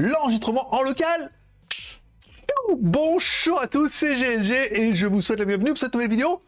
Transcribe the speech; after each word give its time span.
l'enregistrement 0.00 0.74
en 0.74 0.82
local. 0.82 1.30
Bonjour 2.78 3.60
à 3.60 3.68
tous, 3.68 3.88
c'est 3.90 4.14
GLG 4.14 4.52
et 4.72 4.94
je 4.94 5.06
vous 5.06 5.20
souhaite 5.20 5.38
la 5.38 5.44
bienvenue 5.44 5.70
pour 5.70 5.78
cette 5.78 5.92
nouvelle 5.94 6.10
vidéo. 6.10 6.42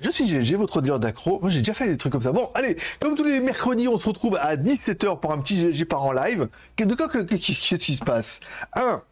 Je 0.00 0.10
suis 0.10 0.26
GLG, 0.26 0.56
votre 0.56 0.78
auditeur 0.78 0.98
d'accro. 0.98 1.38
Moi, 1.40 1.50
j'ai 1.50 1.60
déjà 1.60 1.72
fait 1.72 1.88
des 1.88 1.96
trucs 1.96 2.12
comme 2.12 2.22
ça. 2.22 2.32
Bon, 2.32 2.50
allez, 2.54 2.76
comme 3.00 3.14
tous 3.14 3.24
les 3.24 3.40
mercredis, 3.40 3.86
on 3.86 3.98
se 3.98 4.08
retrouve 4.08 4.36
à 4.36 4.56
17h 4.56 5.20
pour 5.20 5.32
un 5.32 5.38
petit 5.38 5.56
GLG 5.56 5.84
par 5.84 6.02
en 6.02 6.12
live. 6.12 6.48
Qu'est-ce 6.76 7.76
qui 7.76 7.94
se 7.94 8.04
passe? 8.04 8.40
Un, 8.74 9.02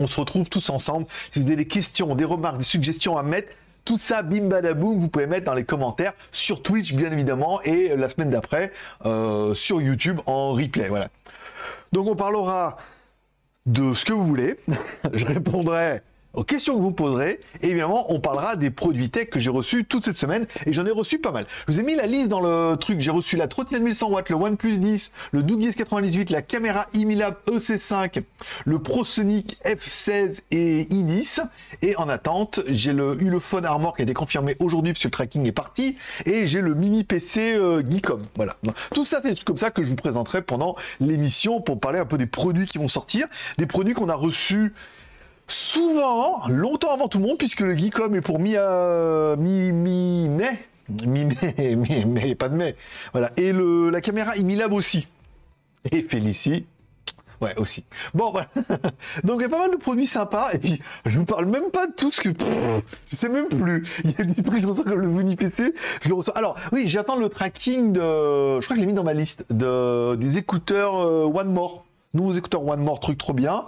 on 0.00 0.06
se 0.06 0.18
retrouve 0.18 0.48
tous 0.48 0.68
ensemble. 0.70 1.06
Si 1.30 1.40
vous 1.40 1.46
avez 1.46 1.56
des 1.56 1.68
questions, 1.68 2.14
des 2.16 2.24
remarques, 2.24 2.58
des 2.58 2.64
suggestions 2.64 3.16
à 3.16 3.22
mettre, 3.22 3.52
tout 3.84 3.98
ça, 3.98 4.22
bim 4.22 4.48
badaboum, 4.48 4.98
vous 4.98 5.08
pouvez 5.08 5.26
mettre 5.26 5.46
dans 5.46 5.54
les 5.54 5.64
commentaires 5.64 6.12
sur 6.32 6.62
Twitch, 6.62 6.92
bien 6.92 7.10
évidemment, 7.12 7.62
et 7.62 7.96
la 7.96 8.08
semaine 8.08 8.30
d'après 8.30 8.72
euh, 9.06 9.54
sur 9.54 9.80
YouTube 9.80 10.20
en 10.26 10.52
replay. 10.52 10.88
Voilà. 10.88 11.08
Donc 11.92 12.08
on 12.08 12.16
parlera 12.16 12.78
de 13.66 13.94
ce 13.94 14.04
que 14.04 14.12
vous 14.12 14.24
voulez. 14.24 14.56
Je 15.12 15.24
répondrai 15.24 16.02
aux 16.34 16.44
questions 16.44 16.76
que 16.76 16.82
vous 16.82 16.92
poserez. 16.92 17.40
Et 17.62 17.68
évidemment, 17.68 18.12
on 18.12 18.20
parlera 18.20 18.56
des 18.56 18.70
produits 18.70 19.10
tech 19.10 19.28
que 19.28 19.40
j'ai 19.40 19.50
reçus 19.50 19.84
toute 19.84 20.04
cette 20.04 20.18
semaine. 20.18 20.46
Et 20.66 20.72
j'en 20.72 20.86
ai 20.86 20.90
reçu 20.90 21.18
pas 21.18 21.32
mal. 21.32 21.46
Je 21.66 21.72
vous 21.72 21.80
ai 21.80 21.82
mis 21.82 21.94
la 21.94 22.06
liste 22.06 22.28
dans 22.28 22.40
le 22.40 22.76
truc. 22.76 23.00
J'ai 23.00 23.10
reçu 23.10 23.36
la 23.36 23.48
trottinette 23.48 23.82
1100 23.82 24.10
watts, 24.10 24.28
le 24.28 24.36
OnePlus 24.36 24.78
10, 24.78 25.12
le 25.32 25.42
Doug 25.42 25.60
S98, 25.60 26.32
la 26.32 26.42
caméra 26.42 26.86
Imilab 26.94 27.36
EC5, 27.46 28.22
le 28.64 28.78
ProSonic 28.78 29.58
F16 29.64 30.40
et 30.50 30.84
i10. 30.84 31.42
Et 31.82 31.96
en 31.96 32.08
attente, 32.08 32.60
j'ai 32.68 32.92
le 32.92 33.20
Ulefone 33.20 33.64
Armor 33.64 33.96
qui 33.96 34.02
a 34.02 34.04
été 34.04 34.14
confirmé 34.14 34.56
aujourd'hui 34.58 34.92
puisque 34.92 35.06
le 35.06 35.10
tracking 35.10 35.46
est 35.46 35.52
parti. 35.52 35.96
Et 36.26 36.46
j'ai 36.46 36.60
le 36.60 36.74
mini 36.74 37.04
PC 37.04 37.54
euh, 37.54 37.82
Geekom. 37.88 38.22
Voilà. 38.36 38.56
tout 38.94 39.04
ça, 39.04 39.20
c'est 39.22 39.42
comme 39.44 39.58
ça 39.58 39.70
que 39.70 39.82
je 39.82 39.90
vous 39.90 39.96
présenterai 39.96 40.42
pendant 40.42 40.76
l'émission 41.00 41.60
pour 41.60 41.78
parler 41.78 41.98
un 41.98 42.06
peu 42.06 42.18
des 42.18 42.26
produits 42.26 42.66
qui 42.66 42.78
vont 42.78 42.88
sortir. 42.88 43.26
Des 43.58 43.66
produits 43.66 43.94
qu'on 43.94 44.08
a 44.08 44.14
reçus 44.14 44.72
souvent, 45.52 46.46
longtemps 46.48 46.92
avant 46.92 47.08
tout 47.08 47.18
le 47.18 47.26
monde, 47.26 47.38
puisque 47.38 47.60
le 47.60 47.76
Geekom 47.76 48.14
est 48.14 48.20
pour 48.20 48.38
mi, 48.38 48.54
euh, 48.56 49.36
mi, 49.36 49.72
mi 49.72 50.28
mai, 50.28 50.58
mi 50.88 51.24
mai, 51.24 51.76
mi 51.76 52.04
mai, 52.04 52.34
pas 52.34 52.48
de 52.48 52.56
mai. 52.56 52.76
Voilà. 53.12 53.30
Et 53.36 53.52
le, 53.52 53.90
la 53.90 54.00
caméra 54.00 54.36
Imilab 54.36 54.72
aussi. 54.72 55.08
Et 55.90 56.02
Félicie. 56.02 56.64
Ouais, 57.40 57.54
aussi. 57.56 57.84
Bon, 58.14 58.30
voilà. 58.30 58.48
Donc, 59.24 59.40
il 59.40 59.42
y 59.42 59.46
a 59.46 59.48
pas 59.48 59.58
mal 59.58 59.72
de 59.72 59.76
produits 59.76 60.06
sympas. 60.06 60.52
Et 60.52 60.58
puis, 60.58 60.80
je 61.06 61.18
vous 61.18 61.24
parle 61.24 61.46
même 61.46 61.70
pas 61.72 61.88
de 61.88 61.92
tout 61.92 62.12
ce 62.12 62.20
que. 62.20 62.28
Je 63.10 63.16
sais 63.16 63.28
même 63.28 63.48
plus. 63.48 63.84
Il 64.04 64.12
y 64.12 64.14
a 64.20 64.24
des 64.24 64.42
trucs, 64.44 64.62
je 64.62 64.66
reçois 64.66 64.84
comme 64.84 65.00
le 65.00 65.08
Mini 65.08 65.34
PC. 65.34 65.74
Je 66.02 66.08
le 66.08 66.14
reçois. 66.14 66.38
Alors, 66.38 66.54
oui, 66.70 66.84
j'attends 66.88 67.16
le 67.16 67.28
tracking 67.28 67.92
de. 67.92 68.00
Je 68.00 68.64
crois 68.64 68.76
que 68.76 68.76
je 68.76 68.80
l'ai 68.80 68.86
mis 68.86 68.94
dans 68.94 69.02
ma 69.02 69.12
liste. 69.12 69.44
De... 69.50 70.14
Des 70.14 70.36
écouteurs 70.36 70.94
euh, 71.04 71.24
One 71.24 71.52
More. 71.52 71.84
Nouveaux 72.14 72.34
écouteurs 72.34 72.64
One 72.64 72.80
More, 72.80 73.00
truc 73.00 73.18
trop 73.18 73.32
bien. 73.32 73.64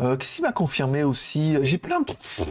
Euh, 0.00 0.16
Qu'est-ce 0.16 0.36
qui 0.36 0.42
m'a 0.42 0.52
confirmé 0.52 1.02
aussi 1.02 1.56
J'ai 1.62 1.78
plein 1.78 2.00
de 2.00 2.06
trucs. 2.06 2.18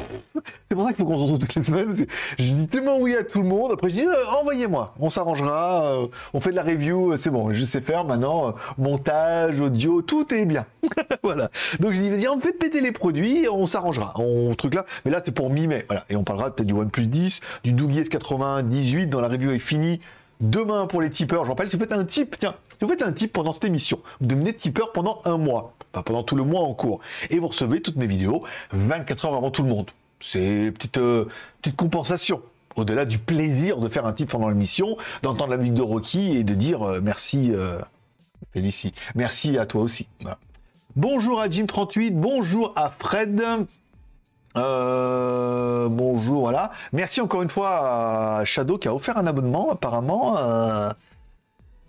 C'est 0.69 0.75
pour 0.75 0.85
ça 0.85 0.93
qu'il 0.93 0.97
faut 0.97 1.05
qu'on 1.05 1.15
se 1.15 1.21
retrouve 1.21 1.39
toutes 1.39 1.55
les 1.55 1.63
semaines. 1.63 1.93
Je 2.39 2.51
dis 2.51 2.67
tellement 2.67 2.97
oui 2.99 3.15
à 3.15 3.23
tout 3.23 3.41
le 3.41 3.47
monde. 3.47 3.71
Après, 3.73 3.89
je 3.89 3.95
dis 3.95 4.05
euh, 4.05 4.39
envoyez-moi, 4.39 4.93
on 4.99 5.09
s'arrangera. 5.09 5.85
Euh, 5.85 6.07
on 6.33 6.41
fait 6.41 6.51
de 6.51 6.55
la 6.55 6.63
review, 6.63 7.13
euh, 7.13 7.17
c'est 7.17 7.29
bon. 7.29 7.51
Je 7.51 7.65
sais 7.65 7.81
faire 7.81 8.03
maintenant. 8.03 8.55
montage, 8.77 9.59
audio, 9.59 10.01
tout 10.01 10.33
est 10.33 10.45
bien. 10.45 10.65
voilà. 11.23 11.49
Donc 11.79 11.93
je 11.93 12.01
dis 12.01 12.09
vas-y, 12.09 12.27
on 12.27 12.39
fait 12.39 12.53
péter 12.53 12.81
les 12.81 12.91
produits, 12.91 13.47
on 13.51 13.65
s'arrangera. 13.65 14.13
On 14.17 14.55
truc 14.55 14.73
là. 14.73 14.85
Mais 15.05 15.11
là, 15.11 15.21
c'est 15.23 15.33
pour 15.33 15.49
mi-mai. 15.49 15.85
Voilà. 15.87 16.05
Et 16.09 16.15
on 16.15 16.23
parlera 16.23 16.53
peut-être 16.55 16.67
du 16.67 16.73
OnePlus 16.73 17.07
10, 17.07 17.41
du 17.63 17.73
Doogee 17.73 18.03
S98 18.03 19.07
dans 19.09 19.21
la 19.21 19.27
review 19.27 19.51
est 19.51 19.59
finie. 19.59 20.01
Demain 20.41 20.87
pour 20.87 21.01
les 21.01 21.09
tipeurs, 21.09 21.45
j'en 21.45 21.55
parle. 21.55 21.69
Si 21.69 21.77
vous 21.77 21.83
faites 21.83 21.93
un 21.93 22.03
tip, 22.03 22.37
tiens, 22.37 22.55
si 22.71 22.77
vous 22.81 22.89
faites 22.89 23.03
un 23.03 23.13
tip 23.13 23.31
pendant 23.31 23.53
cette 23.53 23.65
émission, 23.65 23.99
vous 24.19 24.27
devenez 24.27 24.53
tipeur 24.53 24.91
pendant 24.91 25.21
un 25.25 25.37
mois 25.37 25.74
pendant 26.03 26.23
tout 26.23 26.35
le 26.35 26.43
mois 26.43 26.61
en 26.61 26.73
cours. 26.73 26.99
Et 27.29 27.39
vous 27.39 27.47
recevez 27.47 27.81
toutes 27.81 27.95
mes 27.95 28.07
vidéos 28.07 28.43
24 28.71 29.25
heures 29.25 29.35
avant 29.35 29.51
tout 29.51 29.63
le 29.63 29.69
monde. 29.69 29.91
C'est 30.19 30.71
petite 30.71 30.97
euh, 30.97 31.25
petite 31.61 31.75
compensation. 31.75 32.41
Au-delà 32.75 33.05
du 33.05 33.19
plaisir 33.19 33.77
de 33.77 33.87
faire 33.87 34.05
un 34.05 34.13
type 34.13 34.29
pendant 34.29 34.49
l'émission, 34.49 34.97
d'entendre 35.21 35.51
la 35.51 35.57
musique 35.57 35.75
de 35.75 35.81
Rocky 35.81 36.35
et 36.35 36.43
de 36.43 36.53
dire 36.53 36.83
euh, 36.83 36.99
merci 37.01 37.51
euh. 37.53 37.79
Merci 39.15 39.57
à 39.57 39.65
toi 39.65 39.81
aussi. 39.81 40.07
Bonjour 40.95 41.41
à 41.41 41.49
Jim38, 41.49 42.13
bonjour 42.13 42.71
à 42.77 42.89
Fred. 42.97 43.41
bonjour, 44.55 46.39
voilà. 46.39 46.71
Merci 46.93 47.19
encore 47.19 47.41
une 47.43 47.49
fois 47.49 48.37
à 48.39 48.45
Shadow 48.45 48.77
qui 48.77 48.87
a 48.87 48.95
offert 48.95 49.17
un 49.17 49.27
abonnement 49.27 49.71
apparemment 49.71 50.35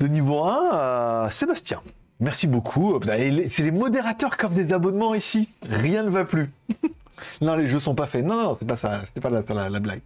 de 0.01 0.07
niveau 0.09 0.43
1 0.45 0.71
à 0.73 1.29
Sébastien. 1.31 1.81
Merci 2.21 2.47
beaucoup. 2.47 2.99
C'est 3.05 3.59
les 3.63 3.71
modérateurs 3.71 4.37
qui 4.37 4.47
offrent 4.47 4.55
des 4.55 4.73
abonnements 4.73 5.15
ici. 5.15 5.49
Rien 5.69 6.03
ne 6.03 6.09
va 6.09 6.25
plus. 6.25 6.51
non, 7.43 7.55
les 7.57 7.67
jeux 7.67 7.79
sont 7.79 7.95
pas 7.95 8.07
faits. 8.07 8.25
Non, 8.25 8.37
non, 8.37 8.57
c'est 8.59 8.67
pas 8.67 8.77
ça. 8.77 9.03
C'était 9.07 9.21
pas 9.21 9.31
la, 9.31 9.81
blague. 9.81 10.01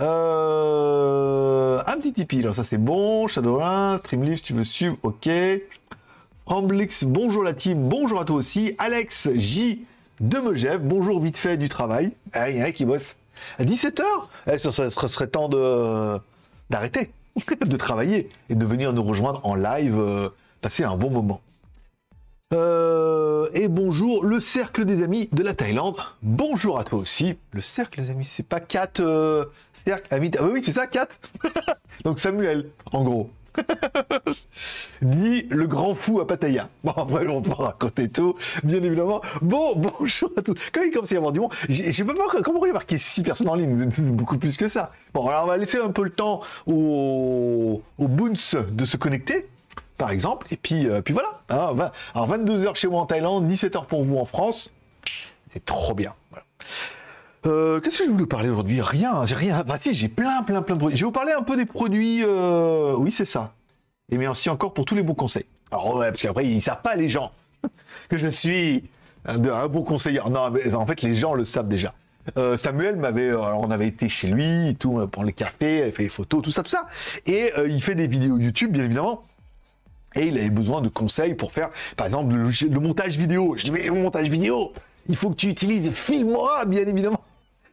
Euh, 0.00 1.80
un 1.86 1.96
petit 1.96 2.12
Tipeee, 2.12 2.40
alors 2.40 2.54
ça 2.54 2.64
c'est 2.64 2.78
bon. 2.78 3.28
Shadowrun, 3.28 3.96
Streamlift, 3.98 4.44
tu 4.44 4.52
veux 4.52 4.64
suivre, 4.64 4.96
ok. 5.02 5.28
Ramblix, 6.46 7.04
bonjour 7.04 7.44
la 7.44 7.52
team, 7.52 7.88
bonjour 7.88 8.20
à 8.20 8.24
toi 8.24 8.36
aussi. 8.36 8.74
Alex 8.78 9.30
J 9.34 9.84
de 10.20 10.38
Megève, 10.38 10.80
bonjour 10.82 11.20
vite 11.20 11.38
fait 11.38 11.56
du 11.56 11.68
travail. 11.68 12.12
Ah, 12.32 12.50
il 12.50 12.58
y 12.58 12.62
en 12.62 12.64
a 12.64 12.72
qui 12.72 12.84
bosse. 12.84 13.16
À 13.58 13.64
17h 13.64 14.02
eh, 14.50 14.58
ça, 14.58 14.90
serait 14.90 15.28
temps 15.28 15.48
de 15.48 16.18
d'arrêter, 16.70 17.12
de 17.60 17.76
travailler 17.76 18.28
et 18.50 18.54
de 18.56 18.66
venir 18.66 18.92
nous 18.92 19.04
rejoindre 19.04 19.40
en 19.44 19.54
live. 19.54 19.98
Euh, 19.98 20.28
passer 20.68 20.84
un 20.84 20.98
bon 20.98 21.08
moment. 21.08 21.40
Euh, 22.52 23.48
et 23.54 23.68
bonjour, 23.68 24.22
le 24.22 24.38
cercle 24.38 24.84
des 24.84 25.02
amis 25.02 25.30
de 25.32 25.42
la 25.42 25.54
Thaïlande. 25.54 25.96
Bonjour 26.20 26.78
à 26.78 26.84
toi 26.84 26.98
aussi. 26.98 27.38
Le 27.52 27.62
cercle 27.62 28.02
des 28.02 28.10
amis, 28.10 28.26
c'est 28.26 28.46
pas 28.46 28.60
Kat, 28.60 28.90
euh, 29.00 29.46
cercle, 29.72 30.14
amis. 30.14 30.30
Ah 30.38 30.42
oui, 30.44 30.60
c'est 30.62 30.74
ça, 30.74 30.86
Kat. 30.86 31.08
Donc 32.04 32.18
Samuel, 32.18 32.68
en 32.92 33.02
gros. 33.02 33.30
Dit 35.00 35.46
le 35.48 35.66
grand 35.66 35.94
fou 35.94 36.20
à 36.20 36.26
Pattaya. 36.26 36.68
Bon, 36.84 36.92
après, 36.92 37.26
on 37.28 37.40
va 37.40 37.54
raconter 37.54 38.10
tout, 38.10 38.36
bien 38.62 38.82
évidemment. 38.82 39.22
Bon, 39.40 39.74
bonjour 39.98 40.30
à 40.36 40.42
tous. 40.42 40.54
Quand 40.70 40.82
il 40.82 40.92
commence 40.92 41.10
à 41.10 41.14
y 41.14 41.16
avoir 41.16 41.32
du 41.32 41.40
monde, 41.40 41.54
j'ai 41.70 42.04
pas 42.04 42.12
comment 42.12 42.42
comment 42.42 42.66
il 42.66 42.74
marqué 42.74 42.98
6 42.98 43.22
personnes 43.22 43.48
en 43.48 43.54
ligne, 43.54 43.88
beaucoup 44.10 44.36
plus 44.36 44.58
que 44.58 44.68
ça. 44.68 44.92
Bon, 45.14 45.26
alors 45.28 45.44
on 45.44 45.46
va 45.46 45.56
laisser 45.56 45.78
un 45.78 45.92
peu 45.92 46.04
le 46.04 46.10
temps 46.10 46.42
aux, 46.66 47.80
aux 47.96 48.08
boons 48.08 48.34
de 48.70 48.84
se 48.84 48.96
connecter 48.98 49.46
par 49.98 50.10
exemple. 50.10 50.46
Et 50.50 50.56
puis, 50.56 50.88
euh, 50.88 51.02
puis 51.02 51.12
voilà. 51.12 51.40
Hein, 51.50 51.90
alors 52.14 52.30
22h 52.30 52.74
chez 52.76 52.88
moi 52.88 53.02
en 53.02 53.06
Thaïlande, 53.06 53.50
17h 53.50 53.84
pour 53.86 54.04
vous 54.04 54.16
en 54.16 54.24
France. 54.24 54.72
C'est 55.52 55.64
trop 55.64 55.94
bien. 55.94 56.14
Euh, 57.46 57.80
qu'est-ce 57.80 58.00
que 58.00 58.04
je 58.06 58.10
voulais 58.10 58.26
parler 58.26 58.48
aujourd'hui? 58.48 58.80
Rien, 58.80 59.26
j'ai 59.26 59.34
rien. 59.34 59.62
Bah 59.64 59.76
si, 59.80 59.94
j'ai 59.94 60.08
plein, 60.08 60.42
plein, 60.42 60.62
plein 60.62 60.76
de 60.76 60.80
produits. 60.80 60.96
Je 60.96 61.04
vais 61.04 61.06
vous 61.06 61.12
parler 61.12 61.32
un 61.32 61.42
peu 61.42 61.56
des 61.56 61.66
produits. 61.66 62.22
Euh, 62.24 62.94
oui, 62.96 63.12
c'est 63.12 63.24
ça. 63.26 63.52
Et 64.10 64.16
merci 64.16 64.48
encore 64.48 64.72
pour 64.72 64.84
tous 64.84 64.94
les 64.94 65.02
bons 65.02 65.14
conseils. 65.14 65.44
Alors 65.70 65.96
ouais, 65.96 66.10
parce 66.10 66.22
qu'après 66.22 66.46
ils 66.46 66.62
savent 66.62 66.80
pas 66.80 66.96
les 66.96 67.08
gens 67.08 67.30
que 68.08 68.16
je 68.16 68.28
suis 68.28 68.84
un, 69.26 69.36
bon 69.38 69.82
conseiller. 69.82 70.20
Non, 70.30 70.50
mais, 70.50 70.72
en 70.72 70.86
fait 70.86 71.02
les 71.02 71.14
gens 71.14 71.34
le 71.34 71.44
savent 71.44 71.68
déjà. 71.68 71.92
Samuel 72.56 72.96
m'avait, 72.96 73.28
alors 73.28 73.60
on 73.62 73.70
avait 73.70 73.86
été 73.86 74.10
chez 74.10 74.28
lui, 74.28 74.76
tout 74.78 75.06
pour 75.06 75.24
les 75.24 75.32
cafés, 75.32 75.86
il 75.86 75.92
fait 75.92 76.10
photos, 76.10 76.42
tout 76.42 76.50
ça, 76.50 76.62
tout 76.62 76.68
ça, 76.68 76.86
et 77.24 77.50
il 77.66 77.82
fait 77.82 77.94
des 77.94 78.06
vidéos 78.06 78.36
YouTube, 78.36 78.72
bien 78.72 78.84
évidemment. 78.84 79.24
Et 80.14 80.28
il 80.28 80.38
avait 80.38 80.50
besoin 80.50 80.80
de 80.80 80.88
conseils 80.88 81.34
pour 81.34 81.52
faire, 81.52 81.70
par 81.96 82.06
exemple, 82.06 82.34
le, 82.34 82.80
montage 82.80 83.16
vidéo. 83.18 83.54
Je 83.56 83.64
dis, 83.64 83.70
mais 83.70 83.82
le 83.82 83.92
montage 83.92 84.28
vidéo, 84.28 84.72
il 85.08 85.16
faut 85.16 85.30
que 85.30 85.36
tu 85.36 85.48
utilises 85.48 85.90
Filmora, 85.90 86.64
bien 86.64 86.86
évidemment. 86.86 87.20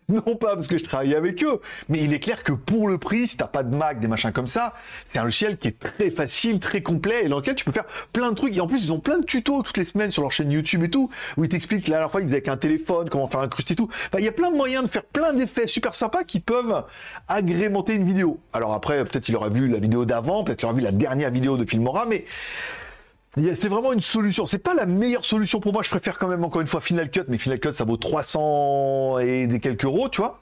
Non 0.09 0.35
pas 0.35 0.55
parce 0.55 0.67
que 0.67 0.77
je 0.77 0.83
travaille 0.83 1.15
avec 1.15 1.43
eux, 1.43 1.61
mais 1.89 2.03
il 2.03 2.13
est 2.13 2.19
clair 2.19 2.43
que 2.43 2.51
pour 2.51 2.87
le 2.87 2.97
prix, 2.97 3.27
si 3.27 3.37
t'as 3.37 3.47
pas 3.47 3.63
de 3.63 3.75
Mac, 3.75 3.99
des 3.99 4.07
machins 4.07 4.31
comme 4.31 4.47
ça, 4.47 4.73
c'est 5.07 5.19
un 5.19 5.23
logiciel 5.23 5.57
qui 5.57 5.69
est 5.69 5.79
très 5.79 6.11
facile, 6.11 6.59
très 6.59 6.81
complet, 6.81 7.25
et 7.25 7.27
dans 7.27 7.37
lequel 7.37 7.55
tu 7.55 7.65
peux 7.65 7.71
faire 7.71 7.85
plein 8.13 8.29
de 8.29 8.35
trucs. 8.35 8.55
Et 8.55 8.61
en 8.61 8.67
plus, 8.67 8.85
ils 8.85 8.93
ont 8.93 8.99
plein 8.99 9.17
de 9.17 9.25
tutos 9.25 9.63
toutes 9.63 9.77
les 9.77 9.85
semaines 9.85 10.11
sur 10.11 10.21
leur 10.21 10.31
chaîne 10.31 10.51
YouTube 10.51 10.83
et 10.83 10.89
tout, 10.89 11.09
où 11.37 11.43
ils 11.43 11.49
t'expliquent 11.49 11.87
la 11.87 11.95
dernière 11.95 12.11
fois 12.11 12.21
ils 12.21 12.25
faisaient 12.25 12.35
avec 12.35 12.47
un 12.47 12.57
téléphone, 12.57 13.09
comment 13.09 13.27
faire 13.27 13.39
un 13.39 13.47
crust 13.47 13.71
et 13.71 13.75
tout. 13.75 13.89
il 14.17 14.23
y 14.23 14.27
a 14.27 14.31
plein 14.31 14.51
de 14.51 14.55
moyens 14.55 14.83
de 14.83 14.89
faire 14.89 15.03
plein 15.03 15.33
d'effets 15.33 15.67
super 15.67 15.95
sympas 15.95 16.23
qui 16.23 16.39
peuvent 16.39 16.83
agrémenter 17.27 17.95
une 17.95 18.05
vidéo. 18.05 18.39
Alors 18.53 18.73
après, 18.73 19.03
peut-être 19.05 19.27
il 19.29 19.35
aura 19.35 19.49
vu 19.49 19.67
la 19.67 19.79
vidéo 19.79 20.05
d'avant, 20.05 20.43
peut-être 20.43 20.61
il 20.61 20.65
aura 20.65 20.75
vu 20.75 20.81
la 20.81 20.91
dernière 20.91 21.31
vidéo 21.31 21.57
de 21.57 21.65
Filmora, 21.65 22.05
mais 22.05 22.25
c'est 23.35 23.67
vraiment 23.67 23.91
une 23.91 24.01
solution. 24.01 24.45
C'est 24.45 24.59
pas 24.59 24.73
la 24.73 24.85
meilleure 24.85 25.25
solution 25.25 25.59
pour 25.59 25.73
moi. 25.73 25.83
Je 25.83 25.89
préfère 25.89 26.17
quand 26.17 26.27
même 26.27 26.43
encore 26.45 26.61
une 26.61 26.67
fois 26.67 26.81
Final 26.81 27.09
Cut, 27.09 27.23
mais 27.27 27.37
Final 27.37 27.59
Cut 27.59 27.73
ça 27.73 27.83
vaut 27.83 27.97
300 27.97 29.19
et 29.19 29.47
des 29.47 29.59
quelques 29.59 29.83
euros, 29.83 30.07
tu 30.09 30.21
vois. 30.21 30.39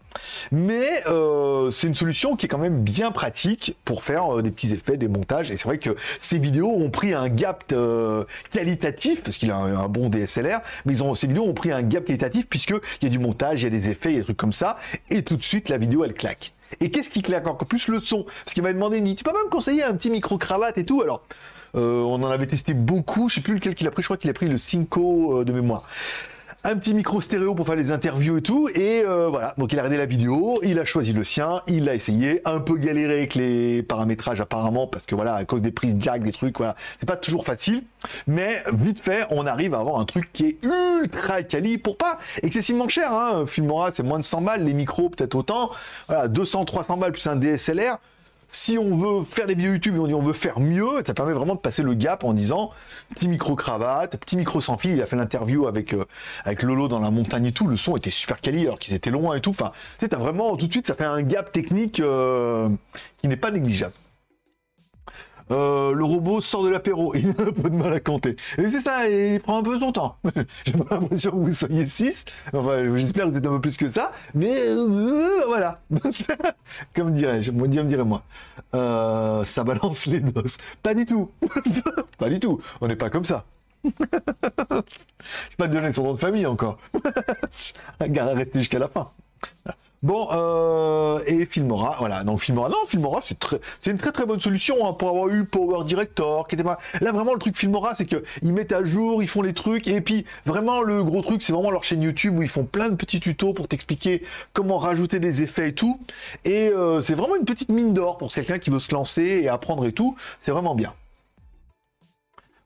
Mais 0.51 1.04
euh, 1.07 1.72
c'est 1.72 1.88
une 1.88 1.95
solution 1.95 2.36
qui 2.36 2.45
est 2.45 2.50
quand 2.50 2.60
même 2.60 2.84
bien 2.84 3.12
pratique 3.12 3.75
pour 3.84 4.04
faire 4.04 4.38
euh, 4.38 4.42
des 4.44 4.51
petits 4.51 4.72
effets, 4.72 4.98
des 4.98 5.07
montages. 5.07 5.50
Et 5.50 5.57
c'est 5.57 5.66
vrai 5.66 5.80
que 5.80 5.95
ces 6.19 6.38
vidéos 6.38 6.69
ont 6.69 6.92
pris 6.92 7.13
un 7.13 7.30
gap 7.30 7.63
euh, 7.72 8.25
qualitatif 8.51 9.24
parce 9.24 9.38
qu'il 9.38 9.50
a 9.50 9.57
un, 9.57 9.88
bon 9.88 10.10
DSLR, 10.10 10.62
mais 10.86 10.94
ces 11.16 11.28
vidéos 11.28 11.45
ont 11.45 11.54
pris 11.54 11.72
un 11.72 11.81
gap 11.81 12.06
qualitatif 12.06 12.45
puisque 12.48 12.75
il 13.01 13.06
y 13.06 13.07
a 13.07 13.10
du 13.10 13.19
montage, 13.19 13.62
il 13.62 13.63
y 13.63 13.68
a 13.68 13.72
des 13.72 13.90
effets, 13.90 14.10
il 14.10 14.13
y 14.13 14.18
a 14.18 14.19
des 14.19 14.25
trucs 14.25 14.38
comme 14.38 14.54
ça, 14.54 14.78
et 15.10 15.24
tout 15.24 15.36
de 15.36 15.44
suite 15.44 15.69
la 15.69 15.78
vidéo 15.78 16.04
elle 16.04 16.13
claque. 16.13 16.54
Et 16.80 16.92
qu'est-ce 16.92 17.10
qui 17.10 17.22
claque 17.22 17.48
encore 17.48 17.68
plus? 17.68 17.88
Le 17.88 18.00
son 18.00 18.25
Parce 18.45 18.54
qu'il 18.54 18.63
m'a 18.63 18.74
demandé, 18.74 18.98
il 18.98 19.16
tu 19.16 19.24
peux 19.24 19.31
pas 19.31 19.44
me 19.44 19.50
conseiller 19.50 19.84
un 19.84 19.94
petit 19.94 20.10
micro 20.10 20.38
cravate 20.38 20.78
et 20.78 20.86
tout? 20.86 21.01
Alors 21.01 21.24
on 21.74 22.22
en 22.22 22.30
avait 22.30 22.48
testé 22.48 22.74
beaucoup. 22.74 23.30
Je 23.30 23.36
sais 23.36 23.42
plus 23.42 23.56
lequel 23.56 23.75
qu'il 23.75 23.88
a 23.88 23.92
pris. 23.92 24.02
Je 24.02 24.08
crois 24.08 24.18
qu'il 24.18 24.30
a 24.30 24.34
pris 24.34 24.48
le 24.48 24.58
Cinco 24.58 25.44
de 25.44 25.54
mémoire 25.54 25.84
un 26.66 26.78
petit 26.78 26.94
micro 26.94 27.20
stéréo 27.20 27.56
pour 27.56 27.66
faire 27.66 27.75
les 27.75 27.92
interviews 27.92 28.38
et 28.38 28.42
tout. 28.42 28.70
Et 28.74 29.04
euh, 29.06 29.28
voilà, 29.28 29.54
donc 29.58 29.74
il 29.74 29.80
a 29.80 29.81
regardé 29.81 29.98
la 29.98 30.06
vidéo, 30.06 30.60
il 30.64 30.80
a 30.80 30.86
choisi 30.86 31.12
le 31.12 31.24
sien, 31.24 31.62
il 31.68 31.86
l'a 31.86 31.96
essayé, 31.96 32.42
un 32.46 32.60
peu 32.60 32.78
galéré 32.78 33.14
avec 33.14 33.36
les 33.36 33.84
paramétrages 33.84 34.40
apparemment, 34.40 34.88
parce 34.88 35.06
que 35.06 35.14
voilà, 35.14 35.36
à 35.36 35.46
cause 35.46 35.62
des 35.62 35.72
prises 35.72 35.96
jack, 36.00 36.24
des 36.24 36.31
trucs, 36.31 36.58
voilà, 36.58 36.75
c'est 37.00 37.06
pas 37.06 37.18
toujours 37.18 37.46
facile. 37.46 37.84
Mais 38.28 38.64
vite 38.74 39.02
fait, 39.02 39.26
on 39.30 39.46
arrive 39.46 39.74
à 39.74 39.80
avoir 39.80 40.00
un 40.00 40.06
truc 40.06 40.31
qui 40.31 40.46
est 40.46 40.58
ultra 40.64 41.44
quali 41.44 41.78
pour 41.78 41.98
pas 41.98 42.18
excessivement 42.42 42.88
cher. 42.88 43.12
Hein. 43.12 43.46
Filmora, 43.46 43.92
c'est 43.92 44.04
moins 44.04 44.19
de 44.19 44.24
100 44.24 44.42
balles, 44.42 44.64
les 44.64 44.74
micros 44.74 45.10
peut-être 45.10 45.36
autant. 45.36 45.69
Voilà, 46.08 46.30
200, 46.30 46.66
300 46.66 46.98
balles 46.98 47.12
plus 47.12 47.28
un 47.28 47.36
DSLR 47.36 47.98
si 48.54 48.78
on 48.78 48.96
veut 48.96 49.26
faire 49.26 49.48
des 49.48 49.56
vidéos 49.56 49.74
YouTube 49.74 49.96
et 49.96 50.00
on 50.00 50.08
dit 50.08 50.14
on 50.14 50.22
veut 50.22 50.34
faire 50.34 50.60
mieux, 50.60 51.02
ça 51.06 51.14
permet 51.14 51.34
vraiment 51.34 51.56
de 51.56 51.60
passer 51.60 51.82
le 51.82 51.96
gap 51.96 52.24
en 52.24 52.34
disant 52.34 52.70
petit 53.16 53.28
micro 53.28 53.56
cravate, 53.56 54.16
petit 54.18 54.38
micro 54.38 54.62
sans 54.62 54.78
fil. 54.78 54.92
Il 54.92 55.02
a 55.02 55.08
fait 55.08 55.16
l'interview 55.16 55.68
avec 55.68 55.94
euh, 55.94 56.06
avec 56.46 56.62
Lolo 56.62 56.88
dans 56.88 57.00
la 57.00 57.10
montagne 57.10 57.48
et 57.48 57.52
tout. 57.52 57.68
Le 57.68 57.78
son 57.78 57.98
était 57.98 58.12
super 58.12 58.40
quali 58.40 58.62
alors 58.62 58.78
qu'ils 58.78 58.94
étaient 58.94 59.10
loin 59.10 59.36
et 59.36 59.42
tout. 59.42 59.50
Enfin, 59.50 59.72
tu 60.00 60.08
sais, 60.08 60.16
vraiment 60.16 60.56
tout 60.56 60.68
de 60.68 60.72
suite 60.72 60.88
ça 60.88 60.96
fait 60.96 61.04
un 61.04 61.24
gap 61.24 61.52
technique 61.52 62.00
euh, 62.00 62.70
qui 63.18 63.28
n'est 63.28 63.38
pas 63.38 63.50
négligeable. 63.50 63.94
Euh, 65.54 65.94
le 65.94 66.04
robot 66.04 66.42
sort 66.42 66.64
de 66.64 66.70
l'apéro, 66.70 67.14
il 67.16 67.28
a 67.28 67.30
un 67.30 67.52
peu 67.52 67.70
de 67.70 67.76
mal 67.76 67.94
à 67.94 68.00
compter. 68.00 68.36
Et 68.58 68.72
c'est 68.72 68.82
ça, 68.82 69.08
il 69.08 69.40
prend 69.40 69.60
un 69.60 69.64
peu 69.64 69.80
son 69.80 69.92
temps. 69.92 70.18
J'ai 70.66 70.74
pas 70.74 70.96
l'impression 70.96 71.32
que 71.32 71.36
vous 71.36 71.54
soyez 71.54 71.86
6, 71.86 72.26
enfin 72.54 72.98
j'espère 72.98 73.26
que 73.26 73.32
vous 73.32 73.38
êtes 73.38 73.46
un 73.46 73.52
peu 73.52 73.62
plus 73.62 73.78
que 73.78 73.88
ça, 73.88 74.12
mais 74.34 74.52
euh, 74.68 75.46
voilà. 75.46 75.80
Comme 76.96 77.14
dirais-je, 77.14 77.52
moi 77.52 77.68
dirais 77.68 78.04
moi. 78.04 78.24
Euh, 78.74 79.44
ça 79.44 79.64
balance 79.64 80.08
les 80.08 80.22
doses. 80.22 80.58
Pas 80.82 80.96
du 80.96 81.06
tout. 81.06 81.30
pas 82.18 82.30
du 82.30 82.40
tout. 82.40 82.60
On 82.82 82.88
n'est 82.88 82.96
pas 82.96 83.10
comme 83.12 83.26
ça. 83.26 83.46
Je 83.84 83.90
vais 83.90 84.84
pas 85.58 85.68
te 85.68 85.74
donner 85.74 85.94
son 85.94 86.04
nom 86.04 86.14
de 86.14 86.20
famille 86.20 86.46
encore. 86.46 86.78
Arrêtez 88.00 88.60
jusqu'à 88.60 88.80
la 88.80 88.88
fin. 88.88 89.12
Bon, 90.04 90.28
euh, 90.34 91.22
et 91.28 91.46
Filmora, 91.46 91.96
voilà. 91.98 92.26
Donc 92.26 92.42
Filmora, 92.42 92.68
non, 92.68 92.76
Filmora, 92.90 93.22
c'est 93.24 93.90
une 93.90 93.98
très 93.98 94.12
très 94.12 94.26
bonne 94.26 94.42
solution 94.42 94.86
hein, 94.86 94.92
pour 94.92 95.08
avoir 95.08 95.30
eu 95.30 95.46
Power 95.46 95.86
Director, 95.86 96.46
qui 96.46 96.56
était. 96.56 96.64
Là 96.64 97.12
vraiment 97.14 97.34
le 97.34 97.40
truc 97.40 97.56
Filmora, 97.56 97.96
c'est 97.96 98.06
que 98.06 98.22
ils 98.42 98.52
mettent 98.52 98.74
à 98.74 98.84
jour, 98.84 99.24
ils 99.24 99.30
font 99.30 99.42
les 99.42 99.54
trucs, 99.54 99.88
et 99.88 100.02
puis 100.02 100.26
vraiment 100.46 100.82
le 100.82 101.06
gros 101.06 101.22
truc, 101.22 101.42
c'est 101.42 101.54
vraiment 101.54 101.72
leur 101.72 101.86
chaîne 101.86 102.02
YouTube 102.02 102.38
où 102.38 102.42
ils 102.42 102.50
font 102.50 102.66
plein 102.66 102.90
de 102.90 102.96
petits 102.96 103.22
tutos 103.22 103.54
pour 103.54 103.70
t'expliquer 103.70 104.24
comment 104.52 104.78
rajouter 104.78 105.22
des 105.22 105.42
effets 105.42 105.70
et 105.70 105.74
tout. 105.74 105.98
Et 106.44 106.68
euh, 106.68 107.00
c'est 107.00 107.16
vraiment 107.16 107.38
une 107.38 107.46
petite 107.46 107.70
mine 107.70 107.94
d'or 107.94 108.18
pour 108.18 108.30
quelqu'un 108.30 108.60
qui 108.60 108.72
veut 108.72 108.82
se 108.82 108.94
lancer 108.94 109.24
et 109.24 109.48
apprendre 109.48 109.86
et 109.86 109.94
tout. 109.94 110.18
C'est 110.42 110.52
vraiment 110.52 110.76
bien. 110.76 110.94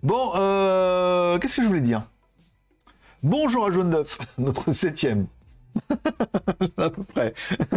Bon, 0.01 0.31
euh, 0.35 1.37
qu'est-ce 1.37 1.57
que 1.57 1.61
je 1.61 1.67
voulais 1.67 1.81
dire? 1.81 2.01
Bonjour 3.21 3.67
à 3.67 3.71
Jaune 3.71 3.91
Neuf, 3.91 4.17
notre 4.39 4.71
septième. 4.71 5.27
à 6.77 6.89
peu 6.89 7.03
près. 7.03 7.33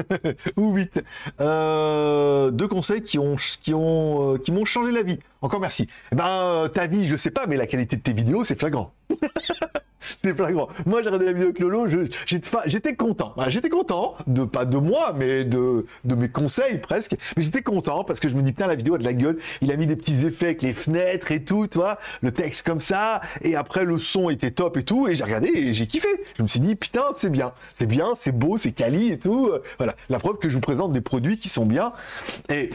Ou 0.56 0.75
8. 0.75 1.02
Euh, 1.41 2.50
deux 2.50 2.69
conseils 2.69 3.02
qui 3.02 3.19
ont 3.19 3.37
qui 3.37 3.75
ont 3.75 4.35
euh, 4.35 4.38
qui 4.38 4.52
m'ont 4.52 4.64
changé 4.64 4.93
la 4.93 5.02
vie. 5.02 5.19
Encore 5.43 5.61
merci. 5.61 5.88
Eh 6.12 6.14
ben 6.14 6.26
euh, 6.26 6.69
ta 6.69 6.87
vie, 6.87 7.06
je 7.06 7.17
sais 7.17 7.31
pas, 7.31 7.47
mais 7.47 7.56
la 7.56 7.67
qualité 7.67 7.97
de 7.97 8.02
tes 8.02 8.12
vidéos, 8.12 8.44
c'est 8.44 8.58
flagrant. 8.58 8.93
c'est 10.23 10.35
flagrant. 10.35 10.69
Moi, 10.87 11.02
j'ai 11.02 11.08
regardé 11.08 11.26
la 11.26 11.32
vidéo 11.32 11.49
avec 11.49 11.58
Lolo, 11.58 11.87
j'étais 12.67 12.94
content. 12.94 13.35
j'étais 13.49 13.69
content, 13.69 14.14
de 14.26 14.44
pas 14.44 14.64
de 14.64 14.76
moi, 14.76 15.14
mais 15.17 15.44
de, 15.44 15.87
de 16.05 16.14
mes 16.14 16.29
conseils 16.29 16.79
presque. 16.79 17.17
Mais 17.37 17.43
j'étais 17.43 17.62
content 17.62 18.05
parce 18.05 18.20
que 18.20 18.29
je 18.29 18.35
me 18.35 18.43
dis, 18.43 18.52
putain, 18.52 18.67
la 18.67 18.75
vidéo 18.75 18.94
a 18.94 18.99
de 18.99 19.05
la 19.05 19.12
gueule. 19.12 19.38
Il 19.61 19.70
a 19.73 19.76
mis 19.76 19.87
des 19.87 19.97
petits 19.97 20.25
effets 20.26 20.47
avec 20.47 20.62
les 20.62 20.73
fenêtres 20.73 21.31
et 21.32 21.44
tout, 21.44 21.67
tu 21.67 21.79
vois, 21.79 21.99
le 22.23 22.32
texte 22.32 22.67
comme 22.67 22.81
ça. 22.81 23.20
Et 23.43 23.56
après, 23.56 23.85
le 23.85 23.99
son 23.99 24.31
était 24.31 24.50
top 24.50 24.76
et 24.76 24.85
tout. 24.85 25.08
Et 25.08 25.14
j'ai 25.14 25.25
regardé 25.25 25.49
et 25.49 25.73
j'ai 25.73 25.87
kiffé. 25.87 26.08
Je 26.37 26.43
me 26.43 26.49
suis 26.49 26.61
dit, 26.61 26.75
putain, 26.75 27.05
c'est 27.17 27.31
bien. 27.31 27.52
C'est 27.75 27.87
bien, 27.87 28.12
c'est 28.17 28.32
beau, 28.32 28.56
c'est 28.56 28.73
quali 28.73 29.12
et 29.12 29.19
tout. 29.19 29.50
Voilà. 29.79 29.94
La 30.08 30.19
preuve 30.19 30.38
que 30.38 30.49
je 30.49 30.55
vous 30.55 30.61
présente 30.61 30.93
des 30.93 31.00
produits 31.00 31.38
qui 31.38 31.49
sont 31.49 31.67
bien. 31.67 31.93
Et 32.49 32.70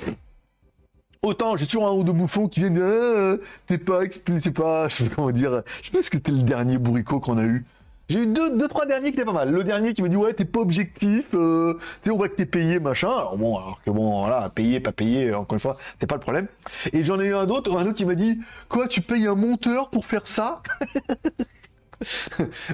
Autant 1.26 1.58
j'ai 1.58 1.66
toujours 1.66 1.88
un 1.88 1.92
ou 1.92 2.04
deux 2.04 2.12
bouffons 2.12 2.48
qui 2.48 2.60
viennent, 2.60 2.78
euh, 2.80 3.38
t'es 3.66 3.80
pas, 3.80 4.02
c'est 4.38 4.52
pas, 4.52 4.88
je 4.90 4.96
sais 4.96 5.06
pas 5.06 5.16
comment 5.16 5.32
dire, 5.32 5.64
je 5.82 5.88
sais 5.88 5.92
pas 5.92 6.04
ce 6.04 6.12
que 6.12 6.18
c'était 6.18 6.32
le 6.32 6.44
dernier 6.44 6.78
bourricot 6.78 7.20
qu'on 7.20 7.40
a 7.40 7.44
eu. 7.44 7.66
J'ai 8.10 8.20
eu 8.20 8.28
deux, 8.28 8.56
deux, 8.56 8.68
trois 8.68 8.86
derniers 8.86 9.10
qui 9.10 9.16
étaient 9.16 9.26
pas 9.26 9.34
mal. 9.34 9.52
Le 9.52 9.64
dernier 9.64 9.96
qui 9.96 10.04
me 10.04 10.10
dit 10.10 10.18
ouais 10.18 10.34
t'es 10.34 10.46
pas 10.46 10.60
objectif, 10.60 11.26
euh, 11.34 11.80
tu 12.04 12.12
on 12.12 12.18
voit 12.18 12.30
que 12.30 12.36
t'es 12.36 12.46
payé 12.46 12.80
machin. 12.80 13.10
Alors 13.10 13.38
bon 13.38 13.58
alors 13.58 13.82
que 13.84 13.90
bon 13.90 14.20
voilà 14.20 14.52
payé 14.52 14.80
pas 14.80 14.92
payé 14.92 15.34
encore 15.34 15.56
une 15.56 15.60
fois 15.60 15.78
c'est 16.00 16.06
pas 16.06 16.14
le 16.14 16.22
problème. 16.22 16.46
Et 16.94 17.04
j'en 17.04 17.20
ai 17.20 17.26
eu 17.26 17.34
un 17.34 17.48
autre, 17.48 17.76
un 17.76 17.88
autre 17.88 17.96
qui 17.96 18.06
m'a 18.06 18.14
dit 18.14 18.40
quoi 18.70 18.88
tu 18.88 19.02
payes 19.02 19.26
un 19.26 19.34
monteur 19.34 19.90
pour 19.90 20.06
faire 20.06 20.28
ça? 20.28 20.62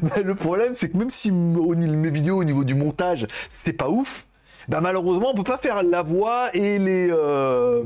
Ben, 0.01 0.23
Le 0.25 0.35
problème 0.35 0.75
c'est 0.75 0.89
que 0.89 0.97
même 0.97 1.09
si 1.11 1.31
mes 1.31 2.09
vidéos 2.09 2.37
au 2.37 2.43
niveau 2.43 2.65
du 2.65 2.75
montage 2.75 3.27
c'est 3.53 3.71
pas 3.71 3.87
ouf, 3.87 4.25
bah 4.67 4.81
malheureusement 4.81 5.31
on 5.31 5.35
peut 5.35 5.43
pas 5.43 5.57
faire 5.57 5.83
la 5.83 6.01
voix 6.01 6.49
et 6.53 6.79
les 6.79 7.09
euh, 7.11 7.83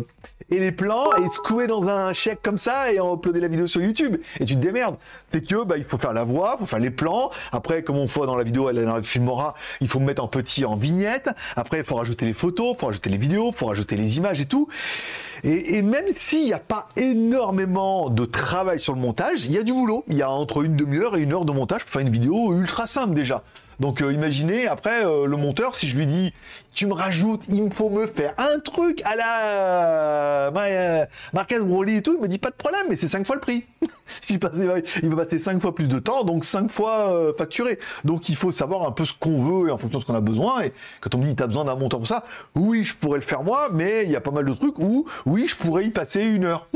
et 0.52 0.60
les 0.60 0.72
plans 0.72 1.06
et 1.16 1.28
se 1.30 1.40
couer 1.40 1.68
dans 1.68 1.88
un 1.88 2.14
chèque 2.14 2.42
comme 2.44 2.58
ça 2.58 2.92
et 2.92 3.00
en 3.00 3.16
uploader 3.16 3.40
la 3.40 3.48
vidéo 3.48 3.68
sur 3.68 3.82
YouTube. 3.82 4.18
Et 4.40 4.46
tu 4.46 4.56
te 4.56 4.60
démerdes. 4.60 4.98
C'est 5.32 5.46
que 5.46 5.64
bah, 5.64 5.78
il 5.78 5.84
faut 5.84 5.98
faire 5.98 6.14
la 6.14 6.24
voix, 6.24 6.58
il 6.58 6.60
faut 6.62 6.66
faire 6.66 6.80
les 6.80 6.92
plans. 6.92 7.32
Après, 7.52 7.84
comme 7.84 7.98
on 7.98 8.06
voit 8.06 8.26
dans 8.26 8.36
la 8.36 8.44
vidéo, 8.44 8.70
elle 8.70 8.84
dans 8.86 8.96
le 8.96 9.02
Filmora, 9.02 9.56
il 9.82 9.88
faut 9.88 10.00
mettre 10.00 10.24
en 10.24 10.28
petit 10.28 10.66
en 10.66 10.76
vignette. 10.76 11.30
Après, 11.56 11.80
il 11.80 11.84
faut 11.84 11.96
rajouter 11.96 12.26
les 12.26 12.34
photos, 12.34 12.76
il 12.76 12.80
faut 12.80 12.86
rajouter 12.88 13.10
les 13.10 13.18
vidéos, 13.18 13.52
il 13.52 13.58
faut 13.58 13.68
rajouter 13.68 13.96
les 13.96 14.18
images 14.18 14.42
et 14.42 14.46
tout. 14.46 14.68
Et, 15.44 15.78
et 15.78 15.82
même 15.82 16.06
s'il 16.18 16.46
n'y 16.46 16.54
a 16.54 16.60
pas 16.60 16.90
énormément 16.96 18.10
de 18.10 18.26
travail 18.26 18.80
sur 18.80 18.94
le 18.94 19.00
montage, 19.00 19.46
il 19.46 19.52
y 19.52 19.58
a 19.58 19.64
du 19.64 19.74
boulot. 19.74 20.04
Il 20.08 20.16
y 20.16 20.22
a 20.22 20.30
entre 20.30 20.64
une 20.64 20.76
demi-heure 20.76 21.18
et 21.18 21.22
une 21.22 21.34
heure 21.34 21.46
de 21.46 21.52
montage 21.52 21.82
pour 21.82 21.92
faire 21.92 22.02
une 22.02 22.10
vidéo 22.10 22.54
ultra 22.54 22.88
simple 22.88 23.14
déjà. 23.14 23.44
Donc 23.80 24.02
euh, 24.02 24.14
imaginez 24.14 24.68
après 24.68 25.06
euh, 25.06 25.26
le 25.26 25.38
monteur 25.38 25.76
si 25.76 25.88
je 25.88 25.98
lui 25.98 26.06
dis 26.06 26.34
tu 26.76 26.86
me 26.88 26.94
rajoutes, 26.94 27.42
il 27.50 27.64
me 27.64 27.70
faut 27.70 27.90
me 27.90 28.06
faire 28.06 28.34
un 28.38 28.60
truc 28.60 29.02
à 29.06 29.16
la 29.16 29.40
euh, 30.52 31.06
Marquez 31.34 31.60
Broly 31.60 31.98
et 31.98 32.02
tout, 32.02 32.16
il 32.18 32.22
me 32.22 32.28
dit 32.28 32.38
pas 32.38 32.52
de 32.52 32.56
problème, 32.56 32.86
mais 32.90 32.96
c'est 32.96 33.08
cinq 33.08 33.26
fois 33.26 33.36
le 33.36 33.42
prix. 33.42 33.64
il, 34.30 34.38
va 34.38 35.26
passer 35.26 35.40
cinq 35.40 35.62
fois 35.62 35.74
plus 35.74 35.88
de 35.88 36.00
temps, 36.00 36.24
donc 36.24 36.46
cinq 36.46 36.72
fois 36.72 37.34
facturé. 37.38 37.80
Donc 38.04 38.30
il 38.30 38.36
faut 38.36 38.52
savoir 38.52 38.86
un 38.86 38.92
peu 38.92 39.06
ce 39.06 39.14
qu'on 39.18 39.42
veut 39.42 39.70
et 39.70 39.72
en 39.72 39.78
fonction 39.78 40.00
de 40.00 40.04
ce 40.04 40.08
qu'on 40.08 40.16
a 40.16 40.22
besoin. 40.22 40.64
Et 40.64 40.74
quand 41.02 41.16
on 41.16 41.18
me 41.18 41.26
dit 41.26 41.36
t'as 41.36 41.48
besoin 41.48 41.66
d'un 41.66 41.76
monteur 41.76 42.00
pour 42.00 42.08
ça, 42.08 42.26
oui 42.56 42.84
je 42.84 42.96
pourrais 42.96 43.20
le 43.20 43.26
faire 43.26 43.44
moi, 43.44 43.70
mais 43.72 44.04
il 44.04 44.12
y 44.12 44.16
a 44.16 44.22
pas 44.22 44.32
mal 44.32 44.46
de 44.46 44.54
trucs 44.54 44.78
où 44.78 45.06
oui 45.26 45.48
je 45.48 45.56
pourrais 45.56 45.86
y 45.86 45.90
passer 45.90 46.24
une 46.24 46.44
heure. 46.44 46.68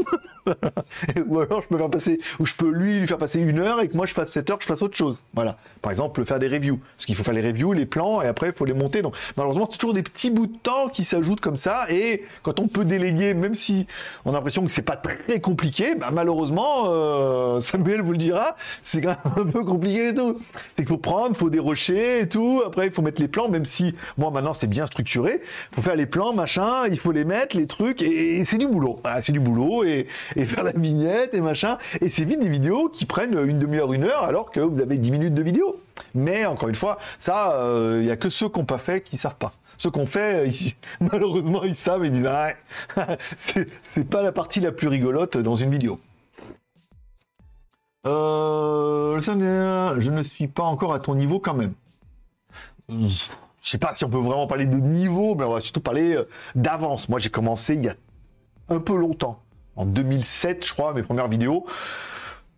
ou 1.28 1.40
alors 1.40 1.62
je 1.62 1.68
peux 1.68 1.78
faire 1.78 1.90
passer, 1.90 2.20
ou 2.40 2.46
je 2.46 2.54
peux 2.54 2.70
lui 2.70 3.00
lui 3.00 3.08
faire 3.08 3.18
passer 3.18 3.42
une 3.42 3.60
heure 3.60 3.82
et 3.82 3.90
que 3.90 3.96
moi 3.96 4.06
je 4.06 4.14
fasse 4.14 4.32
7 4.32 4.50
heures, 4.50 4.58
je 4.62 4.66
fasse 4.66 4.82
autre 4.82 4.96
chose. 4.96 5.18
Voilà. 5.34 5.58
Par 5.82 5.92
exemple, 5.92 6.24
faire 6.26 6.40
des 6.40 6.48
reviews. 6.48 6.80
Parce 6.98 7.06
qu'il 7.06 7.16
faut 7.16 7.24
faire 7.24 7.34
les 7.34 7.46
reviews, 7.46 7.74
les 7.74 7.86
plans, 7.86 8.22
et 8.22 8.28
après 8.28 8.48
il 8.48 8.54
faut 8.54 8.66
les 8.66 8.74
monter. 8.74 9.02
Donc 9.02 9.16
malheureusement, 9.38 9.68
c'est 9.72 9.78
toujours 9.78 9.89
des 9.94 10.04
petits 10.04 10.32
bouts 10.32 10.48
de 10.48 10.58
temps 10.58 10.90
qui 10.90 11.04
s'ajoutent 11.04 11.40
comme 11.42 11.58
ça. 11.58 11.86
Et 11.90 12.24
quand 12.44 12.60
on 12.60 12.68
peut 12.68 12.86
déléguer, 12.86 13.34
même 13.34 13.56
si 13.56 13.88
on 14.26 14.32
a 14.32 14.34
l'impression 14.34 14.64
que 14.64 14.72
c'est 14.72 14.82
pas 14.82 14.96
très 14.96 15.40
compliqué, 15.40 15.96
bah, 15.96 16.10
malheureusement, 16.12 16.86
euh, 16.88 17.60
Samuel 17.60 18.02
vous 18.02 18.12
le 18.12 18.18
dira, 18.18 18.56
c'est 18.84 19.02
quand 19.02 19.16
même 19.36 19.48
un 19.48 19.52
peu 19.52 19.64
compliqué 19.64 20.10
et 20.10 20.14
tout. 20.14 20.38
C'est 20.76 20.84
qu'il 20.84 20.88
faut 20.88 20.98
prendre, 20.98 21.30
il 21.30 21.36
faut 21.36 21.50
dérocher 21.50 22.22
et 22.22 22.30
tout. 22.30 22.62
Après, 22.66 22.88
il 22.88 22.92
faut 22.92 23.02
mettre 23.02 23.22
les 23.22 23.28
plans, 23.28 23.50
même 23.50 23.66
si 23.66 23.96
moi 24.18 24.32
maintenant 24.32 24.54
c'est 24.54 24.68
bien 24.68 24.86
structuré. 24.88 25.42
Il 25.72 25.76
faut 25.76 25.82
faire 25.82 25.96
les 25.96 26.06
plans, 26.06 26.34
machin, 26.34 26.88
il 26.90 27.00
faut 27.00 27.12
les 27.12 27.26
mettre, 27.26 27.58
les 27.58 27.68
trucs, 27.68 28.02
et, 28.02 28.44
c'est 28.46 28.58
du 28.58 28.68
boulot. 28.68 29.00
C'est 29.22 29.32
du 29.32 29.40
boulot 29.40 29.84
et, 29.84 30.08
faire 30.48 30.64
la 30.64 30.72
vignette 30.72 31.34
et 31.34 31.42
machin. 31.42 31.78
Et 32.02 32.10
c'est 32.10 32.26
vite 32.26 32.40
des 32.40 32.50
vidéos 32.50 32.90
qui 32.90 33.06
prennent 33.06 33.38
une 33.48 33.60
demi-heure, 33.60 33.94
une 33.94 34.04
heure, 34.04 34.24
alors 34.24 34.52
que 34.52 34.60
vous 34.60 34.80
avez 34.80 34.98
10 34.98 35.12
minutes 35.12 35.34
de 35.34 35.42
vidéo. 35.42 35.76
Mais 36.16 36.46
encore 36.46 36.70
une 36.70 36.76
fois, 36.76 36.98
ça, 37.20 37.56
il 37.56 37.62
euh, 37.62 38.02
n'y 38.02 38.12
a 38.12 38.18
que 38.18 38.30
ceux 38.30 38.50
qui 38.50 38.60
n'ont 38.60 38.66
pas 38.66 38.78
fait 38.78 39.02
qui 39.02 39.18
savent 39.18 39.36
pas. 39.36 39.54
Ceux 39.80 39.92
qu'on 39.92 40.06
fait, 40.06 40.48
ici, 40.48 40.76
malheureusement, 41.00 41.64
ils 41.64 41.74
savent 41.74 42.04
et 42.04 42.08
ils 42.08 42.12
disent 42.12 42.28
ah, 42.28 42.54
c'est 43.40 44.08
pas 44.08 44.22
la 44.22 44.32
partie 44.32 44.60
la 44.60 44.72
plus 44.72 44.90
rigolote 44.90 45.38
dans 45.38 45.56
une 45.56 45.72
vidéo. 45.72 46.00
Euh, 48.06 49.20
je 49.20 50.12
ne 50.12 50.24
suis 50.24 50.48
pas 50.48 50.64
encore 50.64 50.94
à 50.94 51.00
ton 51.00 51.16
niveau 51.16 51.40
quand 51.40 51.54
même. 51.54 51.74
Je 52.90 53.08
sais 53.62 53.78
pas 53.78 53.96
si 53.96 54.04
on 54.04 54.10
peut 54.10 54.18
vraiment 54.18 54.48
parler 54.48 54.66
de 54.66 54.78
niveau, 54.78 55.36
mais 55.36 55.46
on 55.46 55.54
va 55.54 55.62
surtout 55.62 55.82
parler 55.82 56.16
euh, 56.16 56.28
d'avance. 56.56 57.08
Moi, 57.08 57.20
j'ai 57.20 57.30
commencé 57.30 57.76
il 57.76 57.84
y 57.84 57.90
a 57.90 57.96
un 58.68 58.80
peu 58.80 58.98
longtemps 58.98 59.42
en 59.76 59.86
2007, 59.86 60.66
je 60.66 60.74
crois, 60.74 60.94
mes 60.94 61.04
premières 61.04 61.28
vidéos. 61.30 61.66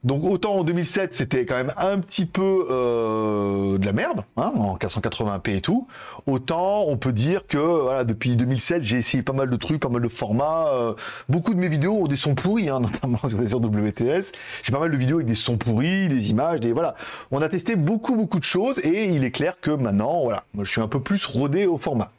Donc 0.04 0.24
autant 0.24 0.56
en 0.56 0.64
2007 0.64 1.14
c'était 1.14 1.46
quand 1.46 1.56
même 1.56 1.74
un 1.78 2.00
petit 2.00 2.26
peu 2.26 2.66
euh, 2.72 3.78
de 3.78 3.86
la 3.86 3.94
merde 3.94 4.24
hein, 4.36 4.52
en 4.56 4.76
480p 4.76 5.58
et 5.58 5.62
tout, 5.62 5.88
autant 6.26 6.86
on 6.88 6.98
peut 6.98 7.14
dire 7.14 7.46
que 7.46 7.58
voilà 7.58 8.04
depuis 8.04 8.36
2007 8.36 8.82
j'ai 8.82 8.98
essayé 8.98 9.22
pas 9.22 9.34
mal 9.34 9.50
de 9.50 9.56
trucs, 9.56 9.80
pas 9.80 9.90
mal 9.90 10.02
de 10.02 10.08
formats. 10.08 10.70
Euh, 10.70 10.96
beaucoup 11.30 11.54
de 11.54 11.60
mes 11.60 11.68
vidéos 11.68 12.04
ont 12.04 12.08
des 12.08 12.16
sons 12.16 12.34
pourris, 12.34 12.70
hein, 12.70 12.80
notamment 12.82 13.20
sur 13.28 13.40
WTS. 13.40 14.32
J'ai 14.64 14.72
pas 14.72 14.80
mal 14.80 14.92
de 14.92 14.98
vidéos 14.98 15.18
avec 15.18 15.28
des 15.28 15.36
sons 15.36 15.58
pourris, 15.58 16.10
des 16.10 16.32
images, 16.32 16.60
des 16.62 16.74
voilà. 16.74 16.96
On 17.30 17.40
a 17.44 17.50
testé 17.50 17.76
beaucoup 17.76 18.16
beaucoup 18.16 18.40
de 18.40 18.44
choses 18.44 18.80
et 18.80 19.06
il 19.06 19.24
est 19.24 19.32
clair 19.32 19.60
que 19.62 19.70
maintenant 19.70 20.24
voilà, 20.24 20.46
moi 20.56 20.64
je 20.64 20.72
suis 20.72 20.82
un 20.82 20.88
peu 20.88 21.00
plus 21.00 21.24
rodé 21.26 21.68
au 21.68 21.78
format. 21.78 22.12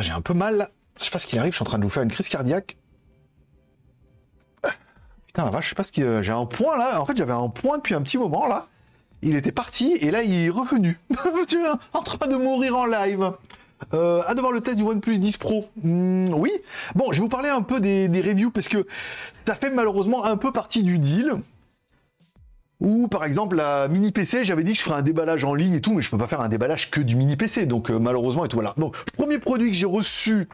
J'ai 0.00 0.12
un 0.12 0.20
peu 0.20 0.34
mal 0.34 0.68
je 0.98 1.04
sais 1.04 1.10
pas 1.10 1.18
ce 1.18 1.26
qui 1.26 1.38
arrive, 1.38 1.52
je 1.52 1.56
suis 1.56 1.62
en 1.62 1.66
train 1.66 1.78
de 1.78 1.84
vous 1.84 1.90
faire 1.90 2.02
une 2.02 2.10
crise 2.10 2.28
cardiaque. 2.28 2.76
La 5.38 5.50
vache, 5.50 5.66
je 5.66 5.68
sais 5.70 5.74
pas 5.76 5.84
ce 5.84 5.92
que 5.92 6.20
j'ai 6.20 6.32
un 6.32 6.46
point 6.46 6.76
là. 6.76 7.00
En 7.00 7.06
fait, 7.06 7.16
j'avais 7.16 7.32
un 7.32 7.48
point 7.48 7.78
depuis 7.78 7.94
un 7.94 8.02
petit 8.02 8.18
moment 8.18 8.48
là. 8.48 8.66
Il 9.22 9.36
était 9.36 9.52
parti 9.52 9.96
et 10.00 10.10
là, 10.10 10.22
il 10.22 10.34
est 10.34 10.48
revenu. 10.48 10.98
en 11.92 12.02
train 12.02 12.26
de 12.26 12.36
mourir 12.36 12.76
en 12.76 12.86
live. 12.86 13.32
Euh, 13.94 14.22
à 14.26 14.34
devoir 14.34 14.52
le 14.52 14.60
test 14.60 14.76
du 14.76 14.82
OnePlus 14.82 15.20
10 15.20 15.36
Pro. 15.36 15.66
Hmm, 15.82 16.34
oui. 16.34 16.50
Bon, 16.96 17.12
je 17.12 17.18
vais 17.18 17.20
vous 17.20 17.28
parler 17.28 17.48
un 17.48 17.62
peu 17.62 17.80
des, 17.80 18.08
des, 18.08 18.20
reviews 18.20 18.50
parce 18.50 18.66
que 18.66 18.84
ça 19.46 19.54
fait 19.54 19.70
malheureusement 19.70 20.24
un 20.24 20.36
peu 20.36 20.50
partie 20.50 20.82
du 20.82 20.98
deal. 20.98 21.34
Ou 22.80 23.06
par 23.06 23.24
exemple 23.24 23.56
la 23.56 23.86
mini 23.86 24.10
PC, 24.10 24.44
j'avais 24.44 24.64
dit 24.64 24.72
que 24.72 24.78
je 24.78 24.84
ferais 24.84 24.98
un 24.98 25.02
déballage 25.02 25.44
en 25.44 25.54
ligne 25.54 25.74
et 25.74 25.80
tout, 25.80 25.94
mais 25.94 26.02
je 26.02 26.10
peux 26.10 26.18
pas 26.18 26.28
faire 26.28 26.40
un 26.40 26.48
déballage 26.48 26.90
que 26.90 27.00
du 27.00 27.14
mini 27.14 27.36
PC, 27.36 27.66
donc 27.66 27.90
euh, 27.90 27.98
malheureusement 27.98 28.44
et 28.44 28.48
tout 28.48 28.56
voilà. 28.56 28.74
Donc 28.76 28.96
premier 29.12 29.38
produit 29.38 29.70
que 29.70 29.76
j'ai 29.76 29.86
reçu 29.86 30.48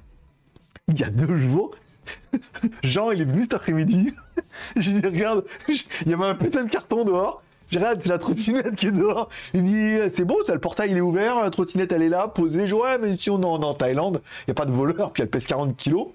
il 0.88 0.98
y 0.98 1.04
a 1.04 1.10
deux 1.10 1.38
jours. 1.38 1.74
Jean, 2.82 3.10
il 3.10 3.20
est 3.22 3.24
venu 3.24 3.42
cet 3.42 3.54
après-midi. 3.54 4.12
J'ai 4.76 4.92
dit, 4.92 5.06
regarde, 5.06 5.44
il 5.68 6.10
y 6.10 6.14
avait 6.14 6.24
un 6.24 6.34
putain 6.34 6.64
de 6.64 6.70
carton 6.70 7.04
dehors. 7.04 7.42
Je 7.70 7.78
regarde, 7.78 8.00
c'est 8.02 8.08
la 8.08 8.18
trottinette 8.18 8.74
qui 8.76 8.86
est 8.86 8.92
dehors. 8.92 9.28
Il 9.52 9.62
me 9.62 9.68
dit, 9.68 10.12
c'est 10.14 10.24
beau, 10.24 10.44
ça, 10.44 10.54
le 10.54 10.60
portail 10.60 10.90
il 10.90 10.96
est 10.96 11.00
ouvert, 11.00 11.42
la 11.42 11.50
trottinette 11.50 11.92
elle 11.92 12.02
est 12.02 12.08
là, 12.08 12.28
posée. 12.28 12.66
Je 12.66 12.74
ouais, 12.74 12.98
mais 12.98 13.16
si 13.18 13.30
on 13.30 13.40
est 13.40 13.44
en, 13.44 13.74
Thaïlande, 13.74 14.22
il 14.42 14.50
n'y 14.50 14.52
a 14.52 14.54
pas 14.54 14.66
de 14.66 14.72
voleur, 14.72 15.12
puis 15.12 15.22
elle 15.22 15.30
pèse 15.30 15.46
40 15.46 15.76
kilos. 15.76 16.08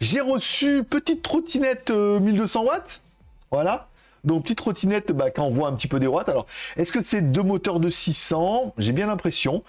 J'ai 0.00 0.20
reçu 0.20 0.84
petite 0.84 1.22
trottinette 1.22 1.90
1200 1.90 2.62
euh, 2.62 2.66
watts. 2.66 3.00
Voilà. 3.50 3.88
Donc 4.24 4.44
petite 4.44 4.58
trottinette 4.58 5.12
bah, 5.12 5.30
qui 5.30 5.40
envoie 5.40 5.68
un 5.68 5.72
petit 5.74 5.88
peu 5.88 6.00
des 6.00 6.06
watts. 6.06 6.28
Alors, 6.28 6.46
est-ce 6.76 6.92
que 6.92 7.02
c'est 7.02 7.20
deux 7.20 7.42
moteurs 7.42 7.80
de 7.80 7.90
600 7.90 8.74
J'ai 8.78 8.92
bien 8.92 9.06
l'impression. 9.06 9.62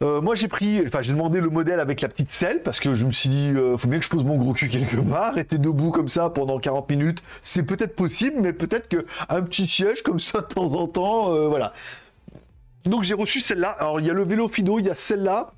Euh, 0.00 0.20
moi 0.20 0.36
j'ai 0.36 0.46
pris, 0.46 0.80
enfin 0.86 1.02
j'ai 1.02 1.12
demandé 1.12 1.40
le 1.40 1.50
modèle 1.50 1.80
avec 1.80 2.00
la 2.02 2.08
petite 2.08 2.30
selle 2.30 2.62
parce 2.62 2.78
que 2.78 2.94
je 2.94 3.04
me 3.04 3.10
suis 3.10 3.28
dit, 3.28 3.52
euh, 3.56 3.76
faut 3.76 3.88
bien 3.88 3.98
que 3.98 4.04
je 4.04 4.10
pose 4.10 4.22
mon 4.22 4.36
gros 4.36 4.52
cul 4.52 4.68
quelque 4.68 4.96
part, 4.96 5.34
rester 5.34 5.58
debout 5.58 5.90
comme 5.90 6.08
ça 6.08 6.30
pendant 6.30 6.60
40 6.60 6.88
minutes, 6.88 7.20
c'est 7.42 7.64
peut-être 7.64 7.96
possible, 7.96 8.36
mais 8.40 8.52
peut-être 8.52 8.86
que 8.88 9.04
un 9.28 9.42
petit 9.42 9.66
siège 9.66 10.02
comme 10.04 10.20
ça 10.20 10.42
de 10.42 10.46
temps 10.46 10.72
en 10.72 10.86
temps, 10.86 11.34
euh, 11.34 11.48
voilà. 11.48 11.72
Donc 12.84 13.02
j'ai 13.02 13.14
reçu 13.14 13.40
celle-là. 13.40 13.70
Alors 13.70 13.98
il 13.98 14.06
y 14.06 14.10
a 14.10 14.12
le 14.12 14.22
vélo 14.22 14.48
Fido, 14.48 14.78
il 14.78 14.86
y 14.86 14.90
a 14.90 14.94
celle-là, 14.94 15.50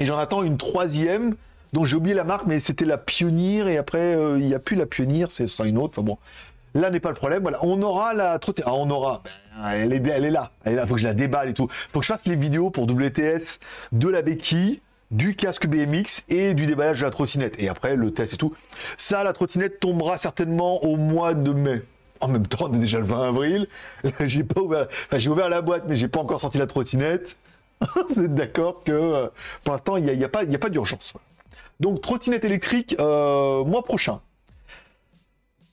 et 0.00 0.04
j'en 0.04 0.18
attends 0.18 0.42
une 0.42 0.56
troisième 0.56 1.36
dont 1.72 1.84
j'ai 1.84 1.94
oublié 1.94 2.16
la 2.16 2.24
marque, 2.24 2.46
mais 2.46 2.58
c'était 2.58 2.84
la 2.84 2.98
Pionnier, 2.98 3.58
et 3.70 3.78
après 3.78 4.18
il 4.36 4.46
n'y 4.46 4.54
a 4.54 4.58
plus 4.58 4.74
la 4.74 4.86
Pionnier, 4.86 5.26
ce 5.28 5.46
sera 5.46 5.68
une 5.68 5.78
autre. 5.78 5.92
Enfin 5.96 6.02
bon, 6.02 6.18
Là 6.74 6.90
n'est 6.90 7.00
pas 7.00 7.08
le 7.08 7.14
problème. 7.14 7.42
Voilà, 7.42 7.58
on 7.62 7.80
aura 7.82 8.14
la 8.14 8.38
trottinette. 8.38 8.68
Ah, 8.68 8.74
on 8.74 8.90
aura. 8.90 9.22
Ben, 9.56 9.72
elle 9.72 9.92
est, 9.92 10.30
là. 10.30 10.52
Elle 10.64 10.74
est 10.74 10.76
là. 10.76 10.86
Faut 10.86 10.94
que 10.94 11.00
je 11.00 11.06
la 11.06 11.14
déballe 11.14 11.48
et 11.48 11.54
tout. 11.54 11.68
Faut 11.92 12.00
que 12.00 12.06
je 12.06 12.12
fasse 12.12 12.26
les 12.26 12.36
vidéos 12.36 12.70
pour 12.70 12.84
WTS 12.84 13.58
de 13.92 14.08
la 14.08 14.22
béquille, 14.22 14.80
du 15.10 15.34
casque 15.34 15.66
BMX 15.66 16.24
et 16.28 16.54
du 16.54 16.66
déballage 16.66 17.00
de 17.00 17.04
la 17.04 17.10
trottinette. 17.10 17.54
Et 17.58 17.68
après 17.68 17.96
le 17.96 18.12
test 18.12 18.34
et 18.34 18.36
tout. 18.36 18.54
Ça, 18.96 19.24
la 19.24 19.32
trottinette 19.32 19.80
tombera 19.80 20.18
certainement 20.18 20.84
au 20.84 20.96
mois 20.96 21.34
de 21.34 21.52
mai. 21.52 21.82
En 22.20 22.28
même 22.28 22.46
temps, 22.46 22.68
on 22.70 22.74
est 22.74 22.78
déjà 22.78 22.98
le 22.98 23.06
20 23.06 23.28
avril. 23.28 23.66
j'ai 24.20 24.44
pas 24.44 24.60
ouvert. 24.60 24.86
Enfin, 25.06 25.18
j'ai 25.18 25.30
ouvert 25.30 25.48
la 25.48 25.62
boîte, 25.62 25.84
mais 25.88 25.96
j'ai 25.96 26.08
pas 26.08 26.20
encore 26.20 26.40
sorti 26.40 26.58
la 26.58 26.66
trottinette. 26.66 27.36
Vous 28.14 28.24
êtes 28.24 28.34
d'accord 28.34 28.84
que 28.84 28.92
euh, 28.92 29.28
pour 29.64 29.72
l'instant, 29.72 29.96
il 29.96 30.04
n'y 30.04 30.10
a, 30.10 30.12
y 30.12 30.24
a, 30.24 30.28
pas, 30.28 30.44
pas 30.44 30.68
d'urgence. 30.68 31.14
Donc 31.80 32.02
trottinette 32.02 32.44
électrique 32.44 32.94
euh, 33.00 33.64
mois 33.64 33.82
prochain. 33.82 34.20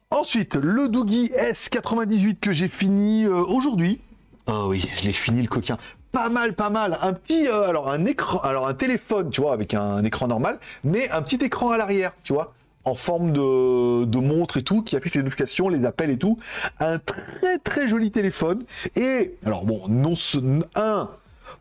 Ensuite, 0.10 0.56
le 0.56 0.88
Doogie 0.88 1.32
S98 1.36 2.40
que 2.40 2.54
j'ai 2.54 2.70
fini 2.70 3.26
euh, 3.26 3.44
aujourd'hui. 3.44 4.00
Oh 4.48 4.68
oui, 4.70 4.88
je 4.98 5.04
l'ai 5.04 5.12
fini 5.12 5.42
le 5.42 5.50
coquin. 5.50 5.78
Pas 6.14 6.30
mal, 6.30 6.54
pas 6.54 6.70
mal. 6.70 6.98
Un 7.02 7.12
petit, 7.12 7.50
euh, 7.50 7.68
alors 7.68 7.92
un 7.92 8.06
écran, 8.06 8.40
alors 8.40 8.70
un 8.70 8.74
téléphone, 8.74 9.30
tu 9.30 9.42
vois, 9.42 9.52
avec 9.52 9.74
un, 9.74 10.06
écran 10.06 10.30
normal, 10.30 10.60
mais 10.86 11.10
un 11.12 11.22
petit 11.22 11.44
écran 11.44 11.72
à 11.72 11.78
l'arrière, 11.78 12.14
tu 12.24 12.32
vois, 12.32 12.54
en 12.86 12.96
forme 12.96 13.34
de, 13.34 14.20
montre 14.20 14.56
et 14.56 14.64
tout, 14.64 14.82
qui 14.82 14.96
affiche 14.96 15.14
les 15.14 15.24
notifications, 15.24 15.68
les 15.68 15.84
appels 15.84 16.10
et 16.10 16.18
tout. 16.18 16.40
Un 16.80 17.00
très 17.00 17.58
très 17.58 17.90
joli 17.90 18.10
téléphone. 18.10 18.64
Et 18.96 19.36
alors 19.46 19.66
bon, 19.66 19.90
non, 19.90 20.16
ce, 20.16 20.38
un 20.76 21.10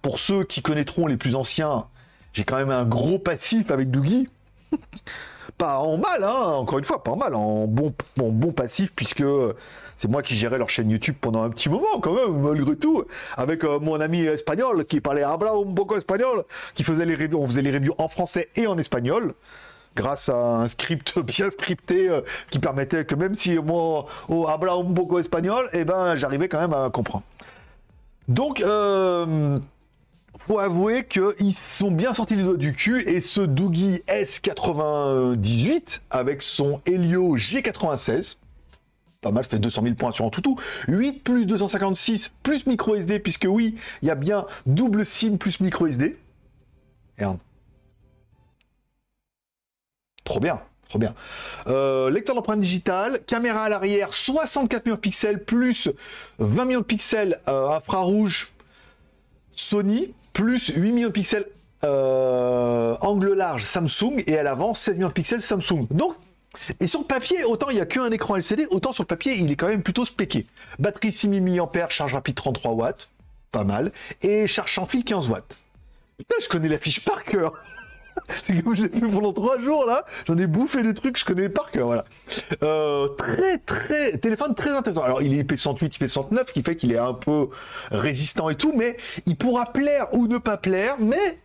pour 0.03 0.21
ceux 0.21 0.45
qui 0.45 0.63
connaîtront 0.63 1.09
les 1.09 1.17
plus 1.17 1.35
anciens, 1.35 1.87
j'ai 2.33 2.45
quand 2.45 2.57
même 2.57 2.71
un 2.71 2.85
gros 2.85 3.19
passif 3.19 3.73
avec 3.73 3.91
Doogie. 3.91 4.29
pas 5.59 5.79
en 5.79 5.97
mal, 5.97 6.23
hein, 6.23 6.43
encore 6.59 6.79
une 6.79 6.85
fois, 6.85 7.03
pas 7.03 7.11
en 7.11 7.17
mal, 7.17 7.35
en 7.35 7.67
bon, 7.67 7.95
bon 8.17 8.53
passif, 8.53 8.93
puisque 8.95 9.25
c'est 9.95 10.09
moi 10.09 10.23
qui 10.23 10.35
gérais 10.35 10.59
leur 10.59 10.69
chaîne 10.69 10.91
YouTube 10.91 11.17
pendant 11.21 11.43
un 11.43 11.51
petit 11.51 11.69
moment, 11.69 12.01
quand 12.01 12.15
même, 12.15 12.41
malgré 12.41 12.77
tout, 12.77 13.05
avec 13.37 13.65
euh, 13.65 13.79
mon 13.79 14.01
ami 14.01 14.21
espagnol 14.21 14.85
qui 14.85 15.01
parlait 15.01 15.23
habla 15.23 15.53
un 15.53 15.73
poco 15.73 15.97
espagnol, 15.97 16.45
qui 16.75 16.85
faisait 16.85 17.07
les 17.07 17.15
reviews, 17.15 17.41
on 17.41 17.47
faisait 17.47 17.63
les 17.63 17.73
reviews 17.73 17.95
en 17.99 18.09
français 18.09 18.51
et 18.57 18.67
en 18.67 18.79
espagnol 18.79 19.35
grâce 19.95 20.29
à 20.29 20.37
un 20.37 20.69
script 20.69 21.19
bien 21.25 21.49
scripté 21.49 22.11
euh, 22.11 22.21
qui 22.51 22.59
permettait 22.59 23.07
que 23.07 23.15
même 23.15 23.35
si 23.35 23.59
moi 23.59 24.07
au 24.29 24.47
habla 24.47 24.75
un 24.75 24.85
poco 24.85 25.19
espagnol, 25.19 25.69
eh 25.73 25.85
ben 25.85 26.15
j'arrivais 26.17 26.49
quand 26.49 26.61
même 26.61 26.75
à 26.75 26.91
comprendre. 26.91 27.25
Donc 28.29 28.61
euh, 28.61 29.59
faut 30.47 30.59
avouer 30.61 31.05
qu'ils 31.05 31.55
sont 31.55 31.91
bien 31.91 32.15
sortis 32.15 32.37
les 32.37 32.45
doigts 32.45 32.57
du 32.57 32.73
cul 32.73 33.03
et 33.09 33.21
ce 33.21 33.41
Doogie 33.41 34.03
S98 34.07 36.03
avec 36.09 36.41
son 36.41 36.81
Helio 36.87 37.37
G96 37.37 38.37
pas 39.23 39.33
mal, 39.33 39.43
fait 39.45 39.59
200 39.59 39.83
000 39.83 39.95
points 39.97 40.13
sur 40.13 40.25
un 40.25 40.31
toutou. 40.31 40.57
8 40.87 41.25
plus 41.25 41.47
256 41.47 42.33
plus 42.45 42.65
micro 42.67 42.95
SD, 42.95 43.19
puisque 43.19 43.49
oui, 43.49 43.75
il 44.03 44.09
y 44.09 44.11
a 44.13 44.15
bien 44.15 44.47
double 44.67 45.05
SIM 45.05 45.37
plus 45.37 45.59
micro 45.59 45.89
SD. 45.89 46.17
Trop 50.23 50.39
bien, 50.39 50.61
trop 50.89 51.01
bien. 51.01 51.17
Euh, 51.67 52.09
lecteur 52.09 52.37
d'empreinte 52.37 52.61
digitale, 52.61 53.21
caméra 53.27 53.65
à 53.65 53.69
l'arrière, 53.69 54.13
64 54.13 54.85
millions 54.85 54.95
de 54.95 55.01
pixels 55.01 55.43
plus 55.43 55.89
20 56.39 56.65
millions 56.67 56.81
de 56.81 56.85
pixels 56.85 57.41
euh, 57.49 57.71
infrarouge 57.71 58.53
Sony, 59.57 60.15
plus 60.37 60.69
8 60.69 60.93
millions 60.93 61.09
de 61.09 61.13
pixels 61.13 61.47
euh, 61.83 62.95
angle 63.01 63.33
large 63.33 63.63
Samsung 63.63 64.23
et 64.27 64.37
à 64.37 64.43
l'avant 64.43 64.75
7 64.75 64.97
millions 64.97 65.09
de 65.09 65.15
pixels 65.15 65.41
Samsung. 65.41 65.87
Donc, 65.91 66.15
et 66.79 66.87
sur 66.87 67.01
le 67.01 67.07
papier, 67.07 67.43
autant 67.45 67.71
il 67.71 67.77
n'y 67.77 67.81
a 67.81 67.87
qu'un 67.87 68.11
écran 68.11 68.37
LCD, 68.37 68.67
autant 68.71 68.93
sur 68.93 69.05
le 69.05 69.07
papier 69.07 69.35
il 69.37 69.51
est 69.51 69.57
quand 69.57 69.69
même 69.69 69.83
plutôt 69.83 70.05
spéqué. 70.05 70.45
Batterie 70.79 71.11
6000 71.11 71.43
mAh, 71.43 71.89
charge 71.89 72.13
rapide 72.13 72.35
33 72.35 72.73
watts, 72.73 73.09
pas 73.51 73.65
mal, 73.65 73.93
et 74.21 74.47
charge 74.47 74.75
sans 74.75 74.85
fil 74.85 75.05
15 75.05 75.29
watts. 75.31 75.57
Putain, 76.19 76.37
je 76.43 76.49
connais 76.49 76.69
la 76.69 76.79
fiche 76.79 77.03
par 77.03 77.25
cœur. 77.25 77.55
c'est 78.47 78.63
comme 78.63 78.77
j'ai 78.77 78.89
fait 78.89 79.01
pendant 79.01 79.33
trois 79.33 79.61
jours 79.61 79.87
là, 79.87 80.05
j'en 80.27 80.37
ai 80.39 80.47
bouffé 80.47 80.83
des 80.83 80.95
trucs, 80.95 81.19
je 81.19 81.25
connais 81.25 81.49
par 81.49 81.71
cœur, 81.71 81.87
voilà. 81.87 82.05
Euh, 82.63 83.09
très 83.09 83.59
très 83.59 84.19
téléphone 84.19 84.55
très 84.55 84.71
intéressant. 84.71 85.03
Alors 85.03 85.23
il 85.23 85.39
est 85.39 85.43
IP108, 85.43 85.99
IP109, 85.99 86.49
ce 86.49 86.53
qui 86.53 86.63
fait 86.63 86.77
qu'il 86.77 86.93
est 86.93 86.99
un 86.99 87.15
peu 87.15 87.49
résistant 87.91 88.51
et 88.51 88.55
tout, 88.55 88.73
mais 88.75 88.97
il 89.27 89.37
pourra 89.37 89.73
plaire 89.73 90.09
ou 90.13 90.27
ne 90.27 90.39
pas 90.39 90.57
plaire, 90.57 90.97
mais 90.99 91.39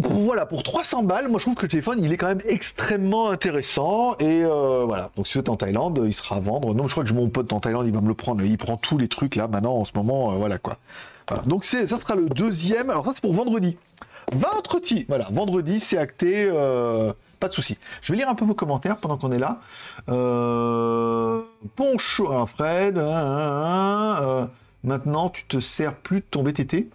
voilà, 0.00 0.46
pour 0.46 0.62
300 0.62 1.02
balles, 1.02 1.28
moi 1.28 1.38
je 1.38 1.44
trouve 1.44 1.54
que 1.54 1.62
le 1.62 1.68
téléphone 1.68 1.98
il 2.00 2.12
est 2.12 2.16
quand 2.16 2.28
même 2.28 2.42
extrêmement 2.46 3.30
intéressant 3.30 4.16
et 4.18 4.42
euh, 4.44 4.84
voilà. 4.86 5.10
Donc 5.16 5.26
si 5.26 5.34
vous 5.34 5.40
êtes 5.40 5.48
en 5.48 5.56
Thaïlande, 5.56 6.00
il 6.04 6.12
sera 6.12 6.36
à 6.36 6.40
vendre. 6.40 6.74
Non, 6.74 6.86
je 6.86 6.92
crois 6.92 7.04
que 7.04 7.12
mon 7.12 7.28
pote 7.28 7.52
en 7.52 7.60
Thaïlande, 7.60 7.86
il 7.86 7.92
va 7.92 8.00
me 8.00 8.08
le 8.08 8.14
prendre. 8.14 8.42
Il 8.42 8.58
prend 8.58 8.76
tous 8.76 8.98
les 8.98 9.08
trucs 9.08 9.36
là 9.36 9.48
maintenant 9.48 9.74
en 9.74 9.84
ce 9.84 9.92
moment, 9.94 10.32
euh, 10.32 10.36
voilà 10.36 10.58
quoi. 10.58 10.78
Donc 11.46 11.64
ça 11.64 11.86
sera 11.86 12.14
le 12.14 12.28
deuxième. 12.28 12.90
Alors 12.90 13.04
ça 13.04 13.12
c'est 13.14 13.20
pour 13.20 13.34
vendredi. 13.34 13.76
Vendredi, 14.32 15.06
voilà, 15.08 15.28
vendredi, 15.32 15.80
c'est 15.80 15.96
acté, 15.96 16.48
euh, 16.52 17.12
pas 17.40 17.48
de 17.48 17.54
souci. 17.54 17.78
Je 18.02 18.12
vais 18.12 18.18
lire 18.18 18.28
un 18.28 18.34
peu 18.34 18.44
vos 18.44 18.54
commentaires 18.54 18.98
pendant 18.98 19.16
qu'on 19.16 19.32
est 19.32 19.38
là. 19.38 19.58
Euh, 20.08 21.42
bonjour, 21.76 22.36
hein, 22.36 22.44
Fred. 22.44 22.98
Hein, 22.98 23.10
hein, 23.10 24.18
euh, 24.22 24.46
maintenant, 24.84 25.30
tu 25.30 25.44
te 25.44 25.60
sers 25.60 25.94
plus 25.94 26.20
de 26.20 26.26
ton 26.30 26.42
BTT. 26.42 26.90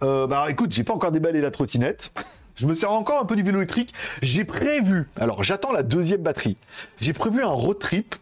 bah 0.00 0.46
écoute, 0.48 0.72
j'ai 0.72 0.84
pas 0.84 0.94
encore 0.94 1.12
déballé 1.12 1.40
la 1.40 1.50
trottinette. 1.50 2.12
Je 2.56 2.66
me 2.66 2.74
sers 2.74 2.90
encore 2.92 3.20
un 3.20 3.24
peu 3.24 3.34
du 3.34 3.42
vélo 3.42 3.58
électrique. 3.58 3.92
J'ai 4.22 4.44
prévu, 4.44 5.08
alors 5.18 5.42
j'attends 5.42 5.72
la 5.72 5.82
deuxième 5.82 6.22
batterie. 6.22 6.56
J'ai 7.00 7.12
prévu 7.12 7.42
un 7.42 7.48
road 7.48 7.78
trip 7.80 8.14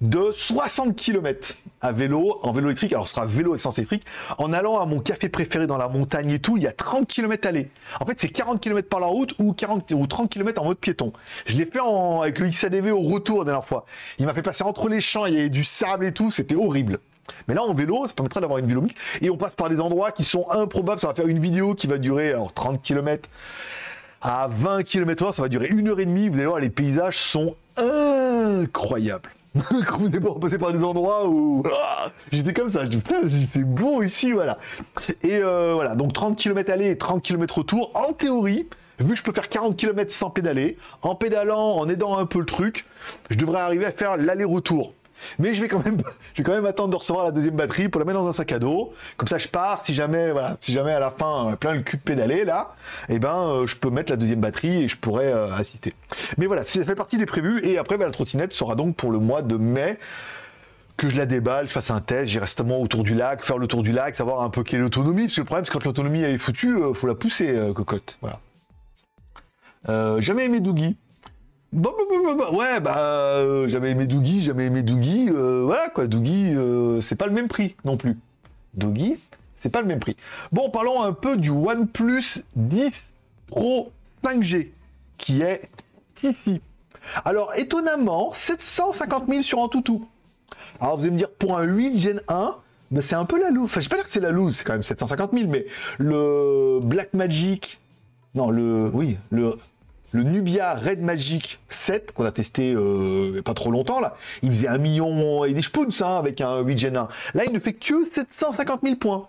de 0.00 0.30
60 0.32 0.94
km 0.96 1.54
à 1.80 1.92
vélo, 1.92 2.38
en 2.42 2.52
vélo 2.52 2.68
électrique, 2.68 2.92
alors 2.92 3.08
ce 3.08 3.14
sera 3.14 3.26
vélo 3.26 3.54
essence 3.54 3.78
électrique, 3.78 4.04
en 4.38 4.52
allant 4.52 4.80
à 4.80 4.86
mon 4.86 5.00
café 5.00 5.28
préféré 5.28 5.66
dans 5.66 5.76
la 5.76 5.88
montagne 5.88 6.30
et 6.30 6.38
tout, 6.38 6.56
il 6.56 6.62
y 6.62 6.66
a 6.66 6.72
30 6.72 7.06
km 7.06 7.48
aller. 7.48 7.70
En 8.00 8.06
fait, 8.06 8.18
c'est 8.18 8.28
40 8.28 8.60
km 8.60 8.88
par 8.88 9.00
la 9.00 9.06
route 9.06 9.34
ou 9.38 9.52
40 9.52 9.90
ou 9.92 10.06
30 10.06 10.30
km 10.30 10.62
en 10.62 10.66
mode 10.66 10.78
piéton. 10.78 11.12
Je 11.46 11.56
l'ai 11.56 11.66
fait 11.66 11.80
avec 11.80 12.38
le 12.38 12.48
XADV 12.48 12.90
au 12.92 13.00
retour 13.00 13.38
la 13.40 13.44
dernière 13.44 13.66
fois. 13.66 13.86
Il 14.18 14.26
m'a 14.26 14.34
fait 14.34 14.42
passer 14.42 14.64
entre 14.64 14.88
les 14.88 15.00
champs, 15.00 15.26
il 15.26 15.34
y 15.34 15.38
avait 15.38 15.48
du 15.48 15.64
sable 15.64 16.06
et 16.06 16.12
tout, 16.12 16.30
c'était 16.30 16.56
horrible. 16.56 17.00
Mais 17.48 17.54
là, 17.54 17.62
en 17.62 17.74
vélo, 17.74 18.06
ça 18.06 18.14
permettra 18.14 18.40
d'avoir 18.40 18.58
une 18.58 18.66
vélo 18.66 18.82
mix. 18.82 18.94
Et 19.20 19.30
on 19.30 19.36
passe 19.36 19.54
par 19.54 19.68
des 19.68 19.80
endroits 19.80 20.12
qui 20.12 20.22
sont 20.24 20.48
improbables. 20.50 21.00
Ça 21.00 21.08
va 21.08 21.14
faire 21.14 21.26
une 21.26 21.40
vidéo 21.40 21.74
qui 21.74 21.86
va 21.86 21.98
durer 21.98 22.30
alors, 22.30 22.52
30 22.52 22.82
km 22.82 23.28
à 24.22 24.48
20 24.48 24.82
km 24.82 25.26
h 25.26 25.34
ça 25.34 25.42
va 25.42 25.48
durer 25.48 25.68
une 25.68 25.88
heure 25.88 26.00
et 26.00 26.06
demie. 26.06 26.28
Vous 26.28 26.36
allez 26.36 26.46
voir, 26.46 26.60
les 26.60 26.70
paysages 26.70 27.18
sont 27.18 27.56
incroyables. 27.76 29.30
Vous 29.98 30.08
n'êtes 30.08 30.22
pas 30.22 30.34
passé 30.40 30.58
par 30.58 30.72
des 30.72 30.82
endroits 30.82 31.28
où 31.28 31.62
ah, 31.66 32.10
j'étais 32.32 32.52
comme 32.52 32.68
ça, 32.68 32.84
je 32.84 32.90
dis 32.90 32.96
putain, 32.98 33.16
c'est 33.52 33.64
beau 33.64 34.02
ici, 34.02 34.32
voilà. 34.32 34.58
Et 35.22 35.36
euh, 35.36 35.72
voilà, 35.74 35.94
donc 35.94 36.12
30 36.12 36.36
km 36.36 36.72
aller 36.72 36.90
et 36.90 36.98
30 36.98 37.22
km 37.22 37.58
retour, 37.58 37.90
en 37.94 38.12
théorie, 38.12 38.68
vu 38.98 39.10
que 39.10 39.16
je 39.16 39.22
peux 39.22 39.32
faire 39.32 39.48
40 39.48 39.76
km 39.76 40.12
sans 40.12 40.30
pédaler, 40.30 40.76
en 41.02 41.14
pédalant, 41.14 41.76
en 41.76 41.88
aidant 41.88 42.18
un 42.18 42.26
peu 42.26 42.38
le 42.38 42.46
truc, 42.46 42.86
je 43.30 43.36
devrais 43.36 43.60
arriver 43.60 43.86
à 43.86 43.92
faire 43.92 44.16
l'aller-retour. 44.16 44.92
Mais 45.38 45.54
je 45.54 45.60
vais 45.60 45.68
quand 45.68 45.82
même, 45.84 46.66
attendre 46.66 46.90
de 46.90 46.96
recevoir 46.96 47.24
la 47.24 47.32
deuxième 47.32 47.56
batterie 47.56 47.88
pour 47.88 47.98
la 48.00 48.04
mettre 48.04 48.18
dans 48.18 48.28
un 48.28 48.32
sac 48.32 48.52
à 48.52 48.58
dos. 48.58 48.94
Comme 49.16 49.28
ça, 49.28 49.38
je 49.38 49.48
pars. 49.48 49.82
Si 49.84 49.94
jamais, 49.94 50.30
voilà, 50.32 50.56
si 50.60 50.72
jamais 50.72 50.92
à 50.92 51.00
la 51.00 51.10
fin, 51.10 51.52
euh, 51.52 51.56
plein 51.56 51.74
le 51.74 51.82
cul 51.82 51.96
de 51.96 52.02
pédaler 52.02 52.44
là, 52.44 52.74
eh 53.08 53.18
ben, 53.18 53.36
euh, 53.36 53.66
je 53.66 53.76
peux 53.76 53.90
mettre 53.90 54.12
la 54.12 54.16
deuxième 54.16 54.40
batterie 54.40 54.84
et 54.84 54.88
je 54.88 54.96
pourrais 54.96 55.32
euh, 55.32 55.52
assister. 55.52 55.94
Mais 56.38 56.46
voilà, 56.46 56.64
ça 56.64 56.84
fait 56.84 56.94
partie 56.94 57.18
des 57.18 57.26
prévus. 57.26 57.60
Et 57.64 57.78
après, 57.78 57.98
bah, 57.98 58.06
la 58.06 58.12
trottinette 58.12 58.52
sera 58.52 58.74
donc 58.74 58.96
pour 58.96 59.10
le 59.10 59.18
mois 59.18 59.42
de 59.42 59.56
mai 59.56 59.98
que 60.96 61.10
je 61.10 61.18
la 61.18 61.26
déballe, 61.26 61.68
je 61.68 61.72
fasse 61.72 61.90
un 61.90 62.00
test, 62.00 62.30
j'irai 62.30 62.44
restement 62.44 62.80
autour 62.80 63.04
du 63.04 63.14
lac, 63.14 63.42
faire 63.42 63.58
le 63.58 63.66
tour 63.66 63.82
du 63.82 63.92
lac, 63.92 64.16
savoir 64.16 64.40
un 64.40 64.48
peu 64.48 64.62
quelle 64.62 64.80
est 64.80 64.82
l'autonomie. 64.82 65.24
Parce 65.24 65.34
que 65.34 65.40
le 65.42 65.44
problème, 65.44 65.64
c'est 65.66 65.72
quand 65.72 65.84
l'autonomie 65.84 66.22
est 66.22 66.38
foutue, 66.38 66.74
faut 66.94 67.06
la 67.06 67.14
pousser, 67.14 67.70
cocotte. 67.74 68.18
Voilà. 68.22 70.20
jamais 70.20 70.46
aimé 70.46 70.60
Doogie. 71.76 72.36
Bon, 72.36 72.56
ouais, 72.56 72.80
bah, 72.80 72.98
euh, 72.98 73.68
j'avais 73.68 73.90
aimé 73.90 74.06
Doogie, 74.06 74.42
j'avais 74.42 74.66
aimé 74.66 74.82
Doogie, 74.82 75.28
euh, 75.30 75.62
voilà 75.64 75.90
quoi, 75.90 76.06
Doogie, 76.06 76.54
euh, 76.54 77.00
c'est 77.00 77.16
pas 77.16 77.26
le 77.26 77.32
même 77.32 77.48
prix 77.48 77.76
non 77.84 77.96
plus. 77.96 78.16
Doogie, 78.74 79.18
c'est 79.54 79.70
pas 79.70 79.82
le 79.82 79.86
même 79.86 80.00
prix. 80.00 80.16
Bon, 80.52 80.70
parlons 80.70 81.02
un 81.02 81.12
peu 81.12 81.36
du 81.36 81.50
OnePlus 81.50 82.44
10 82.56 83.04
Pro 83.48 83.92
5G, 84.24 84.68
qui 85.18 85.42
est 85.42 85.68
ici. 86.22 86.60
Alors, 87.24 87.52
étonnamment, 87.56 88.32
750 88.32 89.28
000 89.28 89.42
sur 89.42 89.62
un 89.62 89.68
toutou. 89.68 90.06
Alors, 90.80 90.96
vous 90.96 91.02
allez 91.02 91.12
me 91.12 91.18
dire, 91.18 91.30
pour 91.30 91.58
un 91.58 91.62
8 91.62 91.98
Gen 91.98 92.20
1, 92.28 92.56
bah, 92.90 93.00
c'est 93.02 93.14
un 93.14 93.24
peu 93.24 93.40
la 93.40 93.50
loose. 93.50 93.64
Enfin, 93.64 93.80
je 93.80 93.86
vais 93.86 93.90
pas 93.90 93.96
dire 93.96 94.04
que 94.04 94.10
c'est 94.10 94.20
la 94.20 94.30
loose, 94.30 94.56
c'est 94.56 94.64
quand 94.64 94.72
même 94.72 94.82
750 94.82 95.32
000, 95.32 95.48
mais 95.48 95.66
le 95.98 96.80
Black 96.82 97.14
Magic, 97.14 97.80
non, 98.34 98.50
le, 98.50 98.90
oui, 98.92 99.18
le 99.30 99.56
le 100.12 100.22
Nubia 100.22 100.74
Red 100.74 101.02
Magic 101.02 101.58
7 101.68 102.12
qu'on 102.12 102.24
a 102.24 102.32
testé 102.32 102.72
euh, 102.72 103.42
pas 103.42 103.54
trop 103.54 103.70
longtemps 103.70 104.00
là, 104.00 104.16
il 104.42 104.50
faisait 104.50 104.68
un 104.68 104.78
million 104.78 105.44
et 105.44 105.52
des 105.52 105.62
spoons 105.62 105.88
hein, 106.00 106.16
avec 106.18 106.40
un 106.40 106.60
8 106.60 106.78
Gen 106.78 106.96
1. 106.96 107.08
Là, 107.34 107.44
il 107.44 107.52
ne 107.52 107.60
fait 107.60 107.72
que 107.72 108.04
750 108.14 108.80
000 108.82 108.96
points. 108.96 109.26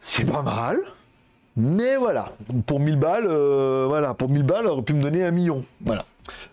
C'est 0.00 0.24
pas 0.24 0.42
mal, 0.42 0.76
mais 1.56 1.96
voilà, 1.96 2.32
pour 2.66 2.78
1000 2.78 2.96
balles, 2.96 3.26
euh, 3.26 3.86
voilà, 3.88 4.12
pour 4.12 4.28
1000 4.28 4.42
balles, 4.42 4.66
aurait 4.66 4.82
pu 4.82 4.92
me 4.92 5.02
donner 5.02 5.24
un 5.24 5.30
million. 5.30 5.64
Voilà. 5.80 6.04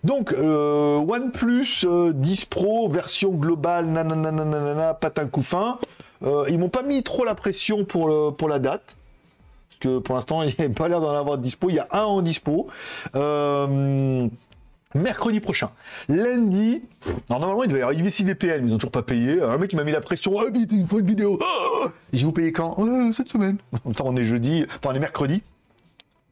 Donc, 0.03 0.31
euh, 0.31 0.97
OnePlus 0.97 1.85
10 2.13 2.45
Pro, 2.45 2.87
version 2.87 3.31
globale, 3.31 3.87
nanana, 3.87 4.93
patin 4.93 5.27
couffin. 5.27 5.77
ils 6.21 6.57
m'ont 6.57 6.69
pas 6.69 6.83
mis 6.83 7.03
trop 7.03 7.25
la 7.25 7.35
pression 7.35 7.83
pour, 7.83 8.35
pour 8.37 8.47
la 8.47 8.59
date 8.59 8.95
pour 9.87 10.15
l'instant, 10.15 10.41
il 10.43 10.53
n'y 10.57 10.65
a 10.65 10.69
pas 10.69 10.87
l'air 10.87 11.01
d'en 11.01 11.11
avoir 11.11 11.37
de 11.37 11.43
dispo. 11.43 11.69
Il 11.69 11.75
y 11.75 11.79
a 11.79 11.87
un 11.91 12.03
en 12.03 12.21
dispo. 12.21 12.67
Euh, 13.15 14.27
mercredi 14.95 15.39
prochain. 15.39 15.69
Lundi, 16.09 16.83
normalement 17.29 17.63
il 17.63 17.69
devait 17.69 17.79
y 17.79 17.83
avoir 17.83 17.97
IVC 17.97 18.23
VPN, 18.25 18.67
ils 18.67 18.71
n'ont 18.71 18.77
toujours 18.77 18.91
pas 18.91 19.03
payé. 19.03 19.41
Un 19.41 19.57
mec 19.57 19.69
qui 19.69 19.75
m'a 19.75 19.83
mis 19.83 19.91
la 19.91 20.01
pression, 20.01 20.39
ah, 20.39 20.45
il 20.53 20.87
faut 20.87 20.99
une 20.99 21.05
vidéo. 21.05 21.39
J'ai 22.13 22.25
vous 22.25 22.31
payez 22.31 22.51
quand? 22.51 22.75
Euh, 22.79 23.11
Cette 23.13 23.29
semaine. 23.29 23.57
On 24.03 24.15
est 24.15 24.23
jeudi, 24.23 24.65
enfin 24.67 24.89
on 24.91 24.95
est 24.95 24.99
mercredi. 24.99 25.43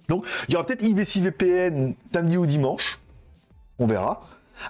Donc 0.08 0.26
il 0.48 0.54
y 0.54 0.56
aura 0.56 0.66
peut-être 0.66 0.84
IVC 0.84 1.22
VPN 1.22 1.94
samedi 2.12 2.38
ou 2.38 2.46
dimanche. 2.46 3.00
On 3.78 3.88
verra. 3.88 4.22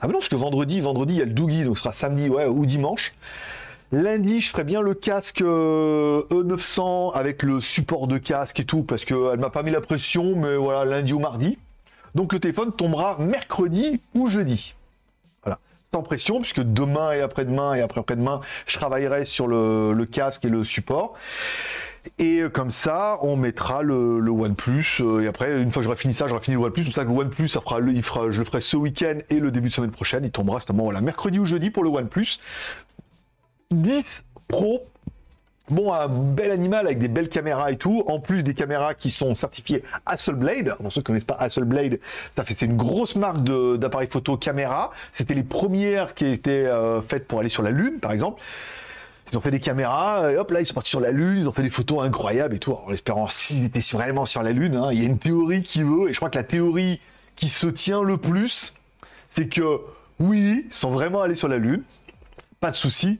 Ah 0.01 0.07
mais 0.07 0.13
non, 0.13 0.19
parce 0.19 0.29
que 0.29 0.36
vendredi, 0.36 0.81
vendredi 0.81 1.15
il 1.15 1.19
y 1.19 1.21
a 1.24 1.25
le 1.25 1.33
Doogie, 1.33 1.63
donc 1.63 1.77
ce 1.77 1.83
sera 1.83 1.93
samedi 1.93 2.29
ouais, 2.29 2.45
ou 2.45 2.65
dimanche. 2.65 3.13
Lundi, 3.91 4.39
je 4.39 4.50
ferai 4.51 4.63
bien 4.63 4.81
le 4.81 4.93
casque 4.93 5.41
E900 5.41 5.48
euh, 5.48 6.24
e 6.29 7.17
avec 7.17 7.41
le 7.41 7.60
support 7.60 8.08
de 8.08 8.19
casque 8.19 8.60
et 8.60 8.65
tout, 8.65 8.84
parce 8.84 9.03
qu'elle 9.03 9.39
m'a 9.39 9.50
pas 9.50 9.63
mis 9.63 9.72
la 9.72 9.81
pression, 9.81 10.36
mais 10.36 10.55
voilà, 10.55 10.86
lundi 10.86 11.12
ou 11.12 11.19
mardi. 11.19 11.58
Donc 12.13 12.34
le 12.34 12.39
téléphone 12.39 12.72
tombera 12.72 13.17
mercredi 13.17 14.00
ou 14.13 14.29
jeudi. 14.29 14.75
Voilà. 15.43 15.58
Sans 15.91 16.03
pression, 16.03 16.39
puisque 16.39 16.62
demain 16.62 17.13
et 17.13 17.22
après-demain 17.22 17.74
et 17.74 17.81
après-après-demain, 17.81 18.41
je 18.67 18.77
travaillerai 18.77 19.25
sur 19.25 19.48
le, 19.48 20.05
casque 20.05 20.45
et 20.45 20.49
le 20.49 20.63
support. 20.63 21.15
Et 22.19 22.43
comme 22.54 22.69
ça, 22.69 23.17
on 23.23 23.38
mettra 23.38 23.82
le, 23.82 24.30
OnePlus. 24.30 24.99
Euh, 24.99 25.21
et 25.21 25.28
après, 25.28 25.62
une 25.62 25.71
fois 25.71 25.82
que 25.82 25.86
j'aurai 25.86 25.97
fini 25.97 26.13
ça, 26.13 26.28
j'aurai 26.28 26.41
fini 26.41 26.58
le 26.58 26.63
OnePlus. 26.63 26.86
C'est 26.86 26.93
ça 26.93 27.04
le 27.04 27.10
OnePlus, 27.10 27.47
ça 27.47 27.62
fera, 27.62 27.80
il 27.80 28.04
fera, 28.04 28.30
je 28.30 28.38
le 28.38 28.45
ferai 28.45 28.62
ce 28.62 28.78
week-end 28.78 29.17
et 29.32 29.39
le 29.39 29.49
début 29.49 29.69
de 29.69 29.73
semaine 29.73 29.91
prochaine. 29.91 30.23
Il 30.23 30.32
tombera 30.32 30.60
justement 30.60 30.84
voilà, 30.84 31.02
mercredi 31.02 31.39
ou 31.39 31.45
jeudi 31.47 31.71
pour 31.71 31.84
le 31.84 31.89
OnePlus. 31.89 32.39
10 33.71 34.23
Pro. 34.47 34.84
Bon, 35.69 35.93
un 35.93 36.08
bel 36.08 36.49
animal 36.49 36.88
avec 36.88 36.97
des 36.97 37.08
belles 37.08 37.29
caméras 37.29 37.71
et 37.71 37.77
tout, 37.77 38.03
en 38.08 38.19
plus 38.19 38.41
des 38.41 38.55
caméras 38.55 38.95
qui 38.95 39.12
sont 39.12 39.36
certifiées 39.36 39.84
Hasselblad. 40.08 40.75
Pour 40.77 40.91
ceux 40.91 40.93
qui 40.93 40.99
ne 40.99 41.03
connaissent 41.03 41.23
pas 41.23 41.36
Hasselblad, 41.36 41.99
ça 42.36 42.43
fait 42.43 42.60
une 42.63 42.75
grosse 42.75 43.15
marque 43.15 43.43
d'appareils 43.43 44.08
photo 44.08 44.38
caméra. 44.38 44.89
C'était 45.13 45.36
les 45.36 45.43
premières 45.43 46.15
qui 46.15 46.25
étaient 46.25 46.65
euh, 46.65 47.03
faites 47.03 47.27
pour 47.27 47.41
aller 47.41 47.49
sur 47.49 47.62
la 47.62 47.69
Lune, 47.69 47.99
par 47.99 48.12
exemple. 48.12 48.41
Ils 49.32 49.38
ont 49.38 49.41
fait 49.41 49.51
des 49.51 49.60
caméras, 49.60 50.32
et 50.32 50.38
hop 50.38 50.49
là 50.49 50.62
ils 50.62 50.65
sont 50.65 50.73
partis 50.73 50.89
sur 50.89 51.01
la 51.01 51.12
Lune, 51.12 51.38
ils 51.38 51.47
ont 51.47 51.51
fait 51.51 51.62
des 51.62 51.69
photos 51.69 52.03
incroyables 52.03 52.55
et 52.55 52.60
tout. 52.60 52.73
En 52.73 52.91
espérant 52.91 53.27
s'ils 53.27 53.65
étaient 53.65 53.79
vraiment 53.91 54.25
sur 54.25 54.41
la 54.41 54.51
Lune, 54.51 54.75
hein. 54.75 54.89
il 54.91 54.99
y 54.99 55.03
a 55.03 55.05
une 55.05 55.19
théorie 55.19 55.62
qui 55.62 55.84
veut, 55.84 56.10
et 56.10 56.13
je 56.13 56.17
crois 56.17 56.32
que 56.32 56.38
la 56.39 56.43
théorie 56.43 56.99
qui 57.36 57.47
se 57.47 57.67
tient 57.67 58.01
le 58.01 58.17
plus, 58.17 58.73
c'est 59.27 59.47
que 59.47 59.82
oui, 60.19 60.65
ils 60.67 60.73
sont 60.73 60.89
vraiment 60.89 61.21
allés 61.21 61.36
sur 61.36 61.47
la 61.47 61.60
Lune, 61.60 61.84
pas 62.60 62.71
de 62.71 62.75
souci, 62.75 63.19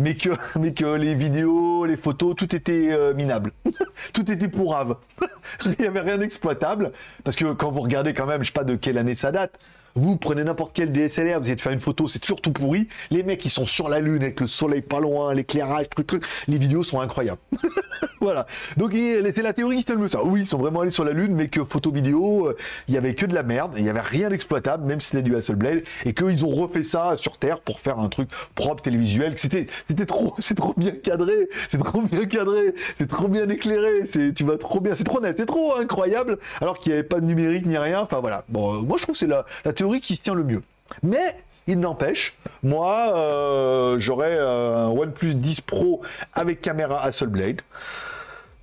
mais 0.58 0.72
que, 0.72 0.94
les 0.96 1.14
vidéos, 1.14 1.84
les 1.84 1.98
photos, 1.98 2.34
tout 2.34 2.56
était 2.56 2.88
euh, 2.90 3.12
minable. 3.12 3.52
tout 4.14 4.30
était 4.30 4.48
pourrave. 4.48 4.96
Il 5.66 5.76
n'y 5.78 5.86
avait 5.86 6.00
rien 6.00 6.16
d'exploitable. 6.16 6.92
Parce 7.22 7.36
que 7.36 7.52
quand 7.52 7.70
vous 7.70 7.80
regardez 7.80 8.14
quand 8.14 8.26
même, 8.26 8.42
je 8.42 8.46
sais 8.46 8.52
pas 8.52 8.64
de 8.64 8.76
quelle 8.76 8.96
année 8.96 9.14
ça 9.14 9.30
date, 9.30 9.52
vous 9.94 10.16
prenez 10.16 10.44
n'importe 10.44 10.72
quel 10.74 10.92
DSLR, 10.92 11.40
vous 11.40 11.54
de 11.54 11.60
faire 11.60 11.72
une 11.72 11.80
photo, 11.80 12.08
c'est 12.08 12.18
toujours 12.18 12.40
tout 12.40 12.52
pourri. 12.52 12.88
Les 13.10 13.22
mecs, 13.22 13.44
ils 13.44 13.50
sont 13.50 13.66
sur 13.66 13.88
la 13.88 14.00
lune 14.00 14.22
avec 14.22 14.40
le 14.40 14.46
soleil 14.46 14.82
pas 14.82 15.00
loin, 15.00 15.34
l'éclairage, 15.34 15.88
truc, 15.88 16.06
truc. 16.06 16.24
Les 16.48 16.58
vidéos 16.58 16.82
sont 16.82 17.00
incroyables. 17.00 17.40
voilà. 18.20 18.46
Donc, 18.76 18.92
c'est 18.92 19.42
la 19.42 19.52
théorie, 19.52 19.84
le 19.88 20.08
ça. 20.08 20.22
Oui, 20.22 20.40
ils 20.40 20.46
sont 20.46 20.58
vraiment 20.58 20.80
allés 20.80 20.90
sur 20.90 21.04
la 21.04 21.12
lune, 21.12 21.34
mais 21.34 21.48
que 21.48 21.64
photo 21.64 21.90
vidéo, 21.90 22.46
euh, 22.46 22.56
il 22.88 22.94
y 22.94 22.98
avait 22.98 23.14
que 23.14 23.26
de 23.26 23.34
la 23.34 23.42
merde, 23.42 23.74
il 23.76 23.84
y 23.84 23.88
avait 23.88 24.00
rien 24.00 24.28
d'exploitable, 24.30 24.84
même 24.84 25.00
si 25.00 25.10
c'était 25.10 25.22
du 25.22 25.34
Hasselblad, 25.36 25.82
et 26.04 26.14
qu'ils 26.14 26.44
ont 26.44 26.50
refait 26.50 26.82
ça 26.82 27.16
sur 27.16 27.38
Terre 27.38 27.60
pour 27.60 27.80
faire 27.80 27.98
un 27.98 28.08
truc 28.08 28.28
propre, 28.54 28.82
télévisuel. 28.82 29.36
C'était, 29.36 29.66
c'était 29.88 30.06
trop, 30.06 30.34
c'est 30.38 30.54
trop 30.54 30.74
bien 30.76 30.92
cadré, 30.92 31.48
c'est 31.70 31.78
trop 31.78 32.02
bien 32.02 32.24
cadré, 32.26 32.74
c'est 32.98 33.08
trop 33.08 33.28
bien 33.28 33.48
éclairé, 33.48 34.08
c'est, 34.12 34.34
tu 34.34 34.44
vas 34.44 34.58
trop 34.58 34.80
bien, 34.80 34.94
c'est 34.96 35.04
trop 35.04 35.20
net, 35.20 35.36
c'est 35.38 35.46
trop 35.46 35.76
incroyable, 35.76 36.38
alors 36.60 36.78
qu'il 36.78 36.92
n'y 36.92 36.98
avait 36.98 37.08
pas 37.08 37.20
de 37.20 37.26
numérique 37.26 37.66
ni 37.66 37.76
rien. 37.76 38.00
Enfin 38.00 38.20
voilà. 38.20 38.44
Bon, 38.48 38.76
euh, 38.76 38.82
moi 38.82 38.96
je 38.98 39.02
trouve 39.02 39.14
que 39.14 39.18
c'est 39.18 39.26
la, 39.26 39.44
la 39.64 39.72
théorie 39.80 40.02
qui 40.02 40.16
se 40.16 40.20
tient 40.20 40.34
le 40.34 40.44
mieux. 40.44 40.62
Mais 41.02 41.36
il 41.66 41.80
n'empêche, 41.80 42.36
moi, 42.62 43.14
euh, 43.16 43.96
j'aurais 43.98 44.38
un 44.38 44.88
OnePlus 44.88 45.34
10 45.34 45.62
Pro 45.62 46.02
avec 46.34 46.60
caméra 46.60 47.02
Hasselblad. 47.02 47.62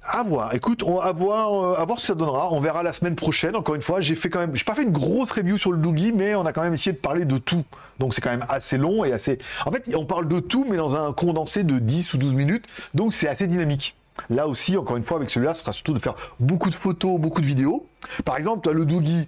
À 0.03 0.21
voir. 0.21 0.53
Écoute, 0.53 0.83
on 0.83 0.99
va 0.99 1.11
voir, 1.11 1.53
euh, 1.53 1.81
à 1.81 1.85
voir 1.85 1.97
ce 1.97 2.03
que 2.03 2.07
ça 2.07 2.15
donnera. 2.15 2.53
On 2.53 2.59
verra 2.59 2.83
la 2.83 2.93
semaine 2.93 3.15
prochaine. 3.15 3.55
Encore 3.55 3.73
une 3.73 3.81
fois, 3.81 3.99
j'ai 3.99 4.15
fait 4.15 4.29
quand 4.29 4.39
même, 4.39 4.55
j'ai 4.55 4.63
pas 4.63 4.75
fait 4.75 4.83
une 4.83 4.91
grosse 4.91 5.31
review 5.31 5.57
sur 5.57 5.71
le 5.71 5.79
Doogie, 5.79 6.13
mais 6.13 6.35
on 6.35 6.45
a 6.45 6.53
quand 6.53 6.61
même 6.61 6.75
essayé 6.75 6.93
de 6.93 6.99
parler 6.99 7.25
de 7.25 7.39
tout. 7.39 7.65
Donc 7.97 8.13
c'est 8.13 8.21
quand 8.21 8.29
même 8.29 8.45
assez 8.47 8.77
long 8.77 9.03
et 9.03 9.11
assez. 9.11 9.39
En 9.65 9.71
fait, 9.71 9.89
on 9.95 10.05
parle 10.05 10.27
de 10.27 10.39
tout, 10.39 10.67
mais 10.69 10.77
dans 10.77 10.95
un 10.95 11.13
condensé 11.13 11.63
de 11.63 11.79
10 11.79 12.13
ou 12.13 12.17
12 12.19 12.33
minutes. 12.33 12.65
Donc 12.93 13.11
c'est 13.11 13.27
assez 13.27 13.47
dynamique. 13.47 13.95
Là 14.29 14.47
aussi, 14.47 14.77
encore 14.77 14.97
une 14.97 15.03
fois, 15.03 15.17
avec 15.17 15.31
celui-là, 15.31 15.55
ce 15.55 15.61
sera 15.61 15.73
surtout 15.73 15.93
de 15.93 15.99
faire 15.99 16.15
beaucoup 16.39 16.69
de 16.69 16.75
photos, 16.75 17.19
beaucoup 17.19 17.41
de 17.41 17.47
vidéos. 17.47 17.87
Par 18.23 18.37
exemple, 18.37 18.69
le 18.69 18.85
Doogie. 18.85 19.27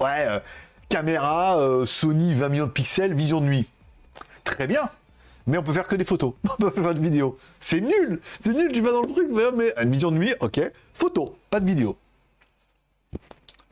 Ouais, 0.00 0.26
euh, 0.26 0.40
caméra 0.92 1.58
euh, 1.58 1.86
Sony 1.86 2.34
20 2.34 2.48
millions 2.50 2.66
de 2.66 2.70
pixels, 2.70 3.14
vision 3.14 3.40
de 3.40 3.46
nuit. 3.46 3.66
Très 4.44 4.66
bien. 4.66 4.90
Mais 5.46 5.56
on 5.56 5.62
peut 5.62 5.72
faire 5.72 5.86
que 5.86 5.96
des 5.96 6.04
photos. 6.04 6.34
On 6.44 6.56
peut 6.56 6.70
faire 6.70 6.82
pas 6.82 6.94
de 6.94 7.00
vidéo. 7.00 7.38
C'est 7.60 7.80
nul. 7.80 8.20
C'est 8.40 8.52
nul. 8.52 8.70
Tu 8.72 8.82
vas 8.82 8.92
dans 8.92 9.00
le 9.00 9.10
truc, 9.10 9.26
mais 9.56 9.72
une 9.82 9.90
vision 9.90 10.12
de 10.12 10.18
nuit, 10.18 10.34
ok. 10.40 10.60
Photo, 10.92 11.38
pas 11.48 11.60
de 11.60 11.66
vidéo. 11.66 11.96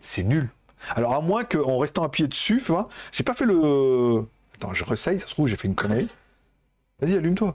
C'est 0.01 0.23
nul. 0.23 0.49
Alors 0.97 1.13
à 1.13 1.21
moins 1.21 1.45
qu'en 1.45 1.77
restant 1.77 2.05
appuyé 2.05 2.27
dessus, 2.27 2.63
tu 2.65 2.73
vois, 2.73 2.89
j'ai 3.13 3.23
pas 3.23 3.35
fait 3.35 3.45
le. 3.45 4.25
Attends, 4.55 4.73
je 4.73 4.83
ressaye, 4.83 5.21
ça 5.21 5.27
se 5.27 5.33
trouve, 5.33 5.47
j'ai 5.47 5.57
fait 5.57 5.69
une 5.69 5.75
connerie. 5.75 6.09
Vas-y, 7.01 7.17
allume-toi. 7.17 7.55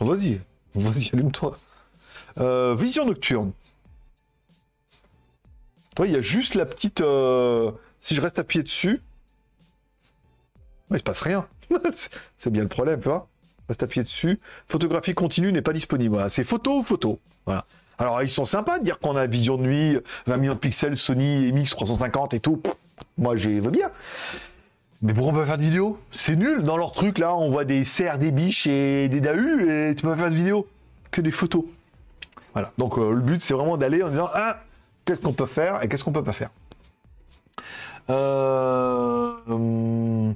Vas-y, 0.00 0.40
vas-y, 0.74 1.10
allume-toi. 1.12 1.58
Euh, 2.38 2.74
vision 2.74 3.04
nocturne. 3.04 3.52
Toi, 5.94 6.06
il 6.06 6.14
y 6.14 6.16
a 6.16 6.22
juste 6.22 6.54
la 6.54 6.64
petite. 6.64 7.02
Euh, 7.02 7.72
si 8.06 8.14
je 8.14 8.20
reste 8.20 8.38
appuyé 8.38 8.62
dessus, 8.62 9.02
il 10.92 10.98
se 10.98 11.02
passe 11.02 11.22
rien. 11.22 11.48
c'est 12.38 12.50
bien 12.50 12.62
le 12.62 12.68
problème, 12.68 13.00
tu 13.00 13.08
vois. 13.08 13.26
Reste 13.68 13.82
appuyé 13.82 14.04
dessus. 14.04 14.38
Photographie 14.68 15.12
continue 15.12 15.50
n'est 15.50 15.60
pas 15.60 15.72
disponible. 15.72 16.24
C'est 16.30 16.44
photo 16.44 16.78
ou 16.78 16.82
photo. 16.84 17.18
Voilà. 17.46 17.64
Alors, 17.98 18.22
ils 18.22 18.30
sont 18.30 18.44
sympas 18.44 18.78
de 18.78 18.84
dire 18.84 19.00
qu'on 19.00 19.16
a 19.16 19.26
vision 19.26 19.56
de 19.56 19.62
nuit, 19.64 19.98
20 20.28 20.36
millions 20.36 20.54
de 20.54 20.58
pixels, 20.60 20.96
Sony 20.96 21.50
MX 21.50 21.70
350 21.70 22.34
et 22.34 22.38
tout. 22.38 22.62
Moi, 23.18 23.34
j'ai 23.34 23.58
veux 23.58 23.72
bien. 23.72 23.90
Mais 25.02 25.12
pourquoi 25.12 25.32
on 25.32 25.36
peut 25.36 25.44
faire 25.44 25.58
de 25.58 25.64
vidéo? 25.64 25.98
C'est 26.12 26.36
nul. 26.36 26.62
Dans 26.62 26.76
leur 26.76 26.92
truc, 26.92 27.18
là, 27.18 27.34
on 27.34 27.50
voit 27.50 27.64
des 27.64 27.84
cerfs, 27.84 28.20
des 28.20 28.30
biches 28.30 28.68
et 28.68 29.08
des 29.08 29.20
dahus 29.20 29.68
et 29.68 29.96
tu 29.96 30.02
peux 30.02 30.10
pas 30.10 30.16
faire 30.16 30.30
de 30.30 30.36
vidéo. 30.36 30.68
Que 31.10 31.22
des 31.22 31.32
photos. 31.32 31.64
Voilà. 32.52 32.70
Donc, 32.78 32.98
euh, 32.98 33.10
le 33.10 33.20
but, 33.20 33.42
c'est 33.42 33.54
vraiment 33.54 33.76
d'aller 33.76 34.04
en 34.04 34.10
disant, 34.10 34.30
ah, 34.32 34.60
qu'est-ce 35.04 35.20
qu'on 35.20 35.32
peut 35.32 35.46
faire 35.46 35.82
et 35.82 35.88
qu'est-ce 35.88 36.04
qu'on 36.04 36.12
peut 36.12 36.22
pas 36.22 36.32
faire. 36.32 36.50
Euh, 38.08 39.32
hum, 39.48 40.34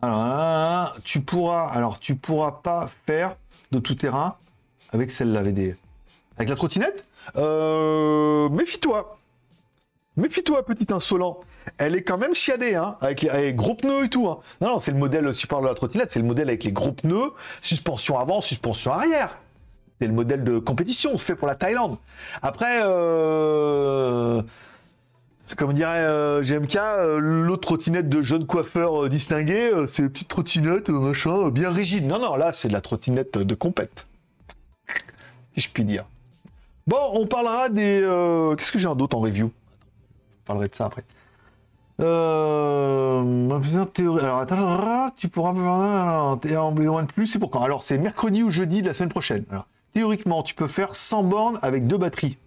alors, 0.00 0.94
tu 1.04 1.20
pourras, 1.20 1.68
alors 1.68 1.98
tu 2.00 2.14
pourras 2.16 2.52
pas 2.62 2.90
faire 3.06 3.36
de 3.70 3.78
tout 3.78 3.94
terrain 3.94 4.36
avec 4.92 5.10
celle-là, 5.10 5.42
VD. 5.42 5.76
Avec 6.36 6.48
la 6.48 6.56
trottinette 6.56 7.04
euh, 7.36 8.48
Méfie-toi. 8.48 9.18
Méfie-toi, 10.16 10.64
petit 10.66 10.92
insolent. 10.92 11.40
Elle 11.78 11.94
est 11.94 12.02
quand 12.02 12.18
même 12.18 12.34
chiadée, 12.34 12.74
hein, 12.74 12.96
avec 13.00 13.22
les 13.22 13.54
gros 13.54 13.74
pneus 13.74 14.04
et 14.04 14.08
tout. 14.08 14.28
Hein. 14.28 14.40
Non, 14.60 14.68
non, 14.68 14.80
c'est 14.80 14.90
le 14.90 14.98
modèle, 14.98 15.32
si 15.32 15.46
je 15.48 15.60
de 15.60 15.66
la 15.66 15.74
trottinette, 15.74 16.10
c'est 16.10 16.18
le 16.18 16.26
modèle 16.26 16.48
avec 16.48 16.64
les 16.64 16.72
gros 16.72 16.92
pneus, 16.92 17.32
suspension 17.62 18.18
avant, 18.18 18.40
suspension 18.40 18.92
arrière. 18.92 19.38
C'est 20.00 20.08
le 20.08 20.12
modèle 20.12 20.42
de 20.42 20.58
compétition, 20.58 21.16
c'est 21.16 21.24
fait 21.24 21.34
pour 21.36 21.46
la 21.46 21.54
Thaïlande. 21.54 21.96
Après, 22.42 22.80
euh, 22.82 24.42
comme 25.56 25.72
dirait 25.74 26.04
euh, 26.04 26.42
GMK, 26.42 26.76
euh, 26.76 27.18
l'autre 27.18 27.68
trottinette 27.68 28.08
de 28.08 28.22
jeune 28.22 28.46
coiffeur 28.46 29.08
distingué, 29.08 29.70
c'est 29.88 30.02
une 30.02 30.10
petite 30.10 30.28
trottinette, 30.28 30.88
machin, 30.88 31.48
bien 31.50 31.70
rigide. 31.70 32.06
Non, 32.06 32.18
non, 32.18 32.36
là, 32.36 32.52
c'est 32.52 32.68
de 32.68 32.72
la 32.72 32.80
trottinette 32.80 33.38
de 33.38 33.54
compète. 33.54 34.06
si 35.52 35.60
je 35.60 35.70
puis 35.70 35.84
dire. 35.84 36.04
Bon, 36.86 36.98
on 37.12 37.26
parlera 37.26 37.68
des... 37.68 38.00
Qu'est-ce 38.56 38.72
que 38.72 38.78
j'ai 38.78 38.92
d'autre 38.94 39.16
en 39.16 39.20
review? 39.20 39.52
Je 40.30 40.46
parlerai 40.46 40.68
de 40.68 40.74
ça 40.74 40.86
après. 40.86 41.04
Euh. 42.00 43.48
Alors, 44.20 44.38
attends, 44.38 45.10
tu 45.16 45.28
pourras 45.28 45.50
en 45.50 46.36
de 46.36 47.12
plus, 47.12 47.26
c'est 47.26 47.38
pour 47.38 47.50
quand? 47.50 47.62
Alors, 47.62 47.82
c'est 47.82 47.98
mercredi 47.98 48.42
ou 48.42 48.50
jeudi 48.50 48.82
de 48.82 48.88
la 48.88 48.94
semaine 48.94 49.08
prochaine. 49.08 49.44
Théoriquement, 49.92 50.42
tu 50.42 50.54
peux 50.54 50.68
faire 50.68 50.96
100 50.96 51.24
bornes 51.24 51.58
avec 51.62 51.86
deux 51.86 51.98
batteries. 51.98 52.38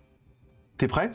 T'es 0.78 0.88
prêt? 0.88 1.12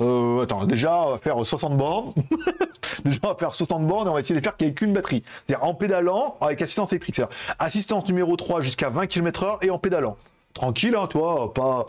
Euh, 0.00 0.42
attends, 0.42 0.64
déjà, 0.64 1.02
on 1.02 1.10
va 1.10 1.18
faire 1.18 1.44
60 1.44 1.76
bornes. 1.76 2.12
déjà, 3.04 3.18
on 3.24 3.28
va 3.28 3.34
faire 3.34 3.54
60 3.54 3.86
bornes 3.86 4.06
et 4.06 4.10
on 4.10 4.14
va 4.14 4.20
essayer 4.20 4.34
de 4.34 4.40
les 4.40 4.44
faire 4.44 4.56
qu'avec 4.56 4.80
une 4.80 4.92
batterie. 4.92 5.22
C'est-à-dire 5.46 5.64
en 5.64 5.74
pédalant, 5.74 6.36
avec 6.40 6.62
assistance 6.62 6.92
électrique. 6.92 7.16
C'est-à-dire 7.16 7.36
assistance 7.58 8.06
numéro 8.06 8.36
3 8.36 8.62
jusqu'à 8.62 8.90
20 8.90 9.06
km 9.06 9.42
heure 9.44 9.58
et 9.62 9.70
en 9.70 9.78
pédalant. 9.78 10.16
Tranquille, 10.54 10.94
hein, 10.98 11.06
toi, 11.06 11.52
pas, 11.54 11.88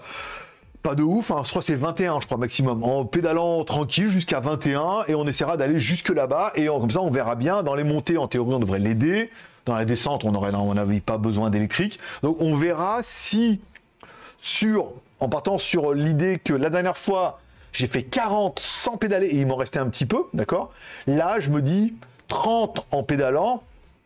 pas 0.84 0.96
de 0.96 1.04
ouf, 1.04 1.32
hein. 1.32 1.44
je 1.46 1.60
c'est 1.62 1.76
21 1.76 2.20
je 2.20 2.26
crois 2.26 2.38
maximum, 2.38 2.84
en 2.84 3.06
pédalant 3.06 3.64
tranquille 3.64 4.10
jusqu'à 4.10 4.42
21 4.42 5.06
et 5.08 5.16
on 5.16 5.26
essaiera 5.26 5.58
d'aller 5.58 5.80
jusque 5.80 6.10
là-bas 6.10 6.52
et 6.56 6.68
comme 6.68 6.92
ça 6.92 7.02
on 7.02 7.10
verra 7.10 7.36
bien, 7.36 7.64
dans 7.64 7.76
les 7.76 7.86
montées 7.86 8.18
en 8.18 8.28
théorie 8.28 8.54
on 8.54 8.60
devrait 8.60 8.80
l'aider, 8.80 9.30
dans 9.66 9.76
la 9.76 9.86
descente 9.86 10.26
on 10.26 10.36
aurait 10.36 10.54
on 10.54 10.74
n'avait 10.74 11.00
pas 11.00 11.18
besoin 11.18 11.50
d'électrique, 11.50 12.00
donc 12.22 12.38
on 12.40 12.58
verra 12.58 13.00
si 13.02 13.62
sur, 14.42 14.92
en 15.22 15.30
partant 15.30 15.58
sur 15.58 15.94
l'idée 15.94 16.38
que 16.44 16.54
la 16.54 16.70
dernière 16.70 16.98
fois 16.98 17.40
j'ai 17.74 17.88
fait 17.88 18.04
40 18.04 18.60
sans 18.60 18.98
pédaler 18.98 19.28
et 19.28 19.38
il 19.38 19.48
m'en 19.48 19.56
restait 19.56 19.80
un 19.80 19.90
petit 19.90 20.06
peu, 20.06 20.24
d'accord? 20.34 20.72
Là 21.08 21.40
je 21.40 21.50
me 21.50 21.62
dis 21.62 21.94
30 22.30 22.86
en 22.92 23.04
pédalant, 23.04 23.64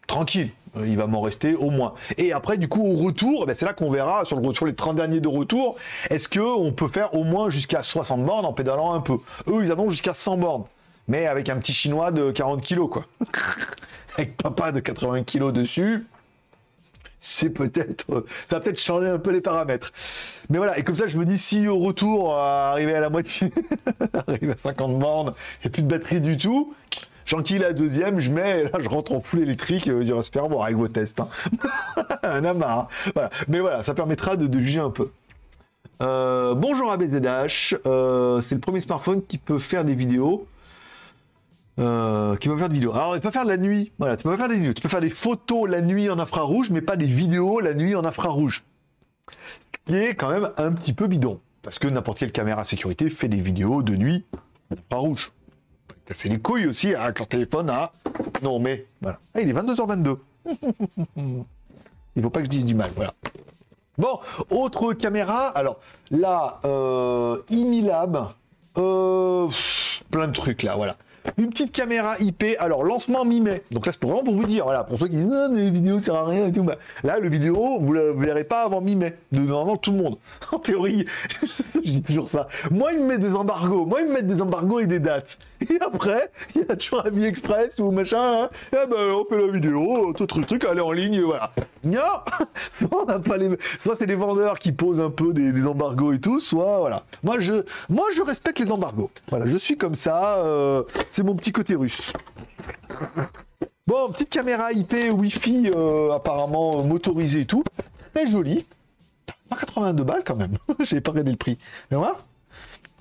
tranquille, 0.08 0.50
euh, 0.78 0.88
il 0.88 0.98
va 0.98 1.08
m'en 1.08 1.22
rester 1.22 1.56
au 1.56 1.70
moins. 1.70 1.94
Et 2.18 2.34
après, 2.34 2.58
du 2.58 2.68
coup, 2.68 2.82
au 2.82 2.98
retour, 3.06 3.42
eh 3.44 3.46
ben, 3.46 3.56
c'est 3.56 3.66
là 3.66 3.74
qu'on 3.74 3.92
verra 3.92 4.26
sur, 4.26 4.40
le, 4.40 4.66
les 4.66 4.76
30 4.76 4.96
derniers 4.96 5.20
de 5.20 5.28
retour, 5.28 5.78
est-ce 6.10 6.28
qu'on 6.28 6.72
peut 6.72 6.88
faire 6.88 7.14
au 7.14 7.24
moins 7.24 7.50
jusqu'à 7.50 7.84
60 7.84 8.24
bornes 8.24 8.46
en 8.46 8.54
pédalant 8.54 8.94
un 8.94 9.02
peu? 9.02 9.18
Eux, 9.48 9.64
ils 9.64 9.72
en 9.72 9.90
jusqu'à 9.90 10.14
100 10.14 10.38
bornes, 10.38 10.64
mais 11.08 11.28
avec 11.28 11.50
un 11.50 11.58
petit 11.58 11.74
chinois 11.74 12.12
de 12.12 12.32
40 12.32 12.62
kilos, 12.62 12.90
quoi. 12.90 13.06
avec 14.18 14.38
papa 14.38 14.72
de 14.72 14.80
80 14.80 15.24
kilos 15.24 15.54
dessus. 15.54 16.06
C'est 17.20 17.50
peut-être, 17.50 18.26
ça 18.50 18.58
va 18.58 18.60
peut-être 18.60 18.80
changer 18.80 19.08
un 19.08 19.18
peu 19.18 19.32
les 19.32 19.42
paramètres. 19.42 19.92
Mais 20.50 20.58
voilà, 20.58 20.78
et 20.78 20.84
comme 20.84 20.96
ça, 20.96 21.08
je 21.08 21.18
me 21.18 21.26
dis, 21.26 21.38
si 21.38 21.68
au 21.68 21.80
retour, 21.80 22.36
arriver 22.36 22.94
à 22.94 23.00
la 23.00 23.10
moitié, 23.10 23.52
arriver 24.28 24.52
à 24.54 24.58
50 24.58 25.00
bornes, 25.00 25.34
et 25.64 25.70
plus 25.70 25.82
de 25.82 25.88
batterie 25.88 26.22
du 26.22 26.38
tout, 26.38 26.76
Gentil 27.28 27.58
la 27.58 27.74
deuxième, 27.74 28.20
je 28.20 28.32
mets, 28.32 28.64
là 28.64 28.80
je 28.80 28.88
rentre 28.88 29.12
en 29.12 29.22
full 29.22 29.42
électrique, 29.42 29.90
euh, 29.90 30.24
se 30.24 30.32
faire 30.32 30.48
voir 30.48 30.64
avec 30.64 30.78
vos 30.78 30.88
tests. 30.88 31.20
Hein. 31.20 31.28
Un 32.24 32.46
amas. 32.46 32.88
Voilà. 33.14 33.30
Mais 33.50 33.60
voilà, 33.60 33.84
ça 33.84 33.94
permettra 33.94 34.38
de, 34.38 34.60
juger 34.60 34.80
un 34.80 34.90
peu. 34.90 35.12
Euh, 36.02 36.54
bonjour 36.54 36.90
ABZH, 36.90 37.76
euh, 37.86 38.40
c'est 38.40 38.56
le 38.56 38.62
premier 38.62 38.80
smartphone 38.80 39.22
qui 39.28 39.38
peut 39.38 39.60
faire 39.60 39.84
des 39.84 39.96
vidéos. 39.96 40.48
Qui 41.78 42.50
peut 42.50 42.58
faire 42.58 42.70
des 42.70 42.76
vidéos. 42.76 42.94
Alors, 42.94 43.16
il 43.16 43.22
peut 43.22 43.32
faire 43.32 43.44
de 43.44 43.50
la 43.50 43.58
nuit. 43.58 43.92
Voilà, 44.00 44.18
tu 44.18 44.24
peux 44.24 44.36
faire 44.36 44.50
des 44.50 44.56
vidéos. 44.56 44.74
Tu 44.74 44.82
peux 44.82 44.90
faire 44.90 45.02
des 45.02 45.10
photos 45.10 45.70
la 45.70 45.82
nuit 45.82 46.10
en 46.10 46.20
infrarouge, 46.20 46.70
mais 46.70 46.82
pas 46.82 46.96
des 46.96 47.06
vidéos 47.06 47.60
la 47.60 47.74
nuit 47.74 47.96
en 47.96 48.04
infrarouge. 48.04 48.64
Ce 49.30 49.92
qui 49.92 49.98
est 49.98 50.16
quand 50.16 50.30
même 50.30 50.50
un 50.58 50.72
petit 50.72 50.94
peu 50.94 51.08
bidon. 51.08 51.40
Parce 51.62 51.80
que 51.80 51.88
n'importe 51.88 52.20
quelle 52.20 52.32
caméra 52.32 52.64
sécurité 52.64 53.10
fait 53.10 53.28
des 53.28 53.42
vidéos 53.42 53.84
de 53.84 53.96
nuit 53.96 54.26
en 54.72 54.76
infrarouge 54.76 55.32
c'est 56.14 56.30
les 56.30 56.40
couilles 56.40 56.68
aussi 56.68 56.94
avec 56.94 57.10
hein, 57.10 57.14
leur 57.18 57.28
téléphone 57.28 57.70
à. 57.70 57.92
Non, 58.42 58.60
mais 58.60 58.86
voilà. 59.02 59.20
Ah, 59.34 59.42
il 59.42 59.50
est 59.50 59.54
22h22. 59.54 60.18
il 62.16 62.22
faut 62.22 62.30
pas 62.30 62.40
que 62.40 62.46
je 62.46 62.50
dise 62.50 62.66
du 62.66 62.76
mal, 62.76 62.92
voilà. 62.96 63.14
Bon, 63.98 64.20
autre 64.50 64.94
caméra. 64.94 65.48
Alors 65.50 65.80
là, 66.12 66.60
euh, 66.66 67.42
Imilab, 67.50 68.30
euh, 68.78 69.48
plein 70.12 70.28
de 70.28 70.34
trucs 70.34 70.64
là, 70.64 70.76
voilà 70.76 70.98
une 71.38 71.50
petite 71.50 71.72
caméra 71.72 72.16
IP. 72.20 72.44
Alors, 72.60 72.84
lancement 72.84 73.26
mi-mai. 73.26 73.64
Donc 73.72 73.86
là, 73.86 73.92
c'est 73.94 74.04
vraiment 74.04 74.24
pour 74.24 74.36
vous 74.36 74.46
dire, 74.46 74.64
voilà, 74.66 74.84
pour 74.84 74.98
ceux 74.98 75.08
qui 75.08 75.18
disent, 75.18 75.28
non, 75.28 75.50
mais 75.52 75.64
les 75.64 75.70
vidéos, 75.70 76.00
ça 76.00 76.06
sert 76.06 76.16
à 76.16 76.26
rien 76.26 76.48
et 76.48 76.52
tout. 76.52 76.64
Bah, 76.64 76.78
là, 77.04 77.20
le 77.20 77.30
vidéo, 77.30 77.80
vous 77.80 77.94
ne 77.94 78.12
verrez 78.12 78.44
pas 78.44 78.64
avant 78.64 78.82
mi-mai. 78.82 79.18
Normalement, 79.32 79.78
tout 79.78 79.92
le 79.92 79.98
monde. 79.98 80.18
En 80.52 80.60
théorie, 80.60 81.06
je 81.76 81.80
dis 81.82 82.02
toujours 82.02 82.30
ça. 82.30 82.48
Moi, 82.72 82.94
ils 82.94 83.00
me 83.00 83.08
mettent 83.08 83.22
des 83.22 83.34
embargos. 83.34 83.86
Moi, 83.86 84.02
ils 84.02 84.08
me 84.08 84.14
mettent 84.14 84.28
des 84.28 84.42
embargos 84.42 84.80
et 84.80 84.88
des 84.88 85.00
dates. 85.00 85.38
Et 85.62 85.80
après, 85.82 86.32
il 86.56 86.62
y 86.62 86.72
a 86.72 86.76
toujours 86.76 87.06
un 87.06 87.20
express 87.22 87.80
ou 87.80 87.92
machin. 87.92 88.44
Hein. 88.44 88.50
Et 88.74 88.78
eh 88.84 88.88
ben, 88.88 88.98
on 89.12 89.26
fait 89.26 89.46
la 89.46 89.52
vidéo, 89.52 90.14
tout 90.16 90.26
truc, 90.26 90.48
truc, 90.48 90.66
aller 90.66 90.82
en 90.82 90.92
ligne, 90.92 91.22
voilà. 91.22 91.52
Non 91.84 92.00
Soit 92.78 93.06
on 93.08 93.22
pas 93.22 93.38
les... 93.38 93.50
Soit 93.82 93.96
c'est 93.98 94.06
les 94.06 94.16
vendeurs 94.16 94.60
qui 94.60 94.72
posent 94.72 95.00
un 95.00 95.10
peu 95.10 95.34
des, 95.34 95.66
embargos 95.66 96.14
et 96.14 96.20
tout, 96.20 96.40
soit, 96.40 96.80
voilà. 96.80 97.04
Moi, 97.24 97.40
je, 97.40 97.64
moi, 97.90 98.06
je 98.16 98.22
respecte 98.22 98.60
les 98.60 98.72
embargos. 98.72 99.10
Voilà, 99.30 99.46
je 99.46 99.58
suis 99.58 99.78
comme 99.78 99.96
ça. 99.96 100.38
Euh, 100.38 100.84
c'est 101.12 101.24
mon 101.24 101.36
petit 101.36 101.52
côté 101.52 101.76
russe. 101.76 102.14
Bon, 103.88 104.10
petite 104.12 104.30
caméra 104.30 104.74
IP 104.74 104.94
Wi-Fi 105.12 105.72
euh, 105.74 106.12
apparemment 106.12 106.84
motorisée 106.84 107.42
et 107.42 107.46
tout. 107.46 107.64
Très 108.14 108.30
jolie. 108.30 108.66
82 109.50 110.04
balles 110.04 110.24
quand 110.26 110.36
même. 110.36 110.58
J'ai 110.82 111.02
pas 111.02 111.12
regardé 111.12 111.32
le 111.32 111.38
prix. 111.38 111.58
Mais 111.90 111.98
voilà. 111.98 112.18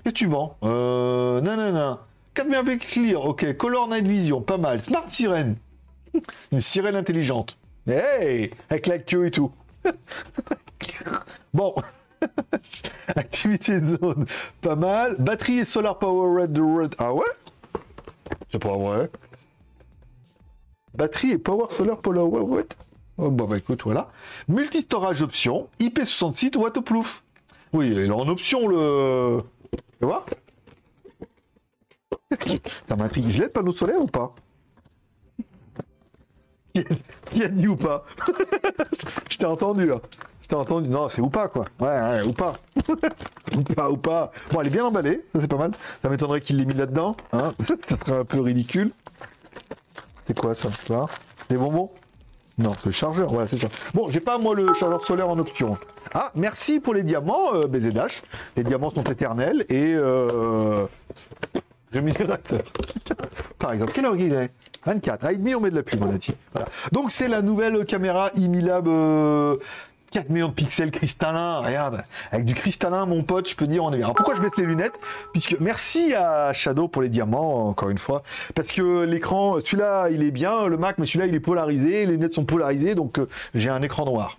Que 0.04 0.10
tu 0.10 0.26
vends 0.26 0.56
Euh. 0.62 1.40
Non, 1.40 1.56
non, 1.56 1.72
non. 1.72 1.98
4 2.36 2.48
mégapixels 2.48 2.78
clear. 2.78 3.24
Ok. 3.24 3.56
Color 3.56 3.88
Night 3.88 4.06
Vision. 4.06 4.42
Pas 4.42 4.58
mal. 4.58 4.82
Smart 4.82 5.06
Sirène. 5.10 5.56
Une 6.52 6.60
sirène 6.60 6.94
intelligente. 6.94 7.58
Hey 7.88 8.50
Avec 8.68 8.86
la 8.86 8.98
queue 8.98 9.26
et 9.26 9.30
tout. 9.30 9.50
bon. 11.54 11.74
Activité 13.08 13.80
de 13.80 13.96
zone. 13.96 14.26
Pas 14.60 14.76
mal. 14.76 15.16
Batterie 15.18 15.60
et 15.60 15.64
solar 15.64 15.98
power 15.98 16.42
red. 16.42 16.58
red. 16.58 16.94
Ah 16.98 17.14
ouais? 17.14 17.24
C'est 18.52 18.58
pas 18.58 18.76
vrai. 18.76 19.10
Batterie 20.94 21.32
et 21.32 21.38
power 21.38 21.66
solar 21.70 21.98
polar 21.98 22.30
what 22.30 22.64
oh, 23.18 23.30
bah, 23.30 23.44
bah 23.48 23.56
écoute, 23.56 23.82
voilà. 23.82 24.10
Multi-storage 24.48 25.20
option, 25.22 25.68
IP66 25.78 26.56
waterproof. 26.56 27.22
Oui, 27.72 27.90
il 27.90 27.98
est 27.98 28.10
en 28.10 28.28
option 28.28 28.66
le. 28.66 29.42
Tu 30.00 30.06
vois? 30.06 30.24
Ça 32.88 32.96
m'intrigue. 32.96 33.28
Je 33.30 33.38
l'ai 33.38 33.44
le 33.44 33.50
panneau 33.50 33.72
solaire 33.72 34.00
ou 34.00 34.06
pas 34.06 34.34
Qui 36.74 37.42
a 37.42 37.48
dit 37.48 37.68
ou 37.68 37.76
pas 37.76 38.04
Je 39.30 39.38
t'ai 39.38 39.46
entendu 39.46 39.86
là. 39.86 40.00
Je 40.42 40.48
t'ai 40.48 40.54
entendu. 40.56 40.88
Non, 40.88 41.08
c'est 41.08 41.22
ou 41.22 41.30
pas 41.30 41.48
quoi. 41.48 41.66
Ouais, 41.80 41.86
ouais 41.86 42.22
ou 42.26 42.32
pas. 42.32 42.54
ou 43.56 43.62
pas, 43.62 43.90
ou 43.90 43.96
pas. 43.96 44.32
Bon, 44.50 44.60
elle 44.60 44.66
est 44.68 44.70
bien 44.70 44.84
emballée, 44.84 45.24
ça 45.34 45.40
c'est 45.40 45.48
pas 45.48 45.56
mal. 45.56 45.72
Ça 46.02 46.08
m'étonnerait 46.08 46.40
qu'il 46.40 46.56
l'ait 46.58 46.64
mis 46.64 46.74
là-dedans. 46.74 47.16
Hein 47.32 47.54
ça 47.60 47.74
serait 47.98 48.18
un 48.18 48.24
peu 48.24 48.40
ridicule. 48.40 48.90
C'est 50.26 50.38
quoi 50.38 50.54
ça 50.54 50.68
Des 51.48 51.56
bonbons 51.56 51.90
Non, 52.58 52.72
le 52.84 52.90
chargeur, 52.90 53.30
voilà, 53.30 53.46
c'est 53.46 53.58
ça. 53.58 53.68
Bon, 53.94 54.08
j'ai 54.10 54.20
pas 54.20 54.38
moi 54.38 54.54
le 54.54 54.74
chargeur 54.74 55.04
solaire 55.04 55.28
en 55.28 55.38
option. 55.38 55.78
Ah, 56.12 56.32
merci 56.34 56.80
pour 56.80 56.94
les 56.94 57.04
diamants, 57.04 57.54
euh, 57.54 57.66
BZH. 57.68 58.22
Les 58.56 58.64
diamants 58.64 58.90
sont 58.90 59.04
éternels 59.04 59.64
et 59.68 59.94
euh, 59.94 60.86
Par 63.58 63.72
exemple, 63.72 63.92
quelle 63.92 64.06
heure 64.06 64.16
il 64.16 64.32
est? 64.32 64.50
24. 64.84 65.26
Ah, 65.26 65.34
demi, 65.34 65.54
on 65.54 65.60
met 65.60 65.70
de 65.70 65.76
la 65.76 65.82
pub, 65.82 66.02
on 66.02 66.14
a. 66.14 66.18
Voilà. 66.52 66.68
Donc, 66.92 67.10
c'est 67.10 67.28
la 67.28 67.42
nouvelle 67.42 67.84
caméra 67.84 68.30
Imilab 68.36 68.86
euh, 68.86 69.56
4 70.12 70.30
millions 70.30 70.48
de 70.48 70.52
pixels 70.54 70.90
cristallins, 70.90 71.60
regarde, 71.60 72.04
avec 72.30 72.44
du 72.44 72.54
cristallin, 72.54 73.06
mon 73.06 73.22
pote, 73.22 73.48
je 73.48 73.56
peux 73.56 73.66
dire, 73.66 73.84
on 73.84 73.92
est 73.92 73.98
bien. 73.98 74.10
Pourquoi 74.10 74.34
je 74.36 74.40
mets 74.40 74.48
les 74.56 74.64
lunettes? 74.64 74.94
Puisque 75.32 75.58
merci 75.60 76.14
à 76.14 76.52
Shadow 76.52 76.88
pour 76.88 77.02
les 77.02 77.08
diamants, 77.08 77.68
encore 77.68 77.90
une 77.90 77.98
fois, 77.98 78.22
parce 78.54 78.70
que 78.70 79.02
l'écran, 79.02 79.58
celui-là, 79.64 80.08
il 80.10 80.22
est 80.22 80.30
bien, 80.30 80.66
le 80.68 80.76
Mac, 80.78 80.98
mais 80.98 81.06
celui-là, 81.06 81.26
il 81.26 81.34
est 81.34 81.40
polarisé, 81.40 82.06
les 82.06 82.12
lunettes 82.12 82.34
sont 82.34 82.44
polarisées, 82.44 82.94
donc 82.94 83.18
euh, 83.18 83.28
j'ai 83.54 83.70
un 83.70 83.82
écran 83.82 84.04
noir. 84.04 84.38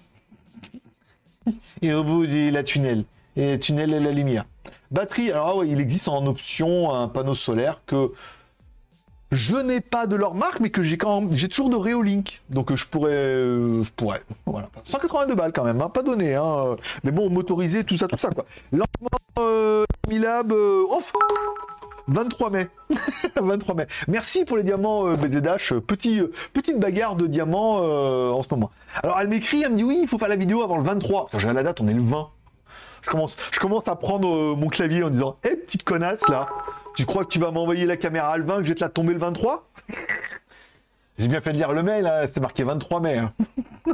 et 1.81 1.93
au 1.93 2.03
bout 2.03 2.25
de 2.25 2.49
la 2.49 2.63
tunnel, 2.63 3.03
et 3.35 3.59
tunnel 3.59 3.93
et 3.93 3.99
la 3.99 4.11
lumière. 4.11 4.45
Batterie, 4.91 5.31
alors 5.31 5.61
ah 5.61 5.65
il 5.65 5.79
existe 5.79 6.07
en 6.07 6.25
option 6.27 6.93
un 6.93 7.07
panneau 7.07 7.35
solaire 7.35 7.81
que 7.85 8.11
je 9.31 9.55
n'ai 9.57 9.81
pas 9.81 10.07
de 10.07 10.15
leur 10.15 10.35
marque, 10.35 10.61
mais 10.61 10.69
que 10.69 10.83
j'ai 10.83 10.97
quand 10.97 11.19
même, 11.19 11.35
j'ai 11.35 11.49
toujours 11.49 11.69
de 11.69 11.75
Reolink. 11.75 12.41
Donc 12.49 12.73
je 12.73 12.87
pourrais, 12.87 13.11
euh, 13.11 13.83
je 13.83 13.91
pourrais. 13.91 14.21
Voilà. 14.45 14.69
182 14.83 15.35
balles 15.35 15.51
quand 15.51 15.65
même, 15.65 15.81
hein, 15.81 15.89
pas 15.89 16.03
donné. 16.03 16.35
Hein. 16.35 16.77
Mais 17.03 17.11
bon, 17.11 17.29
motorisé, 17.29 17.83
tout 17.83 17.97
ça, 17.97 18.07
tout 18.07 18.17
ça 18.17 18.29
quoi. 18.29 18.45
Lancement 18.71 19.09
euh, 19.39 19.83
Milab, 20.07 20.53
euh, 20.53 20.83
23 22.07 22.49
mai. 22.49 22.67
23 23.35 23.75
mai. 23.75 23.87
Merci 24.07 24.45
pour 24.45 24.57
les 24.57 24.63
diamants 24.63 25.07
euh, 25.07 25.15
BD 25.15 25.41
Dash. 25.41 25.73
Petit, 25.73 26.21
euh, 26.21 26.31
petite 26.53 26.79
bagarre 26.79 27.15
de 27.15 27.27
diamants 27.27 27.81
euh, 27.83 28.31
en 28.31 28.41
ce 28.43 28.53
moment. 28.53 28.71
Alors 29.03 29.19
elle 29.19 29.27
m'écrit, 29.27 29.63
elle 29.63 29.73
me 29.73 29.77
dit 29.77 29.83
oui, 29.83 29.99
il 30.01 30.07
faut 30.07 30.17
faire 30.17 30.29
la 30.29 30.37
vidéo 30.37 30.63
avant 30.63 30.77
le 30.77 30.83
23. 30.83 31.27
J'ai 31.37 31.51
la 31.51 31.63
date, 31.63 31.81
on 31.81 31.87
est 31.87 31.93
le 31.93 32.01
20. 32.01 32.29
Je 33.07 33.11
commence, 33.11 33.37
je 33.53 33.59
commence 33.61 33.87
à 33.87 33.95
prendre 33.95 34.27
euh, 34.35 34.55
mon 34.57 34.67
clavier 34.67 35.01
en 35.01 35.09
disant 35.09 35.37
Hé, 35.45 35.55
petite 35.55 35.83
connasse 35.83 36.27
là, 36.27 36.49
tu 36.97 37.05
crois 37.05 37.23
que 37.23 37.29
tu 37.29 37.39
vas 37.39 37.51
m'envoyer 37.51 37.85
la 37.85 37.95
caméra 37.95 38.37
le 38.37 38.43
20, 38.43 38.57
que 38.57 38.63
je 38.63 38.69
vais 38.69 38.75
te 38.75 38.83
la 38.83 38.89
tomber 38.89 39.13
le 39.13 39.19
23 39.19 39.65
J'ai 41.17 41.29
bien 41.29 41.39
fait 41.39 41.53
de 41.53 41.57
lire 41.57 41.71
le 41.71 41.83
mail, 41.83 42.05
hein, 42.05 42.23
c'était 42.25 42.41
marqué 42.41 42.65
23 42.65 42.99
mai. 42.99 43.17
hein. 43.17 43.33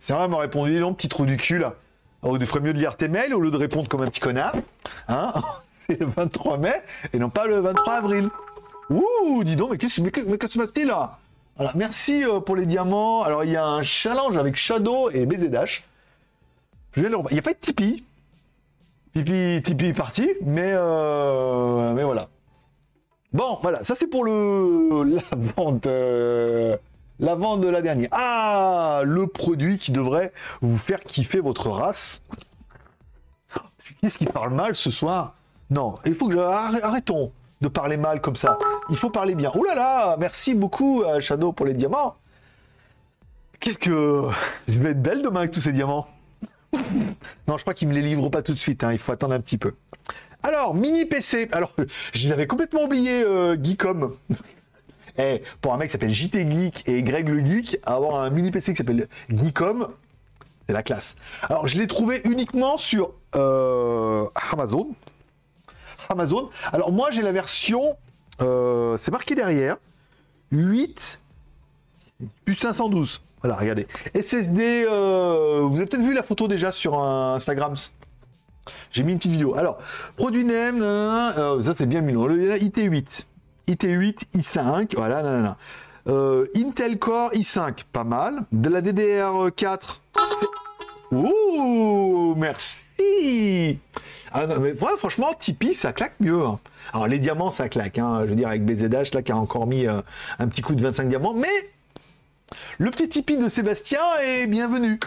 C'est 0.00 0.14
vrai, 0.14 0.24
elle 0.24 0.30
m'a 0.30 0.38
répondu 0.38 0.80
non, 0.80 0.94
petit 0.94 1.10
trou 1.10 1.26
du 1.26 1.36
cul 1.36 1.58
là. 1.58 1.74
Oh, 2.22 2.34
il 2.40 2.46
ferait 2.46 2.60
mieux 2.60 2.72
de 2.72 2.78
lire 2.78 2.96
tes 2.96 3.08
mails 3.08 3.34
au 3.34 3.40
lieu 3.40 3.50
de 3.50 3.58
répondre 3.58 3.88
comme 3.88 4.00
un 4.02 4.06
petit 4.06 4.20
connard. 4.20 4.54
Hein 5.06 5.34
C'est 5.86 6.00
le 6.00 6.06
23 6.06 6.56
mai 6.56 6.82
et 7.12 7.18
non 7.18 7.28
pas 7.28 7.46
le 7.46 7.60
23 7.60 7.92
avril. 7.92 8.30
Ouh, 8.88 9.44
dis 9.44 9.54
donc, 9.54 9.72
mais 9.72 9.76
qu'est-ce 9.78 10.00
qui 10.00 10.48
se 10.48 10.58
passe 10.58 10.84
là? 10.84 11.18
Voilà, 11.56 11.72
merci 11.74 12.24
euh, 12.24 12.40
pour 12.40 12.56
les 12.56 12.64
diamants. 12.64 13.22
Alors, 13.22 13.44
il 13.44 13.50
y 13.50 13.56
a 13.56 13.64
un 13.64 13.82
challenge 13.82 14.36
avec 14.38 14.56
Shadow 14.56 15.10
et 15.10 15.26
BZ 15.26 15.50
Dash. 15.50 15.84
Je. 16.92 17.02
Il 17.02 17.32
n'y 17.32 17.38
a 17.38 17.42
pas 17.42 17.52
de 17.52 17.58
Tipeee? 17.60 18.02
Tipeee, 19.16 19.62
Tipeee 19.62 19.94
parti, 19.94 20.28
mais, 20.42 20.72
euh, 20.74 21.94
mais 21.94 22.04
voilà. 22.04 22.28
Bon, 23.32 23.58
voilà, 23.62 23.82
ça 23.82 23.94
c'est 23.94 24.08
pour 24.08 24.24
le 24.24 25.04
la 25.04 25.22
vente, 25.56 25.86
euh, 25.86 26.76
la 27.18 27.34
vente 27.34 27.62
de 27.62 27.68
la 27.70 27.80
dernière. 27.80 28.10
Ah, 28.12 29.00
le 29.04 29.26
produit 29.26 29.78
qui 29.78 29.90
devrait 29.90 30.34
vous 30.60 30.76
faire 30.76 31.00
kiffer 31.00 31.40
votre 31.40 31.70
race. 31.70 32.20
Qu'est-ce 34.02 34.18
qui 34.18 34.26
parle 34.26 34.52
mal 34.52 34.74
ce 34.74 34.90
soir? 34.90 35.34
Non, 35.70 35.94
il 36.04 36.14
faut 36.14 36.28
que 36.28 36.34
je... 36.34 36.38
arr- 36.38 36.82
arrêtons 36.82 37.32
de 37.62 37.68
parler 37.68 37.96
mal 37.96 38.20
comme 38.20 38.36
ça. 38.36 38.58
Il 38.90 38.98
faut 38.98 39.08
parler 39.08 39.34
bien. 39.34 39.50
Oh 39.54 39.64
là 39.64 39.74
là, 39.74 40.16
merci 40.18 40.54
beaucoup 40.54 41.04
euh, 41.04 41.20
Shadow 41.20 41.52
pour 41.52 41.64
les 41.64 41.72
diamants. 41.72 42.16
Qu'est-ce 43.60 43.78
que 43.78 44.24
je 44.68 44.78
vais 44.78 44.90
être 44.90 45.00
belle 45.00 45.22
demain 45.22 45.40
avec 45.40 45.52
tous 45.52 45.62
ces 45.62 45.72
diamants. 45.72 46.06
Non, 47.48 47.56
je 47.56 47.62
crois 47.62 47.74
qu'ils 47.74 47.88
me 47.88 47.94
les 47.94 48.02
livrent 48.02 48.30
pas 48.30 48.42
tout 48.42 48.52
de 48.54 48.58
suite. 48.58 48.84
hein, 48.84 48.92
Il 48.92 48.98
faut 48.98 49.12
attendre 49.12 49.34
un 49.34 49.40
petit 49.40 49.58
peu. 49.58 49.74
Alors, 50.42 50.74
mini 50.74 51.04
PC. 51.06 51.48
Alors, 51.52 51.72
je 52.14 52.28
l'avais 52.28 52.46
complètement 52.46 52.84
oublié, 52.84 53.22
euh, 53.22 53.56
Geekom. 53.62 54.12
Eh, 55.18 55.40
pour 55.62 55.72
un 55.72 55.78
mec 55.78 55.88
qui 55.88 55.92
s'appelle 55.92 56.12
JT 56.12 56.46
Geek 56.50 56.86
et 56.86 57.02
Greg 57.02 57.26
le 57.30 57.38
Geek, 57.42 57.78
avoir 57.84 58.20
un 58.20 58.28
mini 58.28 58.50
PC 58.50 58.72
qui 58.72 58.76
s'appelle 58.76 59.08
Geekom, 59.30 59.88
c'est 60.66 60.74
la 60.74 60.82
classe. 60.82 61.16
Alors, 61.48 61.66
je 61.68 61.78
l'ai 61.78 61.86
trouvé 61.86 62.20
uniquement 62.24 62.76
sur 62.76 63.14
euh, 63.34 64.26
Amazon. 64.52 64.88
Amazon. 66.10 66.50
Alors, 66.70 66.92
moi, 66.92 67.10
j'ai 67.12 67.22
la 67.22 67.32
version, 67.32 67.96
euh, 68.42 68.98
c'est 68.98 69.10
marqué 69.10 69.34
derrière, 69.34 69.78
8 70.52 71.18
plus 72.44 72.54
512. 72.56 73.22
Voilà, 73.46 73.60
regardez. 73.60 73.86
SSD, 74.12 74.86
euh, 74.90 75.60
vous 75.62 75.76
avez 75.76 75.86
peut-être 75.86 76.02
vu 76.02 76.12
la 76.14 76.24
photo 76.24 76.48
déjà 76.48 76.72
sur 76.72 77.00
Instagram. 77.00 77.74
J'ai 78.90 79.04
mis 79.04 79.12
une 79.12 79.18
petite 79.18 79.30
vidéo. 79.30 79.54
Alors, 79.56 79.78
produit 80.16 80.44
nanana, 80.44 81.38
euh, 81.38 81.60
ça 81.60 81.74
c'est 81.76 81.86
bien 81.86 82.00
mis. 82.00 82.12
Le 82.14 82.56
IT8. 82.56 83.22
IT8, 83.68 84.18
i5, 84.36 84.96
voilà, 84.96 85.22
nanana. 85.22 85.56
Euh, 86.08 86.46
Intel 86.56 86.98
Core 86.98 87.30
i5, 87.34 87.84
pas 87.92 88.02
mal. 88.02 88.40
De 88.50 88.68
la 88.68 88.82
DDR4. 88.82 90.00
Ouh, 91.12 92.34
merci. 92.36 93.78
Ah 94.32 94.46
mais 94.60 94.72
ouais, 94.72 94.96
franchement, 94.98 95.28
Tipeee, 95.38 95.72
ça 95.74 95.92
claque 95.92 96.14
mieux. 96.18 96.42
hein. 96.44 96.58
Alors, 96.92 97.06
les 97.06 97.20
diamants, 97.20 97.52
ça 97.52 97.68
claque. 97.68 98.00
hein. 98.00 98.22
Je 98.24 98.30
veux 98.30 98.34
dire, 98.34 98.48
avec 98.48 98.64
BZH, 98.64 99.14
là, 99.14 99.22
qui 99.22 99.30
a 99.30 99.36
encore 99.36 99.68
mis 99.68 99.86
un 99.86 100.48
petit 100.48 100.62
coup 100.62 100.74
de 100.74 100.82
25 100.82 101.08
diamants. 101.08 101.32
Mais 101.34 101.46
le 102.78 102.90
petit 102.90 103.08
Tipeee 103.08 103.38
de 103.38 103.48
Sébastien 103.48 104.00
est 104.22 104.46
bienvenu. 104.46 105.00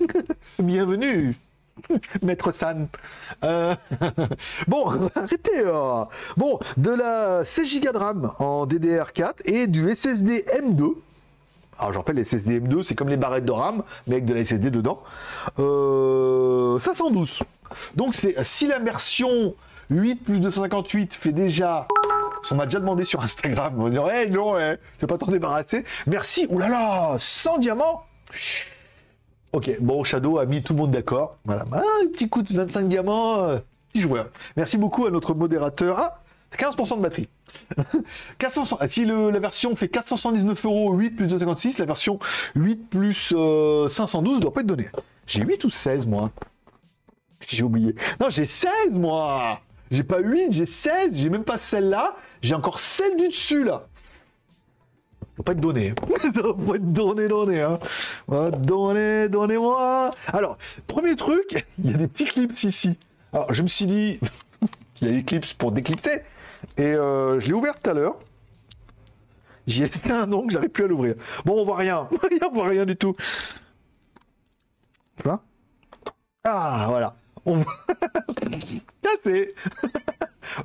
bienvenue. 0.58 1.34
Maître 2.22 2.52
San. 2.52 2.88
Euh, 3.44 3.74
bon, 4.68 4.86
arrêtez. 5.14 5.60
euh. 5.64 6.04
Bon, 6.36 6.58
de 6.76 6.90
la 6.90 7.44
16 7.44 7.80
Go 7.80 7.92
de 7.92 7.98
RAM 7.98 8.32
en 8.38 8.66
DDR4 8.66 9.34
et 9.46 9.66
du 9.66 9.94
SSD 9.94 10.44
M2. 10.60 10.94
Alors, 11.78 11.92
je 11.94 11.98
rappelle, 11.98 12.16
les 12.16 12.24
SSD 12.24 12.60
M2, 12.60 12.82
c'est 12.84 12.94
comme 12.94 13.08
les 13.08 13.16
barrettes 13.16 13.44
de 13.46 13.52
RAM, 13.52 13.82
mais 14.06 14.16
avec 14.16 14.26
de 14.26 14.34
la 14.34 14.44
SSD 14.44 14.70
dedans. 14.70 15.02
Euh, 15.58 16.78
512. 16.78 17.40
Donc, 17.96 18.14
c'est 18.14 18.36
si 18.44 18.66
la 18.66 18.78
version 18.78 19.54
8 19.90 20.16
plus 20.16 20.38
258 20.40 21.14
fait 21.14 21.32
déjà. 21.32 21.88
On 22.52 22.56
m'a 22.56 22.66
déjà 22.66 22.80
demandé 22.80 23.04
sur 23.04 23.22
Instagram. 23.22 23.74
On 23.78 23.84
va 23.84 23.90
dire, 23.90 24.06
hey, 24.10 24.30
non, 24.30 24.58
hey, 24.58 24.76
tu 24.98 25.06
vas 25.06 25.06
pas 25.06 25.18
t'en 25.18 25.30
débarrasser? 25.30 25.84
Merci. 26.06 26.46
Là, 26.50 27.16
100 27.18 27.58
diamants. 27.58 28.02
Ok, 29.52 29.70
bon, 29.80 30.04
Shadow 30.04 30.38
a 30.38 30.44
mis 30.46 30.62
tout 30.62 30.72
le 30.74 30.78
monde 30.80 30.90
d'accord. 30.90 31.36
Voilà, 31.44 31.64
Ah, 31.72 31.82
un 32.04 32.08
petit 32.08 32.28
coup 32.28 32.42
de 32.42 32.54
25 32.54 32.88
diamants, 32.88 33.42
euh, 33.44 33.58
petit 33.90 34.02
joueur. 34.02 34.28
Merci 34.56 34.76
beaucoup 34.76 35.06
à 35.06 35.10
notre 35.10 35.34
modérateur. 35.34 35.98
Ah, 35.98 36.20
15% 36.58 36.96
de 36.98 37.02
batterie. 37.02 37.28
400, 38.38 38.76
ah, 38.80 38.88
si 38.88 39.04
le- 39.06 39.30
la 39.30 39.40
version 39.40 39.74
fait 39.76 39.88
479 39.88 40.64
euros, 40.66 40.92
8 40.94 41.10
plus 41.10 41.26
256, 41.26 41.78
la 41.78 41.84
version 41.86 42.18
8 42.54 42.88
plus 42.90 43.32
euh, 43.36 43.88
512 43.88 44.40
doit 44.40 44.52
pas 44.52 44.60
être 44.60 44.66
donnée. 44.66 44.88
J'ai 45.26 45.42
8 45.42 45.64
ou 45.64 45.70
16, 45.70 46.06
moi 46.06 46.30
J'ai 47.46 47.62
oublié. 47.62 47.94
Non, 48.20 48.28
j'ai 48.30 48.46
16, 48.46 48.70
moi 48.92 49.60
J'ai 49.90 50.02
pas 50.02 50.18
8, 50.20 50.52
j'ai 50.52 50.66
16, 50.66 51.14
j'ai 51.16 51.28
même 51.28 51.44
pas 51.44 51.58
celle-là, 51.58 52.14
j'ai 52.42 52.54
encore 52.54 52.78
celle 52.78 53.16
du 53.16 53.28
dessus, 53.28 53.64
là 53.64 53.86
faut 55.36 55.42
pas 55.42 55.52
être 55.52 55.60
donné. 55.60 55.94
faut 56.00 56.06
pas 56.06 56.76
être 56.76 56.92
donné, 56.92 57.28
donné. 57.28 57.60
Hein. 57.60 57.78
Donné, 58.28 59.28
donnez-moi. 59.28 60.10
Alors, 60.26 60.58
premier 60.86 61.16
truc, 61.16 61.66
il 61.78 61.90
y 61.90 61.94
a 61.94 61.96
des 61.96 62.08
petits 62.08 62.26
clips 62.26 62.62
ici. 62.62 62.98
Alors, 63.32 63.52
je 63.52 63.62
me 63.62 63.68
suis 63.68 63.86
dit 63.86 64.20
qu'il 64.94 65.08
y 65.08 65.10
a 65.10 65.14
des 65.14 65.24
clips 65.24 65.54
pour 65.54 65.72
déclipser. 65.72 66.22
Et 66.76 66.92
euh, 66.94 67.40
je 67.40 67.46
l'ai 67.46 67.52
ouvert 67.52 67.78
tout 67.78 67.90
à 67.90 67.94
l'heure. 67.94 68.18
J'y 69.66 69.82
ai 69.82 69.86
resté 69.86 70.10
un 70.10 70.32
ongle, 70.32 70.52
j'arrive 70.52 70.70
plus 70.70 70.84
à 70.84 70.88
l'ouvrir. 70.88 71.14
Bon, 71.44 71.60
on 71.60 71.64
voit 71.64 71.76
rien. 71.76 72.08
on 72.42 72.52
voit 72.52 72.68
rien 72.68 72.84
du 72.84 72.96
tout. 72.96 73.14
Tu 75.16 75.22
vois? 75.24 75.42
Ah, 76.44 76.86
voilà. 76.88 77.16
On... 77.46 77.64
Cassé 79.02 79.54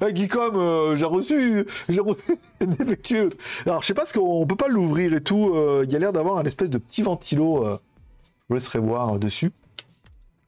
Ouais, 0.02 0.16
Geekom, 0.16 0.56
euh, 0.56 0.96
j'ai 0.96 1.06
reçu, 1.06 1.66
j'ai 1.90 2.00
reçu. 2.00 2.38
Alors, 3.66 3.82
je 3.82 3.88
sais 3.88 3.94
pas 3.94 4.06
ce 4.06 4.14
qu'on 4.14 4.46
peut 4.48 4.56
pas 4.56 4.68
l'ouvrir 4.68 5.14
et 5.14 5.22
tout. 5.22 5.52
euh, 5.56 5.84
Il 5.86 5.92
y 5.92 5.96
a 5.96 6.00
l'air 6.00 6.14
d'avoir 6.14 6.38
un 6.38 6.44
espèce 6.44 6.70
de 6.70 6.78
petit 6.78 7.02
ventilo. 7.04 7.66
euh, 7.66 7.78
je 8.42 8.46
vous 8.50 8.56
laisserai 8.56 8.80
voir 8.80 9.20
dessus. 9.20 9.52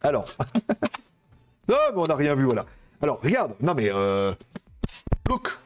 Alors, 0.01 0.25
non, 1.67 1.75
mais 1.93 1.97
on 2.01 2.05
n'a 2.05 2.15
rien 2.15 2.35
vu, 2.35 2.45
voilà. 2.45 2.65
Alors, 3.01 3.19
regarde. 3.21 3.53
Non, 3.61 3.73
mais 3.73 3.89
look. 5.29 5.57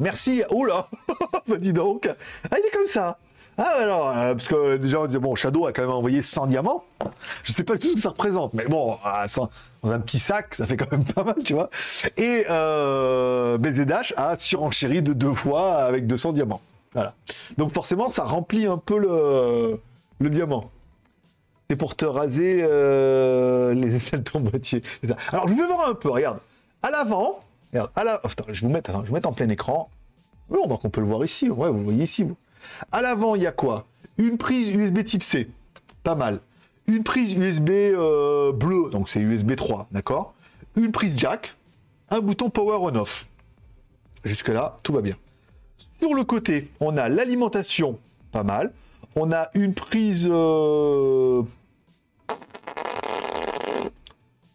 Merci. 0.00 0.42
Oh 0.50 0.64
là, 0.64 0.88
bah, 1.48 1.56
dis 1.56 1.72
donc. 1.72 2.08
Ah, 2.50 2.56
il 2.58 2.66
est 2.66 2.70
comme 2.70 2.86
ça. 2.86 3.18
Ah, 3.58 3.78
alors, 3.80 4.08
euh, 4.10 4.34
parce 4.34 4.48
que 4.48 4.76
déjà 4.76 5.00
on 5.00 5.06
disait 5.06 5.18
bon, 5.18 5.34
Shadow 5.34 5.66
a 5.66 5.72
quand 5.72 5.82
même 5.82 5.90
envoyé 5.90 6.22
100 6.22 6.48
diamants. 6.48 6.84
Je 7.42 7.52
sais 7.52 7.64
pas 7.64 7.78
tout 7.78 7.88
ce 7.88 7.94
que 7.94 8.00
ça 8.00 8.10
représente, 8.10 8.52
mais 8.52 8.66
bon, 8.66 8.96
ça- 9.28 9.48
dans 9.82 9.92
un 9.92 10.00
petit 10.00 10.18
sac, 10.18 10.54
ça 10.54 10.66
fait 10.66 10.76
quand 10.76 10.90
même 10.92 11.04
pas 11.14 11.24
mal, 11.24 11.36
tu 11.42 11.54
vois. 11.54 11.70
Et 12.18 12.44
euh, 12.50 13.56
Dash 13.58 14.12
a 14.16 14.36
surenchéri 14.36 15.00
de 15.00 15.12
deux 15.14 15.34
fois 15.34 15.76
avec 15.76 16.06
200 16.06 16.32
diamants. 16.32 16.60
Voilà. 16.92 17.14
Donc 17.56 17.72
forcément, 17.72 18.10
ça 18.10 18.24
remplit 18.24 18.66
un 18.66 18.78
peu 18.78 18.98
le, 18.98 19.80
diamant. 20.28 20.70
C'est 21.70 21.76
pour 21.76 21.96
te 21.96 22.04
raser 22.04 22.60
euh, 22.62 23.74
les 23.74 23.94
aisselles 23.94 24.22
de 24.22 24.30
ton 24.30 24.40
boîtier. 24.40 24.82
Alors, 25.32 25.48
je 25.48 25.54
vais 25.54 25.66
voir 25.66 25.88
un 25.88 25.94
peu, 25.94 26.10
regarde. 26.10 26.40
À 26.82 26.90
l'avant, 26.90 27.40
à 27.94 28.04
la... 28.04 28.20
oh, 28.22 28.28
je 28.48 28.60
vous 28.64 28.70
mettre, 28.72 28.90
attends, 28.90 29.00
je 29.00 29.04
vais 29.04 29.08
vous 29.08 29.14
mettre 29.14 29.28
en 29.28 29.32
plein 29.32 29.48
écran. 29.48 29.90
Donc 30.50 30.84
on 30.84 30.90
peut 30.90 31.00
le 31.00 31.06
voir 31.06 31.24
ici. 31.24 31.50
Ouais, 31.50 31.70
vous 31.70 31.82
voyez 31.82 32.04
ici, 32.04 32.22
vous. 32.22 32.36
À 32.92 33.02
l'avant, 33.02 33.34
il 33.34 33.42
y 33.42 33.46
a 33.46 33.52
quoi? 33.52 33.86
Une 34.18 34.38
prise 34.38 34.74
USB 34.74 35.04
type 35.04 35.22
C. 35.22 35.48
Pas 36.02 36.14
mal. 36.14 36.40
Une 36.86 37.02
prise 37.02 37.32
USB 37.32 37.70
euh, 37.70 38.52
bleue, 38.52 38.90
donc 38.90 39.08
c'est 39.08 39.20
USB 39.20 39.56
3, 39.56 39.88
d'accord? 39.90 40.34
Une 40.76 40.92
prise 40.92 41.18
jack, 41.18 41.56
un 42.10 42.20
bouton 42.20 42.48
power 42.48 42.78
on-off. 42.80 43.26
Jusque-là, 44.24 44.76
tout 44.82 44.92
va 44.92 45.00
bien. 45.00 45.16
Sur 46.00 46.14
le 46.14 46.22
côté, 46.24 46.70
on 46.80 46.96
a 46.96 47.08
l'alimentation, 47.08 47.98
pas 48.32 48.44
mal. 48.44 48.72
On 49.16 49.32
a 49.32 49.48
une 49.54 49.74
prise. 49.74 50.28
euh, 50.30 51.42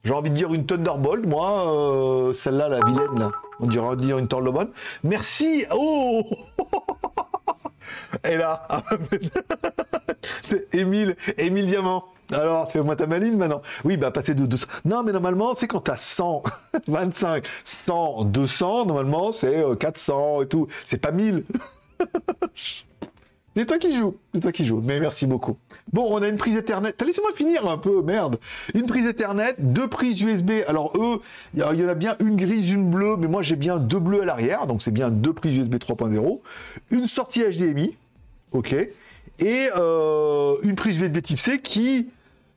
J'ai 0.03 0.13
envie 0.13 0.29
de 0.29 0.35
dire 0.35 0.53
une 0.53 0.65
Thunderbolt, 0.65 1.25
moi, 1.25 1.67
euh, 1.73 2.33
celle-là, 2.33 2.69
la 2.69 2.83
vilaine. 2.85 3.29
On 3.59 3.67
dirait 3.67 3.95
dire 3.97 4.17
une 4.17 4.27
Thunderbolt. 4.27 4.71
Merci 5.03 5.65
Oh 5.71 6.23
Et 8.23 8.37
là, 8.37 8.67
Émile, 10.73 11.15
Émile 11.37 11.67
Diamant. 11.67 12.05
Alors, 12.31 12.71
fais-moi 12.71 12.95
ta 12.95 13.07
maline 13.07 13.37
maintenant. 13.37 13.61
Oui, 13.83 13.97
bah 13.97 14.11
passer 14.11 14.33
de 14.33 14.45
200. 14.45 14.67
Non, 14.85 15.03
mais 15.03 15.11
normalement, 15.11 15.53
c'est 15.55 15.67
quand 15.67 15.81
t'as 15.81 15.97
100, 15.97 16.43
25, 16.87 17.45
100, 17.65 18.25
200, 18.25 18.85
normalement, 18.85 19.31
c'est 19.31 19.63
400 19.79 20.39
euh, 20.39 20.43
et 20.43 20.47
tout. 20.47 20.67
C'est 20.87 20.99
pas 20.99 21.11
1000. 21.11 21.43
c'est 23.55 23.65
toi 23.65 23.77
qui 23.77 23.93
joues. 23.97 24.15
C'est 24.33 24.39
toi 24.39 24.51
qui 24.53 24.63
joues. 24.63 24.81
Mais 24.81 24.99
merci 25.01 25.25
beaucoup. 25.25 25.57
Bon, 25.91 26.07
on 26.09 26.21
a 26.21 26.29
une 26.29 26.37
prise 26.37 26.55
Ethernet. 26.55 26.93
Laissez-moi 27.05 27.31
finir 27.35 27.69
un 27.69 27.77
peu, 27.77 28.01
merde. 28.01 28.39
Une 28.75 28.85
prise 28.85 29.05
Ethernet, 29.05 29.55
deux 29.59 29.89
prises 29.89 30.21
USB. 30.21 30.51
Alors 30.67 30.93
eux, 30.97 31.19
il 31.53 31.59
y 31.59 31.63
en 31.63 31.89
a 31.89 31.95
bien 31.95 32.15
une 32.21 32.37
grise, 32.37 32.71
une 32.71 32.89
bleue, 32.89 33.17
mais 33.17 33.27
moi 33.27 33.41
j'ai 33.41 33.57
bien 33.57 33.77
deux 33.77 33.99
bleues 33.99 34.21
à 34.21 34.25
l'arrière, 34.25 34.67
donc 34.67 34.81
c'est 34.81 34.91
bien 34.91 35.09
deux 35.09 35.33
prises 35.33 35.57
USB 35.57 35.75
3.0. 35.75 36.39
Une 36.91 37.07
sortie 37.07 37.43
HDMI, 37.43 37.97
ok. 38.51 38.73
Et 39.39 39.69
euh, 39.75 40.55
une 40.63 40.75
prise 40.75 40.97
USB 40.97 41.21
Type 41.21 41.39
C 41.39 41.59
qui 41.59 42.07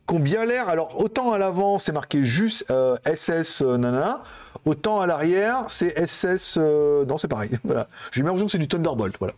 qui 0.07 0.14
ont 0.14 0.20
bien 0.20 0.44
l'air. 0.44 0.68
Alors, 0.68 1.00
autant 1.00 1.33
à 1.33 1.38
l'avant, 1.38 1.78
c'est 1.78 1.92
marqué 1.92 2.24
juste 2.24 2.66
SS 3.07 3.62
euh, 3.62 3.78
nana, 3.78 4.22
autant 4.64 5.00
à 5.00 5.07
l'arrière, 5.07 5.66
c'est 5.68 5.94
SS. 6.07 6.57
Euh, 6.59 7.04
non, 7.07 7.18
c'est 7.18 7.28
pareil. 7.28 7.50
Voilà. 7.64 7.88
J'ai 8.12 8.22
l'impression 8.22 8.46
que 8.46 8.52
c'est 8.52 8.59
du 8.59 8.68
Thunderbolt. 8.68 9.16
Voilà. 9.18 9.35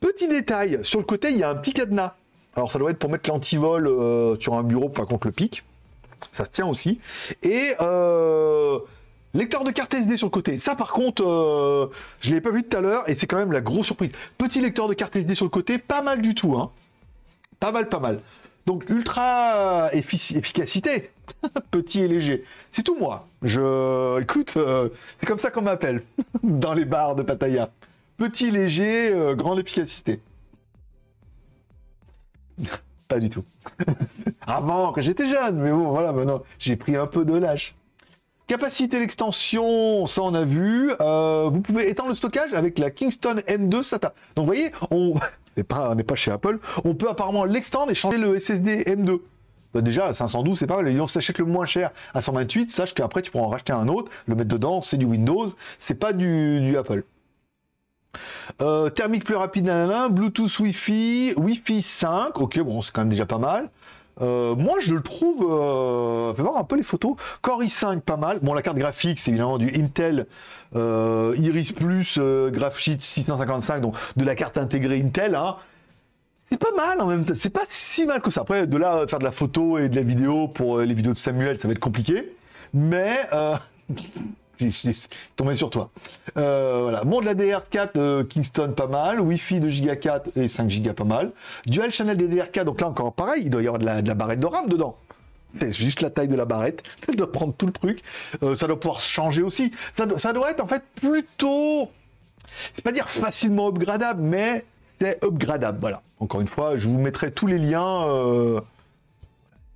Petit 0.00 0.28
détail, 0.28 0.78
sur 0.82 0.98
le 0.98 1.04
côté, 1.04 1.30
il 1.30 1.38
y 1.38 1.42
a 1.42 1.50
un 1.50 1.54
petit 1.54 1.72
cadenas. 1.72 2.14
Alors, 2.54 2.70
ça 2.72 2.78
doit 2.78 2.90
être 2.90 2.98
pour 2.98 3.10
mettre 3.10 3.28
l'antivol 3.30 3.86
euh, 3.86 4.36
sur 4.40 4.54
un 4.54 4.62
bureau, 4.62 4.88
pas 4.88 5.06
contre 5.06 5.26
le 5.26 5.32
pic. 5.32 5.64
Ça 6.32 6.44
se 6.44 6.50
tient 6.50 6.66
aussi. 6.66 7.00
Et 7.42 7.74
lecteur 9.34 9.64
de 9.64 9.70
carte 9.70 9.94
SD 9.94 10.16
sur 10.16 10.26
le 10.26 10.30
côté. 10.30 10.58
Ça, 10.58 10.74
par 10.74 10.92
contre, 10.92 11.90
je 12.20 12.30
ne 12.30 12.34
l'ai 12.34 12.40
pas 12.40 12.50
vu 12.50 12.62
tout 12.62 12.76
à 12.76 12.80
l'heure 12.80 13.08
et 13.08 13.14
c'est 13.14 13.26
quand 13.26 13.36
même 13.36 13.52
la 13.52 13.60
grosse 13.60 13.86
surprise. 13.86 14.12
Petit 14.36 14.60
lecteur 14.60 14.88
de 14.88 14.94
carte 14.94 15.16
SD 15.16 15.34
sur 15.34 15.44
le 15.44 15.50
côté, 15.50 15.78
pas 15.78 16.02
mal 16.02 16.20
du 16.20 16.34
tout. 16.34 16.56
Hein. 16.56 16.70
Pas 17.60 17.72
mal, 17.72 17.88
pas 17.88 18.00
mal. 18.00 18.20
Donc 18.68 18.84
ultra 18.90 19.88
efficacité, 19.94 21.10
petit 21.70 22.00
et 22.00 22.08
léger. 22.08 22.44
C'est 22.70 22.82
tout 22.82 22.98
moi. 22.98 23.26
Je, 23.40 24.20
écoute, 24.20 24.58
euh, 24.58 24.90
c'est 25.18 25.24
comme 25.24 25.38
ça 25.38 25.50
qu'on 25.50 25.62
m'appelle 25.62 26.02
dans 26.42 26.74
les 26.74 26.84
bars 26.84 27.16
de 27.16 27.22
Pattaya. 27.22 27.70
Petit 28.18 28.50
léger, 28.50 29.10
euh, 29.14 29.34
grande 29.34 29.58
efficacité. 29.60 30.20
Pas 33.08 33.18
du 33.18 33.30
tout. 33.30 33.44
Avant, 34.46 34.92
quand 34.92 35.00
j'étais 35.00 35.30
jeune, 35.30 35.56
mais 35.56 35.70
bon, 35.70 35.88
voilà, 35.88 36.12
maintenant, 36.12 36.42
j'ai 36.58 36.76
pris 36.76 36.94
un 36.94 37.06
peu 37.06 37.24
de 37.24 37.38
lâche. 37.38 37.74
Capacité 38.48 38.98
d'extension, 38.98 40.06
ça 40.06 40.22
on 40.22 40.32
a 40.32 40.46
vu. 40.46 40.90
Euh, 41.02 41.50
vous 41.52 41.60
pouvez 41.60 41.90
étendre 41.90 42.08
le 42.08 42.14
stockage 42.14 42.54
avec 42.54 42.78
la 42.78 42.90
Kingston 42.90 43.42
M2 43.46 43.82
SATA. 43.82 44.14
Donc 44.34 44.46
vous 44.46 44.52
voyez, 44.54 44.72
on 44.90 45.16
n'est 45.58 45.64
pas, 45.64 45.94
chez 46.14 46.30
Apple. 46.30 46.58
On 46.82 46.94
peut 46.94 47.10
apparemment 47.10 47.44
l'extendre 47.44 47.90
et 47.90 47.94
changer 47.94 48.16
le 48.16 48.40
SSD 48.40 48.84
M2. 48.84 49.20
Bah 49.74 49.82
déjà, 49.82 50.14
512, 50.14 50.58
c'est 50.58 50.66
pas 50.66 50.80
mal. 50.80 50.98
On 50.98 51.06
s'achète 51.06 51.36
le 51.36 51.44
moins 51.44 51.66
cher 51.66 51.90
à 52.14 52.22
128, 52.22 52.72
sache 52.72 52.94
qu'après 52.94 53.20
tu 53.20 53.30
pourras 53.30 53.44
en 53.44 53.50
racheter 53.50 53.74
un 53.74 53.86
autre, 53.86 54.10
le 54.26 54.34
mettre 54.34 54.48
dedans, 54.48 54.80
c'est 54.80 54.96
du 54.96 55.04
Windows, 55.04 55.52
c'est 55.76 55.96
pas 55.96 56.14
du, 56.14 56.74
Apple. 56.74 57.04
Euh, 58.62 58.88
thermique 58.88 59.24
plus 59.24 59.36
rapide, 59.36 59.66
nanana, 59.66 60.08
Bluetooth 60.08 60.58
Wi-Fi, 60.60 61.34
Wi-Fi 61.36 61.82
5, 61.82 62.40
ok, 62.40 62.60
bon, 62.60 62.80
c'est 62.80 62.92
quand 62.92 63.02
même 63.02 63.10
déjà 63.10 63.26
pas 63.26 63.36
mal. 63.36 63.68
Euh, 64.20 64.54
moi, 64.54 64.76
je 64.80 64.94
le 64.94 65.02
trouve. 65.02 65.46
Euh, 65.50 66.34
fais 66.34 66.42
voir 66.42 66.56
un 66.56 66.64
peu 66.64 66.76
les 66.76 66.82
photos. 66.82 67.14
Core 67.42 67.62
i5, 67.62 68.00
pas 68.00 68.16
mal. 68.16 68.38
Bon, 68.42 68.54
la 68.54 68.62
carte 68.62 68.76
graphique, 68.76 69.18
c'est 69.18 69.30
évidemment 69.30 69.58
du 69.58 69.68
Intel 69.74 70.26
euh, 70.76 71.34
Iris 71.38 71.72
Plus 71.72 72.16
euh, 72.18 72.50
Graphics 72.50 73.02
655, 73.02 73.80
donc 73.80 73.94
de 74.16 74.24
la 74.24 74.34
carte 74.34 74.58
intégrée 74.58 75.00
Intel. 75.00 75.34
Hein. 75.34 75.56
C'est 76.44 76.58
pas 76.58 76.72
mal 76.76 77.00
en 77.00 77.06
même 77.06 77.24
temps. 77.24 77.34
C'est 77.36 77.50
pas 77.50 77.64
si 77.68 78.06
mal 78.06 78.20
que 78.20 78.30
ça. 78.30 78.40
Après, 78.42 78.66
de 78.66 78.76
là, 78.76 79.06
faire 79.06 79.18
de 79.18 79.24
la 79.24 79.32
photo 79.32 79.78
et 79.78 79.88
de 79.88 79.96
la 79.96 80.02
vidéo 80.02 80.48
pour 80.48 80.80
les 80.80 80.94
vidéos 80.94 81.12
de 81.12 81.18
Samuel, 81.18 81.58
ça 81.58 81.68
va 81.68 81.72
être 81.72 81.80
compliqué. 81.80 82.32
Mais 82.72 83.28
tombé 85.36 85.54
sur 85.54 85.70
toi. 85.70 85.90
Euh, 86.36 86.80
voilà. 86.82 87.04
Bon, 87.04 87.20
de 87.20 87.26
la 87.26 87.34
DR4 87.34 87.90
euh, 87.96 88.24
Kingston, 88.24 88.72
pas 88.76 88.86
mal. 88.86 89.20
Wi-Fi 89.20 89.60
de 89.60 89.68
Giga 89.68 89.96
4 89.96 90.36
et 90.36 90.48
5 90.48 90.68
Giga, 90.68 90.94
pas 90.94 91.04
mal. 91.04 91.32
Dual 91.66 91.92
Channel 91.92 92.16
DDR4, 92.16 92.64
donc 92.64 92.80
là 92.80 92.88
encore 92.88 93.12
pareil, 93.12 93.42
il 93.44 93.50
doit 93.50 93.62
y 93.62 93.66
avoir 93.66 93.78
de 93.78 93.86
la, 93.86 94.14
barrette 94.14 94.40
de 94.40 94.46
RAM 94.46 94.68
dedans. 94.68 94.96
C'est 95.58 95.72
juste 95.72 96.02
la 96.02 96.10
taille 96.10 96.28
de 96.28 96.36
la 96.36 96.44
barrette. 96.44 96.82
Elle 97.08 97.16
doit 97.16 97.32
prendre 97.32 97.54
tout 97.54 97.66
le 97.66 97.72
truc. 97.72 98.02
Euh, 98.42 98.56
ça 98.56 98.66
doit 98.66 98.78
pouvoir 98.78 99.00
se 99.00 99.08
changer 99.08 99.42
aussi. 99.42 99.72
Ça, 99.96 100.06
ça 100.16 100.32
doit 100.32 100.50
être 100.50 100.60
en 100.60 100.68
fait 100.68 100.82
plutôt, 100.96 101.88
je 102.72 102.76
vais 102.76 102.82
pas 102.82 102.92
dire 102.92 103.10
facilement 103.10 103.68
upgradable, 103.68 104.22
mais 104.22 104.64
c'est 105.00 105.22
upgradable. 105.24 105.78
Voilà. 105.80 106.02
Encore 106.20 106.40
une 106.40 106.48
fois, 106.48 106.76
je 106.76 106.88
vous 106.88 106.98
mettrai 106.98 107.30
tous 107.30 107.46
les 107.46 107.58
liens 107.58 108.04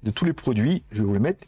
de 0.03 0.11
tous 0.11 0.25
les 0.25 0.33
produits. 0.33 0.83
Je 0.91 0.99
vais 0.99 1.07
vous 1.07 1.15
les 1.15 1.21
mettre 1.21 1.47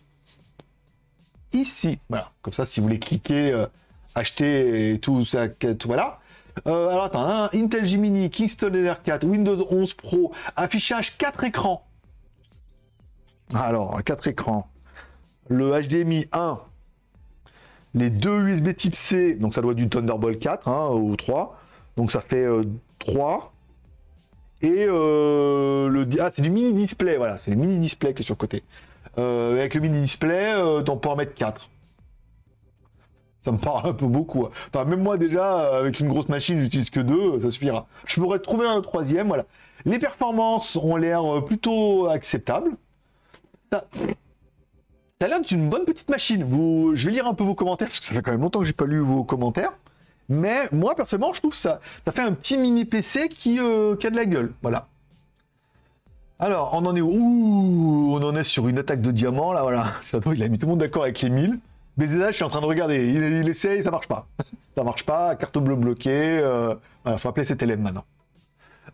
ici. 1.54 1.98
Voilà, 2.08 2.30
comme 2.42 2.52
ça, 2.52 2.66
si 2.66 2.80
vous 2.80 2.86
voulez 2.86 2.98
cliquer, 2.98 3.52
euh, 3.52 3.66
acheter 4.14 4.92
et 4.92 4.98
tout 4.98 5.24
ça, 5.24 5.48
tout 5.48 5.86
voilà. 5.86 6.20
Euh, 6.66 6.88
alors 6.88 7.04
attends, 7.04 7.26
hein, 7.26 7.50
Intel 7.52 7.86
Gemini, 7.86 8.30
Kingston 8.30 8.70
LR4, 8.70 9.24
Windows 9.24 9.66
11 9.70 9.94
Pro, 9.94 10.32
affichage 10.56 11.16
4 11.16 11.44
écrans. 11.44 11.86
Alors, 13.52 14.02
4 14.02 14.28
écrans. 14.28 14.68
Le 15.48 15.80
HDMI 15.80 16.26
1, 16.32 16.58
les 17.94 18.10
deux 18.10 18.48
USB 18.48 18.74
type 18.74 18.96
C, 18.96 19.34
donc 19.34 19.54
ça 19.54 19.60
doit 19.60 19.72
être 19.72 19.78
du 19.78 19.88
Thunderbolt 19.88 20.38
4 20.38 20.68
hein, 20.68 20.90
ou 20.94 21.16
3. 21.16 21.58
Donc 21.96 22.10
ça 22.10 22.20
fait 22.20 22.46
3. 23.00 23.52
Euh, 24.62 24.66
Et 24.66 24.86
le 24.86 26.06
ah, 26.20 26.30
c'est 26.34 26.42
du 26.42 26.50
mini 26.50 26.72
display, 26.72 27.18
voilà, 27.18 27.38
c'est 27.38 27.50
le 27.50 27.56
mini 27.56 27.78
display 27.78 28.14
qui 28.14 28.22
est 28.22 28.24
sur 28.24 28.34
le 28.34 28.38
côté. 28.38 28.62
Euh, 29.18 29.52
avec 29.52 29.74
le 29.74 29.80
mini 29.80 30.00
display, 30.02 30.54
euh, 30.54 30.82
on 30.88 30.96
peut 30.96 31.08
en 31.08 31.16
mettre 31.16 31.34
4. 31.34 31.70
Ça 33.42 33.52
me 33.52 33.58
parle 33.58 33.88
un 33.88 33.92
peu 33.92 34.06
beaucoup. 34.06 34.46
Hein. 34.46 34.50
Enfin, 34.72 34.84
même 34.84 35.02
moi 35.02 35.18
déjà, 35.18 35.76
avec 35.76 36.00
une 36.00 36.08
grosse 36.08 36.28
machine, 36.28 36.58
j'utilise 36.58 36.90
que 36.90 37.00
deux, 37.00 37.38
ça 37.40 37.50
suffira. 37.50 37.86
Je 38.06 38.20
pourrais 38.20 38.38
trouver 38.38 38.66
un 38.66 38.80
troisième, 38.80 39.28
voilà. 39.28 39.44
Les 39.84 39.98
performances 39.98 40.76
ont 40.76 40.96
l'air 40.96 41.24
euh, 41.24 41.40
plutôt 41.42 42.08
acceptables. 42.08 42.70
Ça, 43.70 43.84
ça 45.20 45.26
a 45.26 45.28
l'air 45.28 45.40
d'une 45.40 45.68
bonne 45.68 45.84
petite 45.84 46.08
machine. 46.08 46.46
Je 46.94 47.06
vais 47.06 47.12
lire 47.12 47.26
un 47.26 47.34
peu 47.34 47.44
vos 47.44 47.54
commentaires, 47.54 47.88
parce 47.88 48.00
que 48.00 48.06
ça 48.06 48.14
fait 48.14 48.22
quand 48.22 48.32
même 48.32 48.40
longtemps 48.40 48.60
que 48.60 48.64
j'ai 48.64 48.72
pas 48.72 48.86
lu 48.86 49.00
vos 49.00 49.24
commentaires. 49.24 49.72
Mais 50.28 50.68
moi, 50.72 50.94
personnellement, 50.94 51.34
je 51.34 51.40
trouve 51.40 51.54
ça, 51.54 51.80
ça 52.06 52.12
fait 52.12 52.22
un 52.22 52.32
petit 52.32 52.56
mini 52.56 52.86
PC 52.86 53.28
qui, 53.28 53.56
qui 53.56 54.06
a 54.06 54.10
de 54.10 54.16
la 54.16 54.24
gueule. 54.24 54.54
Voilà. 54.62 54.88
Alors, 56.40 56.74
on 56.74 56.84
en 56.84 56.96
est 56.96 57.00
où 57.00 58.12
On 58.12 58.22
en 58.22 58.34
est 58.36 58.44
sur 58.44 58.68
une 58.68 58.78
attaque 58.78 59.00
de 59.00 59.10
diamant, 59.10 59.52
là, 59.52 59.62
voilà. 59.62 59.86
il 60.34 60.42
a 60.42 60.48
mis 60.48 60.58
tout 60.58 60.66
le 60.66 60.70
monde 60.70 60.80
d'accord 60.80 61.04
avec 61.04 61.20
les 61.20 61.30
1000. 61.30 61.60
BZH, 61.96 62.26
je 62.28 62.32
suis 62.32 62.44
en 62.44 62.48
train 62.48 62.60
de 62.60 62.66
regarder. 62.66 63.06
Il, 63.06 63.48
essaye, 63.48 63.84
ça 63.84 63.90
marche 63.90 64.08
pas. 64.08 64.26
ça 64.76 64.82
marche 64.82 65.04
pas, 65.04 65.36
carte 65.36 65.58
bleue 65.58 65.76
bloquée. 65.76 66.40
Euh... 66.42 66.74
Voilà, 67.04 67.18
faut 67.18 67.28
appeler 67.28 67.46
cet 67.46 67.62
élève 67.62 67.78
maintenant. 67.78 68.04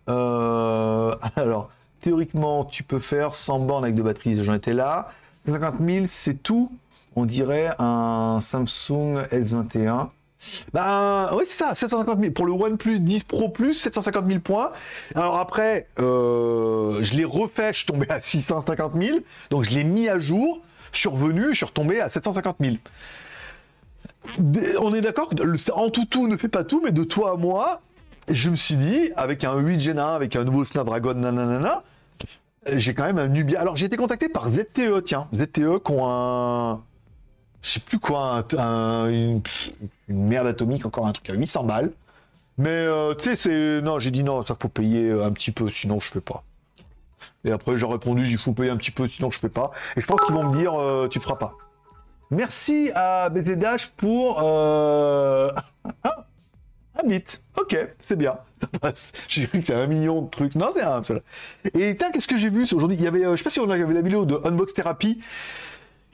Euh, 0.09 1.15
alors, 1.37 1.71
théoriquement, 2.03 2.65
tu 2.65 2.83
peux 2.83 2.99
faire 2.99 3.35
100 3.35 3.61
bornes 3.61 3.85
avec 3.85 3.97
deux 3.97 4.03
batteries. 4.03 4.43
J'en 4.45 4.55
étais 4.55 4.75
là. 4.75 5.11
50 5.47 5.77
000, 5.81 6.07
c'est 6.09 6.43
tout. 6.43 6.71
On 7.17 7.25
dirait 7.25 7.71
un 7.79 8.41
Samsung 8.43 9.23
S21. 9.33 10.09
Ben 10.73 11.31
oui, 11.35 11.45
c'est 11.47 11.57
ça, 11.57 11.75
750 11.75 12.21
000. 12.21 12.33
Pour 12.33 12.47
le 12.47 12.53
OnePlus 12.53 13.01
10 13.01 13.25
Pro 13.25 13.49
Plus, 13.49 13.75
750 13.75 14.27
000 14.27 14.41
points. 14.41 14.73
Alors 15.15 15.39
après, 15.39 15.87
euh, 15.99 17.03
je 17.03 17.15
l'ai 17.15 17.25
refait, 17.25 17.73
je 17.73 17.79
suis 17.79 17.87
tombé 17.87 18.07
à 18.09 18.21
650 18.21 18.93
000. 19.01 19.19
Donc 19.51 19.65
je 19.65 19.71
l'ai 19.71 19.85
mis 19.85 20.09
à 20.09 20.19
jour, 20.19 20.61
je 20.93 20.99
suis 20.99 21.09
revenu, 21.09 21.49
je 21.51 21.57
suis 21.57 21.67
retombé 21.67 22.01
à 22.01 22.09
750 22.09 22.57
000. 22.61 22.77
On 24.81 24.95
est 24.95 25.01
d'accord 25.01 25.31
En 25.75 25.91
tout 25.91 26.05
tout 26.05 26.29
ne 26.29 26.37
fait 26.37 26.49
pas 26.49 26.65
tout, 26.65 26.81
mais 26.85 26.93
de 26.93 27.05
toi 27.05 27.33
à 27.33 27.37
moi, 27.37 27.81
je 28.29 28.51
me 28.51 28.57
suis 28.57 28.77
dit, 28.77 29.11
avec 29.17 29.45
un 29.45 29.59
8 29.59 29.81
Gen 29.81 29.99
1, 29.99 30.15
avec 30.15 30.37
un 30.37 30.45
nouveau 30.45 30.65
Snapdragon, 30.65 31.15
nanana, 31.15 31.83
j'ai 32.67 32.95
quand 32.95 33.05
même 33.05 33.19
un 33.19 33.29
Nubia. 33.29 33.61
Alors 33.61 33.77
j'ai 33.77 33.87
été 33.87 33.97
contacté 33.97 34.29
par 34.29 34.51
ZTE, 34.51 35.05
tiens, 35.05 35.29
ZTE 35.35 35.83
qui 35.83 35.93
ont 35.93 36.09
un 36.09 36.83
je 37.63 37.71
sais 37.71 37.81
plus 37.81 37.99
quoi, 37.99 38.45
une, 38.53 39.43
merde 40.09 40.47
atomique, 40.47 40.87
encore 40.87 41.07
un 41.07 41.13
truc 41.13 41.29
à 41.31 41.35
800 41.35 41.65
balles. 41.65 41.93
Mais 42.59 42.69
euh, 42.69 43.15
tu 43.15 43.25
sais, 43.25 43.37
c'est. 43.37 43.81
Non, 43.83 43.99
j'ai 43.99 44.11
dit 44.11 44.23
non, 44.23 44.45
ça 44.45 44.57
faut 44.61 44.69
payer 44.69 45.11
un 45.11 45.33
petit 45.33 45.51
peu, 45.51 45.71
sinon 45.71 46.01
je 46.01 46.11
fais 46.11 46.21
pas. 46.21 46.43
Et 47.45 47.53
après, 47.53 47.77
j'ai 47.77 47.87
répondu, 47.87 48.27
il 48.27 48.39
faut 48.39 48.53
payer 48.53 48.71
un 48.71 48.77
petit 48.77 48.91
peu, 48.91 49.09
sinon 49.09 49.31
je 49.31 49.39
fais 49.39 49.49
pas. 49.49 49.71
Et 49.97 50.01
je 50.01 50.07
pense 50.07 50.23
qu'ils 50.25 50.35
vont 50.35 50.51
me 50.51 50.59
dire, 50.59 50.75
euh, 50.75 51.09
tu 51.09 51.21
feras 51.21 51.37
pas. 51.37 51.55
Merci 52.31 52.91
à 52.95 53.29
BTDH 53.29 53.93
pour. 53.97 54.41
Euh... 54.43 55.51
un 57.03 57.07
bit. 57.07 57.43
Ok, 57.59 57.77
c'est 58.01 58.17
bien. 58.17 58.39
Ça 58.61 58.69
passe. 58.79 59.13
J'ai 59.29 59.47
cru 59.47 59.61
que 59.61 59.67
c'est 59.67 59.75
un 59.75 59.87
million 59.87 60.23
de 60.23 60.29
trucs. 60.29 60.55
Non, 60.55 60.69
c'est 60.75 60.83
un 60.83 61.03
seul. 61.03 61.23
Et 61.75 61.97
qu'est-ce 61.97 62.29
que 62.29 62.39
j'ai 62.39 62.51
vu 62.51 62.65
aujourd'hui 62.65 62.97
Il 62.97 63.03
y 63.03 63.07
avait, 63.07 63.25
euh, 63.25 63.33
je 63.33 63.37
sais 63.37 63.45
pas 63.45 63.51
si 63.51 63.61
on 63.61 63.71
avait 63.71 63.93
la 63.93 64.03
vidéo 64.03 64.25
de 64.27 64.41
Unbox 64.45 64.75
Therapy. 64.75 65.21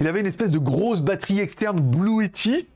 Il 0.00 0.06
avait 0.06 0.20
une 0.20 0.26
espèce 0.26 0.50
de 0.50 0.58
grosse 0.58 1.00
batterie 1.00 1.40
externe 1.40 1.80
Blue 1.80 2.22
Yeti. 2.22 2.66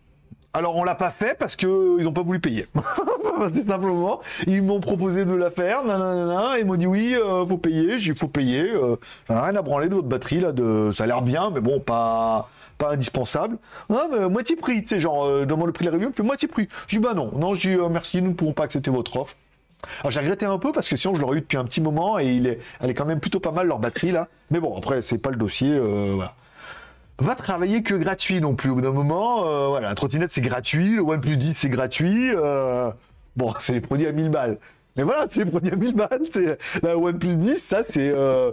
Alors 0.52 0.76
on 0.76 0.82
l'a 0.82 0.96
pas 0.96 1.10
fait 1.10 1.38
parce 1.38 1.54
que 1.54 2.00
ils 2.00 2.06
ont 2.06 2.12
pas 2.12 2.22
voulu 2.22 2.40
payer. 2.40 2.66
C'est 3.54 3.68
simplement, 3.68 4.20
ils 4.46 4.62
m'ont 4.62 4.80
proposé 4.80 5.24
de 5.24 5.34
la 5.34 5.50
faire, 5.50 5.82
ils 6.58 6.66
m'ont 6.66 6.74
dit 6.74 6.86
oui, 6.86 7.14
euh, 7.14 7.46
faut 7.46 7.56
payer, 7.56 7.98
j'ai 7.98 8.14
faut 8.14 8.26
payer. 8.26 8.68
Euh, 8.68 8.96
ça 9.28 9.34
n'a 9.34 9.44
rien 9.44 9.56
à 9.56 9.62
branler 9.62 9.88
de 9.88 9.94
votre 9.94 10.08
batterie 10.08 10.40
là, 10.40 10.52
de, 10.52 10.90
ça 10.94 11.04
a 11.04 11.06
l'air 11.06 11.22
bien, 11.22 11.50
mais 11.50 11.60
bon, 11.60 11.78
pas 11.78 12.48
indispensable. 12.88 13.58
Non, 13.88 14.08
mais 14.10 14.28
moitié 14.28 14.56
prix, 14.56 14.82
tu 14.82 14.88
sais, 14.88 15.00
genre, 15.00 15.24
euh, 15.24 15.44
demande 15.44 15.66
le 15.66 15.72
prix 15.72 15.84
de 15.84 15.90
la 15.90 15.96
review, 15.96 16.12
fait 16.12 16.22
moitié 16.22 16.48
prix. 16.48 16.68
Je 16.86 16.96
dis 16.96 17.02
bah 17.02 17.14
non, 17.14 17.30
non, 17.36 17.54
euh, 17.54 17.88
merci, 17.90 18.22
nous 18.22 18.30
ne 18.30 18.34
pouvons 18.34 18.52
pas 18.52 18.64
accepter 18.64 18.90
votre 18.90 19.16
offre. 19.16 19.36
Alors 20.00 20.10
j'ai 20.10 20.20
regretté 20.20 20.44
un 20.44 20.58
peu 20.58 20.72
parce 20.72 20.90
que 20.90 20.96
sinon 20.96 21.14
je 21.14 21.22
l'aurais 21.22 21.38
eu 21.38 21.40
depuis 21.40 21.56
un 21.56 21.64
petit 21.64 21.80
moment 21.80 22.18
et 22.18 22.58
elle 22.80 22.90
est 22.90 22.94
quand 22.94 23.06
même 23.06 23.18
plutôt 23.18 23.40
pas 23.40 23.50
mal 23.50 23.66
leur 23.66 23.78
batterie 23.78 24.12
là. 24.12 24.28
Mais 24.50 24.60
bon, 24.60 24.76
après 24.76 25.00
c'est 25.00 25.16
pas 25.16 25.30
le 25.30 25.36
dossier, 25.36 25.72
euh, 25.72 26.12
voilà. 26.14 26.34
Va 27.20 27.34
travailler 27.34 27.82
que 27.82 27.94
gratuit 27.94 28.40
non 28.40 28.54
plus 28.54 28.70
au 28.70 28.76
bout 28.76 28.80
d'un 28.80 28.92
moment. 28.92 29.46
euh, 29.46 29.68
voilà, 29.68 29.88
la 29.88 29.94
trottinette 29.94 30.30
c'est 30.32 30.40
gratuit, 30.40 30.96
le 30.96 31.02
OnePlus 31.02 31.36
10 31.36 31.54
c'est 31.54 31.68
gratuit. 31.68 32.30
euh, 32.34 32.90
bon, 33.36 33.52
c'est 33.60 33.74
les 33.74 33.80
produits 33.80 34.06
à 34.06 34.12
1000 34.12 34.30
balles. 34.30 34.58
Mais 34.96 35.02
voilà, 35.02 35.26
c'est 35.30 35.44
les 35.44 35.50
produits 35.50 35.70
à 35.72 35.76
1000 35.76 35.94
balles. 35.94 36.22
C'est 36.32 36.58
la 36.82 36.96
OnePlus 36.96 37.36
10, 37.36 37.56
ça 37.58 37.82
c'est 37.92 38.08
euh, 38.10 38.52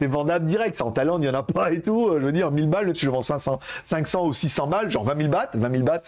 c'est 0.00 0.06
vendable 0.06 0.46
direct. 0.46 0.76
Ça 0.76 0.84
en 0.84 0.92
talent, 0.92 1.18
il 1.18 1.22
n'y 1.22 1.28
en 1.28 1.34
a 1.34 1.42
pas 1.42 1.72
et 1.72 1.80
tout. 1.82 2.10
Je 2.18 2.24
veux 2.24 2.32
dire, 2.32 2.52
1000 2.52 2.68
balles, 2.68 2.92
tu 2.92 3.06
le 3.06 3.12
vends 3.12 3.22
500, 3.22 3.58
500 3.84 4.26
ou 4.26 4.34
600 4.34 4.68
balles, 4.68 4.88
genre 4.90 5.04
20 5.04 5.16
000 5.16 5.28
bahts. 5.28 5.50
20 5.54 5.70
000 5.72 5.82
bahts, 5.82 6.02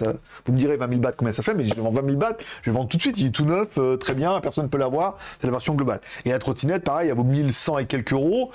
vous 0.46 0.52
me 0.52 0.58
direz 0.58 0.76
20 0.76 0.88
000 0.88 1.00
bahts 1.00 1.12
combien 1.16 1.34
ça 1.34 1.42
fait, 1.42 1.52
mais 1.52 1.64
je 1.64 1.74
le 1.74 1.82
vends 1.82 1.90
20 1.90 2.04
000 2.06 2.16
bahts, 2.16 2.36
je 2.62 2.70
le 2.70 2.76
vends 2.76 2.86
tout 2.86 2.96
de 2.96 3.02
suite. 3.02 3.18
Il 3.18 3.26
est 3.26 3.30
tout 3.30 3.44
neuf, 3.44 3.76
très 3.98 4.14
bien, 4.14 4.40
personne 4.40 4.64
ne 4.64 4.70
peut 4.70 4.78
l'avoir. 4.78 5.18
C'est 5.40 5.48
la 5.48 5.50
version 5.50 5.74
globale. 5.74 6.00
Et 6.24 6.30
la 6.30 6.38
trottinette, 6.38 6.84
pareil, 6.84 7.10
elle 7.10 7.16
vaut 7.16 7.24
1100 7.24 7.78
et 7.78 7.86
quelques 7.86 8.12
euros. 8.12 8.52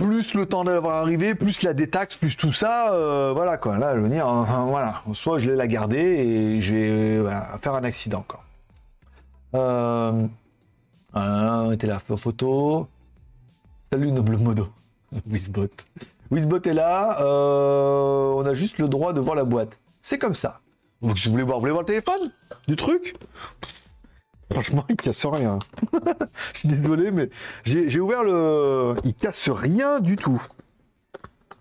Plus 0.00 0.34
le 0.34 0.46
temps 0.46 0.62
d'avoir 0.62 0.98
arrivé, 1.02 1.34
plus 1.34 1.62
la 1.62 1.74
détaxe, 1.74 2.14
plus 2.14 2.36
tout 2.36 2.52
ça, 2.52 2.92
euh, 2.92 3.32
voilà 3.34 3.56
quoi. 3.56 3.78
Là, 3.78 3.96
je 3.96 4.00
veux 4.00 4.08
dire, 4.08 4.28
euh, 4.28 4.44
voilà. 4.68 5.02
Soit 5.12 5.40
je 5.40 5.50
vais 5.50 5.56
la 5.56 5.66
garder 5.66 5.98
et 5.98 6.60
je 6.60 6.74
vais 6.74 6.88
euh, 6.88 7.58
faire 7.58 7.74
un 7.74 7.82
accident 7.82 8.24
quoi. 8.26 8.44
Euh, 9.54 10.26
voilà, 11.12 11.62
on 11.64 11.72
était 11.72 11.88
là, 11.88 12.00
photo. 12.16 12.86
Salut 13.92 14.12
Noble 14.12 14.36
Modo. 14.36 14.68
Wizbot. 15.30 15.68
Wizbot 16.30 16.62
est 16.62 16.74
là. 16.74 17.18
on 17.20 18.46
a 18.46 18.54
juste 18.54 18.78
le 18.78 18.86
droit 18.86 19.12
de 19.12 19.20
voir 19.20 19.34
la 19.34 19.44
boîte. 19.44 19.78
C'est 20.00 20.18
comme 20.18 20.36
ça. 20.36 20.60
Donc 21.02 21.16
je 21.16 21.28
voulais 21.28 21.42
voir, 21.42 21.56
vous 21.56 21.62
voulez 21.62 21.72
voir 21.72 21.82
le 21.82 21.86
téléphone? 21.86 22.32
Du 22.68 22.76
truc? 22.76 23.16
Franchement, 24.50 24.84
il 24.88 24.96
casse 24.96 25.26
rien. 25.26 25.58
je 26.54 26.58
suis 26.58 26.68
désolé, 26.68 27.10
mais 27.10 27.28
j'ai 27.64 28.00
ouvert 28.00 28.24
le. 28.24 28.94
Il 29.04 29.14
casse 29.14 29.48
rien 29.50 30.00
du 30.00 30.16
tout. 30.16 30.42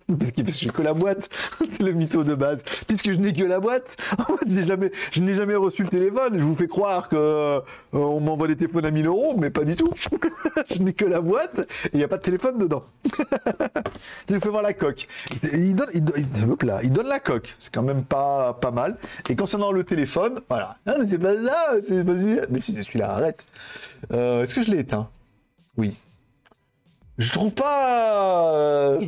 Parce 0.07 0.31
que 0.31 0.41
j'ai 0.47 0.69
que 0.69 0.81
la 0.81 0.93
boîte, 0.93 1.29
c'est 1.59 1.79
le 1.83 1.91
mytho 1.91 2.23
de 2.23 2.33
base. 2.33 2.59
Puisque 2.87 3.11
je 3.11 3.17
n'ai 3.17 3.33
que 3.33 3.43
la 3.43 3.59
boîte, 3.59 3.83
en 4.17 4.37
fait, 4.37 4.45
je 4.47 5.21
n'ai 5.21 5.33
jamais 5.33 5.55
reçu 5.55 5.83
le 5.83 5.89
téléphone. 5.89 6.39
Je 6.39 6.43
vous 6.43 6.55
fais 6.55 6.67
croire 6.67 7.09
que 7.09 7.15
euh, 7.17 7.59
on 7.91 8.19
m'envoie 8.21 8.47
des 8.47 8.55
téléphones 8.55 8.85
à 8.85 8.91
1000 8.91 9.05
euros, 9.07 9.35
mais 9.37 9.49
pas 9.49 9.65
du 9.65 9.75
tout. 9.75 9.91
je 10.73 10.81
n'ai 10.81 10.93
que 10.93 11.03
la 11.05 11.19
boîte 11.19 11.59
et 11.59 11.89
il 11.93 11.97
n'y 11.97 12.03
a 12.03 12.07
pas 12.07 12.17
de 12.17 12.21
téléphone 12.21 12.57
dedans. 12.57 12.83
je 14.29 14.33
lui 14.33 14.39
fais 14.39 14.49
voir 14.49 14.61
la 14.63 14.73
coque. 14.73 15.07
Il 15.51 15.75
donne, 15.75 15.89
il, 15.93 16.03
il- 16.15 16.91
donne 16.93 17.07
la 17.07 17.19
coque. 17.19 17.53
C'est 17.59 17.73
quand 17.73 17.83
même 17.83 18.03
pas, 18.03 18.53
pas 18.53 18.71
mal. 18.71 18.97
Et 19.29 19.35
concernant 19.35 19.71
le 19.71 19.83
téléphone, 19.83 20.39
voilà. 20.47 20.77
Ah, 20.85 20.95
mais 20.99 21.07
c'est 21.07 21.17
pas 21.17 21.35
ça, 21.35 21.73
c'est 21.85 22.03
pas 22.05 22.13
celui-là. 22.13 22.43
Mais 22.49 22.59
si 22.61 22.73
c'est 22.73 22.83
celui-là, 22.83 23.11
arrête. 23.11 23.43
Euh, 24.13 24.43
Est-ce 24.43 24.55
que 24.55 24.63
je 24.63 24.71
l'ai 24.71 24.79
éteint? 24.79 25.09
Oui. 25.75 25.93
Je 27.17 27.31
trouve 27.31 27.51
pas. 27.51 28.53
euh, 28.53 28.99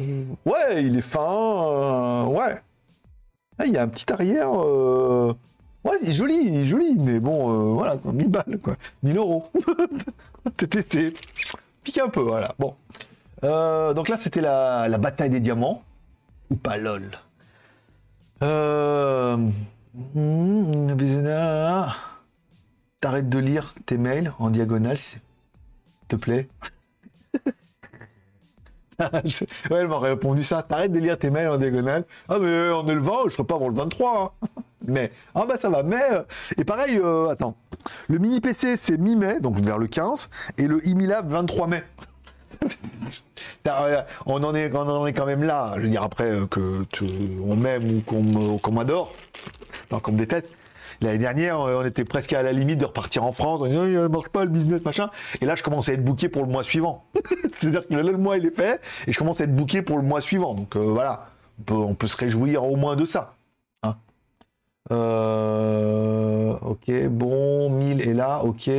Ouais, 0.45 0.83
il 0.83 0.97
est 0.97 1.01
fin. 1.01 1.19
euh, 1.21 2.23
Ouais. 2.25 2.61
Ah, 3.57 3.65
il 3.65 3.73
y 3.73 3.77
a 3.77 3.83
un 3.83 3.87
petit 3.87 4.11
arrière. 4.11 4.49
euh, 4.55 5.33
Ouais, 5.83 5.97
c'est 6.01 6.11
joli, 6.13 6.35
il 6.47 6.55
est 6.55 6.65
joli, 6.65 6.95
mais 6.97 7.19
bon, 7.19 7.73
voilà, 7.73 7.97
quoi, 7.97 8.11
1000 8.11 8.27
balles, 8.27 8.59
quoi. 8.61 8.75
1000 9.03 9.17
euros. 9.17 9.49
TTT. 10.57 11.13
Pique 11.83 11.97
un 11.99 12.09
peu, 12.09 12.21
voilà. 12.21 12.53
Bon. 12.59 12.75
Donc 13.41 14.09
là, 14.09 14.17
c'était 14.17 14.41
la, 14.41 14.89
bataille 14.97 15.29
des 15.29 15.39
diamants. 15.39 15.83
Ou 16.49 16.55
pas, 16.55 16.77
lol. 16.77 17.09
Euh... 18.43 19.37
T'arrêtes 23.01 23.29
de 23.29 23.39
lire 23.39 23.73
tes 23.85 23.97
mails 23.97 24.33
en 24.39 24.49
diagonale, 24.49 24.97
s'il 24.97 25.21
te 26.09 26.15
plaît. 26.17 26.49
ouais, 29.71 29.77
elle 29.77 29.87
m'aurait 29.87 30.09
répondu 30.11 30.43
ça. 30.43 30.63
T'arrêtes 30.63 30.91
de 30.91 30.99
lire 30.99 31.17
tes 31.17 31.29
mails 31.29 31.49
en 31.49 31.57
diagonale. 31.57 32.05
Ah, 32.27 32.37
mais 32.39 32.69
on 32.71 32.87
est 32.87 32.95
le 32.95 33.01
20, 33.01 33.11
je 33.27 33.29
serai 33.31 33.43
pas 33.45 33.55
avant 33.55 33.69
le 33.69 33.75
23. 33.75 34.35
hein. 34.43 34.47
Mais, 34.87 35.11
ah 35.35 35.45
bah 35.47 35.55
ça 35.59 35.69
va. 35.69 35.83
Mais, 35.83 36.01
euh, 36.11 36.23
et 36.57 36.63
pareil, 36.63 36.99
euh, 37.03 37.27
attends. 37.27 37.55
Le 38.07 38.17
mini 38.17 38.39
PC, 38.39 38.77
c'est 38.77 38.97
mi-mai, 38.97 39.39
donc 39.41 39.59
vers 39.59 39.77
le 39.77 39.87
15, 39.87 40.29
et 40.57 40.67
le 40.67 40.85
Imilab, 40.87 41.29
23 41.29 41.67
mai. 41.67 41.83
Euh, 43.67 44.01
on, 44.25 44.43
en 44.43 44.55
est, 44.55 44.73
on 44.73 44.79
en 44.79 45.05
est 45.05 45.13
quand 45.13 45.25
même 45.27 45.43
là. 45.43 45.73
Je 45.77 45.81
veux 45.81 45.89
dire, 45.89 46.01
après, 46.03 46.25
euh, 46.25 46.47
que 46.47 46.83
on 47.45 47.55
m'aime 47.55 47.97
ou 47.97 48.01
qu'on 48.01 48.71
m'adore, 48.71 49.13
non, 49.91 49.99
qu'on 49.99 50.11
me 50.11 50.17
déteste. 50.17 50.47
L'année 51.01 51.17
dernière, 51.17 51.61
euh, 51.61 51.81
on 51.81 51.85
était 51.85 52.03
presque 52.03 52.33
à 52.33 52.43
la 52.43 52.51
limite 52.51 52.79
de 52.79 52.85
repartir 52.85 53.23
en 53.23 53.31
France. 53.31 53.61
On 53.63 53.67
dit, 53.67 53.93
il 53.93 54.09
marche 54.09 54.29
pas 54.29 54.43
le 54.43 54.49
business, 54.49 54.83
machin. 54.83 55.09
Et 55.41 55.45
là, 55.45 55.55
je 55.55 55.63
commence 55.63 55.87
à 55.89 55.93
être 55.93 56.03
booké 56.03 56.27
pour 56.27 56.43
le 56.43 56.49
mois 56.49 56.63
suivant. 56.63 57.05
C'est-à-dire 57.55 57.87
que 57.87 57.93
le 57.93 58.17
mois, 58.17 58.37
il 58.37 58.45
est 58.45 58.55
fait. 58.55 58.81
Et 59.07 59.11
je 59.11 59.17
commence 59.17 59.39
à 59.39 59.45
être 59.45 59.55
booké 59.55 59.81
pour 59.81 59.97
le 59.97 60.03
mois 60.03 60.21
suivant. 60.21 60.53
Donc 60.53 60.75
euh, 60.75 60.79
voilà, 60.79 61.27
on 61.59 61.63
peut, 61.63 61.73
on 61.73 61.93
peut 61.93 62.07
se 62.07 62.17
réjouir 62.17 62.65
au 62.65 62.75
moins 62.75 62.95
de 62.95 63.05
ça. 63.05 63.35
Hein. 63.83 63.95
Euh, 64.91 66.53
ok, 66.61 67.07
bon, 67.07 67.69
1000 67.69 68.01
est 68.01 68.13
là, 68.13 68.43
ok. 68.43 68.69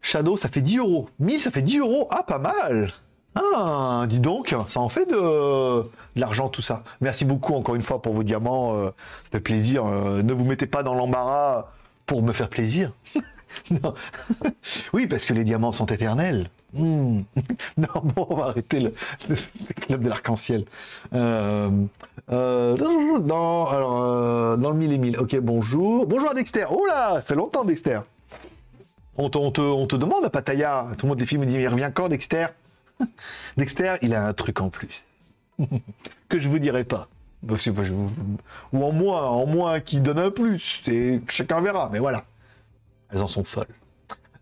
Shadow, 0.00 0.36
ça 0.36 0.48
fait 0.48 0.62
10 0.62 0.78
euros. 0.78 1.10
1000, 1.18 1.40
ça 1.40 1.50
fait 1.50 1.62
10 1.62 1.80
euros. 1.80 2.08
Ah, 2.10 2.22
pas 2.22 2.38
mal. 2.38 2.92
Ah, 3.40 4.06
dis 4.08 4.20
donc, 4.20 4.54
ça 4.66 4.80
en 4.80 4.88
fait 4.88 5.06
de, 5.06 5.82
l'argent 6.16 6.48
tout 6.48 6.62
ça. 6.62 6.82
Merci 7.00 7.24
beaucoup 7.24 7.54
encore 7.54 7.74
une 7.74 7.82
fois 7.82 8.02
pour 8.02 8.12
vos 8.14 8.24
diamants. 8.24 8.74
euh, 8.76 9.40
plaisir. 9.40 9.86
euh, 9.86 10.22
ne 10.22 10.32
vous 10.32 10.44
mettez 10.44 10.66
pas 10.66 10.82
dans 10.82 10.94
l'embarras 10.94 11.66
pour 12.06 12.22
me 12.22 12.32
faire 12.32 12.48
plaisir. 12.48 12.92
oui, 14.92 15.06
parce 15.06 15.24
que 15.24 15.34
les 15.34 15.44
diamants 15.44 15.72
sont 15.72 15.86
éternels. 15.86 16.48
Hmm. 16.74 17.22
non, 17.76 17.88
bon, 18.02 18.26
on 18.28 18.36
va 18.36 18.46
arrêter 18.46 18.80
le, 18.80 18.92
club 19.80 20.02
de 20.02 20.08
l'arc-en-ciel. 20.08 20.64
Euh, 21.14 21.70
euh, 22.30 22.76
dans, 23.20 24.56
le 24.56 24.74
mille 24.74 24.92
et 24.92 24.98
mille. 24.98 25.18
Ok, 25.18 25.36
bonjour. 25.40 26.06
Bonjour 26.06 26.30
à 26.30 26.34
Dexter. 26.34 26.66
Oh 26.70 26.84
là, 26.86 27.14
ça 27.16 27.22
fait 27.22 27.34
longtemps 27.34 27.64
Dexter. 27.64 28.00
On 29.16 29.30
te, 29.30 29.38
on 29.38 29.86
te, 29.86 29.96
demande 29.96 30.24
à. 30.24 30.30
Tout 30.30 31.06
le 31.06 31.08
monde 31.08 31.18
des 31.18 31.26
films 31.26 31.40
me 31.42 31.46
dit, 31.46 31.54
il 31.54 31.68
revient 31.68 31.90
quand 31.92 32.08
Dexter? 32.08 32.46
Dexter, 33.56 33.96
il 34.02 34.14
a 34.14 34.26
un 34.26 34.32
truc 34.32 34.60
en 34.60 34.68
plus. 34.70 35.04
que 36.28 36.38
je 36.38 36.48
vous 36.48 36.58
dirai 36.58 36.84
pas. 36.84 37.08
Je- 37.54 37.70
Ou 38.72 38.84
en 38.84 38.92
moins, 38.92 39.22
en 39.24 39.46
moins 39.46 39.80
qui 39.80 40.00
donne 40.00 40.18
un 40.18 40.30
plus. 40.30 40.82
C'est 40.84 41.20
chacun 41.28 41.60
verra, 41.60 41.88
mais 41.92 41.98
voilà. 41.98 42.24
Elles 43.12 43.22
en 43.22 43.26
sont 43.26 43.44
folles. 43.44 43.66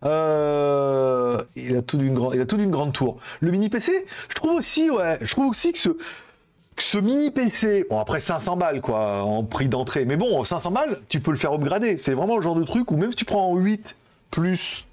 Euh, 0.05 1.43
il 1.57 1.77
a 1.77 1.83
tout 1.83 1.97
d'une 1.99 2.15
grande, 2.15 2.37
grande 2.71 2.93
tour. 2.93 3.19
Le 3.41 3.51
mini 3.51 3.69
PC, 3.69 4.07
je 4.29 4.35
trouve 4.35 4.53
aussi, 4.53 4.91
ouais, 4.91 5.19
je 5.21 5.31
trouve 5.33 5.47
aussi 5.49 5.73
que 5.73 5.79
ce, 5.79 5.89
que 5.91 6.83
ce 6.83 6.99
mini 6.99 7.31
PC, 7.31 7.87
bon 7.89 7.99
après 7.99 8.21
500 8.21 8.57
balles 8.57 8.81
quoi, 8.81 9.23
en 9.23 9.43
prix 9.43 9.69
d'entrée, 9.69 10.05
mais 10.05 10.17
bon 10.17 10.45
500 10.45 10.71
balles, 10.71 11.01
tu 11.09 11.21
peux 11.21 11.31
le 11.31 11.37
faire 11.39 11.53
upgrader. 11.55 11.97
C'est 11.99 12.13
vraiment 12.15 12.37
le 12.37 12.43
genre 12.43 12.55
de 12.57 12.65
truc 12.65 12.91
où 12.91 12.97
même 12.97 13.11
si 13.11 13.17
tu 13.17 13.25
prends 13.25 13.51
en 13.51 13.57
8 13.57 13.97
plus 14.31 14.87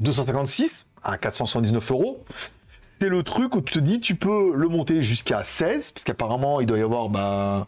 256 0.00 0.86
à 1.02 1.16
479 1.16 1.90
euros, 1.92 2.24
c'est 3.00 3.08
le 3.08 3.22
truc 3.22 3.54
où 3.54 3.60
tu 3.60 3.74
te 3.74 3.78
dis 3.78 4.00
tu 4.00 4.14
peux 4.14 4.54
le 4.54 4.68
monter 4.68 5.02
jusqu'à 5.02 5.44
16, 5.44 5.92
parce 5.92 6.04
qu'apparemment 6.04 6.60
il 6.60 6.66
doit 6.66 6.78
y 6.78 6.82
avoir 6.82 7.04
avoir 7.04 7.66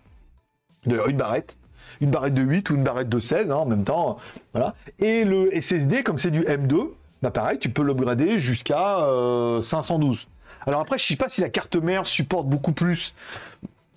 une 1.08 1.16
barrette. 1.16 1.56
Une 2.00 2.10
barrette 2.10 2.34
de 2.34 2.42
8 2.42 2.70
ou 2.70 2.76
une 2.76 2.84
barrette 2.84 3.08
de 3.08 3.18
16 3.18 3.50
hein, 3.50 3.56
en 3.56 3.66
même 3.66 3.84
temps. 3.84 4.18
Voilà. 4.52 4.74
Et 5.00 5.24
le 5.24 5.50
SSD, 5.60 6.02
comme 6.02 6.18
c'est 6.18 6.30
du 6.30 6.42
M2, 6.42 6.90
bah 7.22 7.30
pareil, 7.30 7.58
tu 7.58 7.70
peux 7.70 7.82
l'upgrader 7.82 8.38
jusqu'à 8.38 9.00
euh, 9.00 9.60
512. 9.60 10.28
Alors 10.66 10.80
après, 10.80 10.98
je 10.98 11.06
sais 11.06 11.16
pas 11.16 11.28
si 11.28 11.40
la 11.40 11.48
carte 11.48 11.76
mère 11.76 12.06
supporte 12.06 12.46
beaucoup 12.46 12.72
plus 12.72 13.14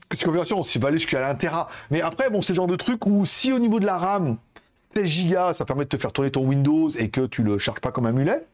que 0.09 0.17
cette 0.17 0.25
conversion, 0.25 0.63
c'est 0.63 0.79
pas 0.79 0.87
aller 0.87 0.97
jusqu'à 0.97 1.19
l'un 1.19 1.35
Tera. 1.35 1.69
Mais 1.91 2.01
après, 2.01 2.29
bon, 2.29 2.41
c'est 2.41 2.53
le 2.53 2.57
genre 2.57 2.67
de 2.67 2.75
truc 2.75 3.05
où 3.05 3.25
si 3.25 3.53
au 3.53 3.59
niveau 3.59 3.79
de 3.79 3.85
la 3.85 3.97
RAM, 3.97 4.37
16 4.95 5.25
Go, 5.25 5.53
ça 5.53 5.65
permet 5.65 5.85
de 5.85 5.89
te 5.89 5.97
faire 5.97 6.11
tourner 6.11 6.31
ton 6.31 6.45
Windows 6.45 6.89
et 6.89 7.09
que 7.09 7.25
tu 7.27 7.43
le 7.43 7.57
charges 7.59 7.79
pas 7.79 7.91
comme 7.91 8.05
un 8.05 8.11
mulet. 8.11 8.45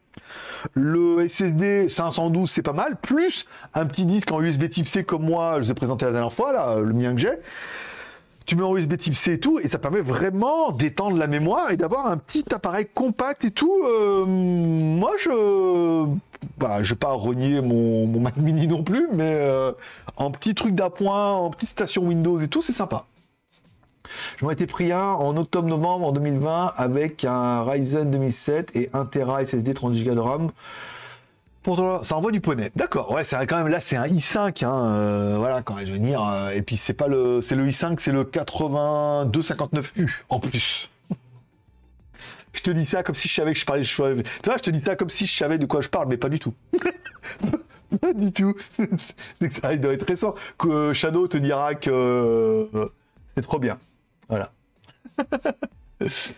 Le 0.74 1.28
SSD 1.28 1.89
512, 1.89 2.49
c'est 2.49 2.61
pas 2.61 2.74
mal. 2.74 2.95
Plus 2.97 3.45
un 3.74 3.86
petit 3.86 4.05
disque 4.05 4.32
en 4.32 4.41
USB 4.41 4.70
type 4.70 4.88
C 4.88 5.03
comme 5.03 5.24
moi, 5.24 5.55
je 5.57 5.65
vous 5.65 5.72
ai 5.72 5.76
présenté 5.76 6.05
la 6.05 6.11
dernière 6.11 6.34
fois, 6.34 6.51
là, 6.53 6.76
le 6.80 6.93
mien 6.93 7.13
que 7.13 7.22
j'ai. 7.22 7.34
tu 8.45 8.55
mets 8.55 8.63
en 8.63 8.76
USB 8.76 8.97
type 8.97 9.15
C 9.15 9.34
et 9.34 9.39
tout, 9.39 9.59
et 9.59 9.68
ça 9.68 9.78
permet 9.78 10.01
vraiment 10.01 10.72
d'étendre 10.72 11.18
la 11.18 11.28
mémoire 11.28 11.72
et 11.72 11.78
d'avoir 11.78 12.07
un 12.07 12.18
petit 12.18 12.45
appareil 12.53 12.88
compact 12.93 13.45
et 13.45 13.51
tout. 13.51 13.84
Euh, 13.86 14.26
moi, 14.26 15.11
je. 15.20 16.05
Bah, 16.57 16.84
je 16.84 16.93
vais 16.93 16.99
pas 16.99 17.11
renier 17.11 17.61
mon, 17.61 18.07
Mac 18.20 18.38
mini 18.38 18.68
non 18.68 18.84
plus, 18.84 19.07
mais 19.11 19.34
euh, 19.36 19.72
en 20.18 20.32
petit 20.32 20.53
truc 20.53 20.76
d'appoint, 20.76 21.32
en 21.34 21.49
petite 21.49 21.70
station 21.70 22.03
Windows 22.03 22.39
et 22.39 22.47
tout, 22.47 22.61
c'est 22.61 22.74
sympa. 22.74 23.05
Je 24.37 24.45
m'en 24.45 24.51
été 24.51 24.67
pris 24.67 24.91
un 24.91 25.13
en 25.13 25.35
octobre-novembre 25.37 26.07
en 26.07 26.11
2020 26.11 26.73
avec 26.75 27.25
un 27.25 27.63
Ryzen 27.63 28.11
2007 28.11 28.75
et 28.75 28.89
1 28.93 29.05
Tera 29.05 29.45
SSD 29.45 29.73
30 29.73 29.93
Go 30.03 30.13
de 30.15 30.19
RAM. 30.19 30.51
Pourtant, 31.67 32.01
ça 32.01 32.15
envoie 32.15 32.31
du 32.31 32.39
poney. 32.39 32.71
D'accord, 32.77 33.11
ouais, 33.11 33.25
c'est 33.25 33.35
quand 33.45 33.57
même 33.57 33.67
là, 33.67 33.81
c'est 33.81 33.97
un 33.97 34.07
i5, 34.07 34.63
hein, 34.63 34.85
euh, 34.85 35.35
voilà, 35.37 35.61
quand 35.61 35.75
je 35.85 35.91
veux 35.91 35.99
dire. 35.99 36.23
Euh, 36.23 36.51
et 36.51 36.61
puis 36.61 36.77
c'est 36.77 36.93
pas 36.93 37.09
le, 37.09 37.41
c'est 37.41 37.55
le 37.57 37.67
i5, 37.67 37.99
c'est 37.99 38.13
le 38.13 38.23
8259U 38.23 40.21
en 40.29 40.39
plus. 40.39 40.89
je 42.53 42.61
te 42.61 42.71
dis 42.71 42.85
ça 42.85 43.03
comme 43.03 43.15
si 43.15 43.27
je 43.27 43.33
savais 43.33 43.51
que 43.51 43.59
je 43.59 43.65
parlais. 43.65 43.83
Tu 43.83 44.01
vois, 44.01 44.15
je 44.55 44.63
te 44.63 44.69
dis 44.69 44.79
ça 44.79 44.95
comme 44.95 45.09
si 45.09 45.25
je 45.27 45.37
savais 45.37 45.57
de 45.57 45.65
quoi 45.65 45.81
je 45.81 45.89
parle, 45.89 46.07
mais 46.07 46.15
pas 46.15 46.29
du 46.29 46.39
tout. 46.39 46.53
pas 47.99 48.13
du 48.13 48.31
tout. 48.31 48.55
ça 49.51 49.75
doit 49.75 49.91
être 49.91 50.07
récent. 50.07 50.35
Que 50.57 50.69
euh, 50.69 50.93
Shadow 50.93 51.27
te 51.27 51.35
dira 51.35 51.75
que 51.75 52.69
c'est 53.35 53.41
trop 53.41 53.59
bien. 53.59 53.77
Voilà. 54.30 54.51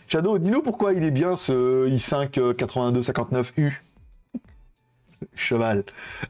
Shadow, 0.07 0.39
dis-nous 0.39 0.61
pourquoi 0.61 0.93
il 0.93 1.03
est 1.03 1.11
bien 1.11 1.35
ce 1.35 1.87
i5 1.89 2.53
8259U 2.53 3.73
cheval. 5.35 5.83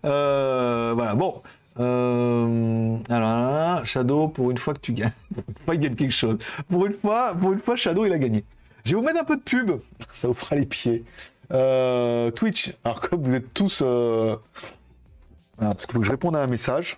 Euh, 0.06 0.94
voilà, 0.96 1.16
bon. 1.16 1.42
Euh, 1.80 2.98
alors 3.10 3.86
Shadow, 3.86 4.28
pour 4.28 4.52
une 4.52 4.58
fois 4.58 4.74
que 4.74 4.80
tu 4.80 4.94
gagnes, 4.94 5.12
pas 5.66 5.76
gagne 5.76 5.96
quelque 5.96 6.14
chose. 6.14 6.38
Pour 6.70 6.86
une 6.86 6.94
fois, 6.94 7.34
pour 7.34 7.54
une 7.54 7.60
fois, 7.60 7.76
Shadow 7.76 8.06
il 8.06 8.14
a 8.14 8.20
gagné. 8.20 8.44
Je 8.84 8.92
vais 8.92 8.96
vous 8.96 9.06
mettre 9.06 9.22
un 9.22 9.26
peu 9.26 9.38
de 9.38 9.42
pub, 9.42 9.72
ça 10.14 10.28
vous 10.28 10.34
fera 10.34 10.56
les 10.56 10.66
pieds. 10.66 11.04
Euh, 11.52 12.32
Twitch, 12.32 12.74
alors 12.84 13.02
comme 13.02 13.24
vous 13.24 13.34
êtes 13.34 13.54
tous, 13.54 13.84
parce 15.58 15.86
qu'il 15.86 15.94
faut 15.94 16.00
que 16.00 16.06
je 16.06 16.12
réponde 16.12 16.36
à 16.36 16.42
un 16.44 16.48
message. 16.48 16.98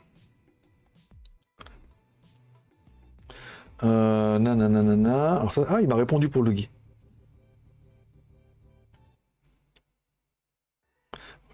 Euh, 3.84 4.40
nanana. 4.40 5.38
Alors 5.38 5.54
ça... 5.54 5.66
Ah, 5.70 5.82
il 5.82 5.88
m'a 5.88 5.96
répondu 5.96 6.30
pour 6.30 6.44
le 6.44 6.52
guide. 6.52 6.70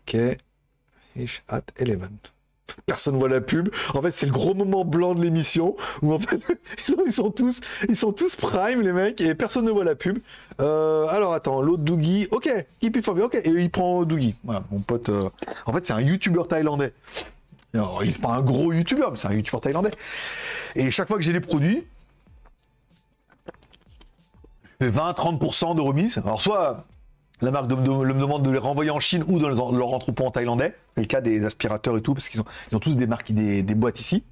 Ok. 0.02 0.18
Fish 1.14 1.44
at 1.48 1.64
11. 1.80 1.98
Personne 2.86 3.18
voit 3.18 3.30
la 3.30 3.42
pub. 3.42 3.70
En 3.94 4.02
fait, 4.02 4.12
c'est 4.12 4.26
le 4.26 4.32
gros 4.32 4.54
moment 4.54 4.86
blanc 4.86 5.16
de 5.16 5.22
l'émission 5.22 5.76
où 6.02 6.14
en 6.14 6.20
fait 6.20 6.46
ils 7.06 7.12
sont, 7.12 7.32
tous, 7.32 7.62
ils 7.90 7.96
sont 7.96 8.12
tous 8.12 8.36
prime 8.36 8.82
les 8.82 8.92
mecs 8.92 9.20
et 9.20 9.36
personne 9.36 9.66
ne 9.66 9.72
voit 9.72 9.84
la 9.84 9.96
pub. 9.96 10.20
Euh, 10.60 11.08
alors 11.08 11.34
attends, 11.34 11.62
l'autre 11.62 11.84
Doogie, 11.84 12.28
ok, 12.32 12.50
keep 12.80 12.98
it 12.98 13.08
ok, 13.08 13.36
et 13.36 13.50
il 13.50 13.70
prend 13.70 14.04
Doogie. 14.04 14.36
Voilà, 14.44 14.64
mon 14.72 14.80
pote. 14.80 15.10
Euh, 15.10 15.30
en 15.66 15.74
fait, 15.74 15.86
c'est 15.86 15.94
un 15.94 16.02
YouTuber 16.02 16.44
thaïlandais. 16.48 16.94
Il 17.74 17.82
n'est 18.08 18.12
pas 18.14 18.30
un 18.30 18.42
gros 18.42 18.72
YouTuber, 18.74 19.08
mais 19.12 19.18
c'est 19.18 19.28
un 19.28 19.34
YouTuber 19.34 19.60
thaïlandais. 19.62 19.92
Et 20.76 20.90
chaque 20.92 21.08
fois 21.08 21.18
que 21.18 21.24
j'ai 21.24 21.34
les 21.34 21.40
produits, 21.40 21.84
20-30% 24.82 25.76
de 25.76 25.82
remise. 25.82 26.18
Alors 26.20 26.42
soit 26.42 26.86
la 27.42 27.52
marque 27.52 27.70
me 27.70 28.14
demande 28.14 28.44
de 28.44 28.52
les 28.52 28.58
renvoyer 28.58 28.90
en 28.90 29.00
Chine 29.00 29.24
ou 29.28 29.38
dans 29.38 29.72
leur 29.72 29.94
entrepôt 29.94 30.26
en 30.26 30.32
thaïlandais. 30.32 30.76
C'est 30.96 31.02
le 31.02 31.08
cas 31.08 31.22
des 31.22 31.44
aspirateurs 31.46 31.96
et 31.98 32.02
tout, 32.02 32.14
parce 32.14 32.30
qu'ils 32.30 32.42
ont, 32.42 32.46
ont 32.74 32.80
tous 32.80 32.96
des 32.96 33.06
marques, 33.06 33.32
des, 33.32 33.62
des 33.62 33.76
boîtes 33.76 34.00
ici. 34.00 34.24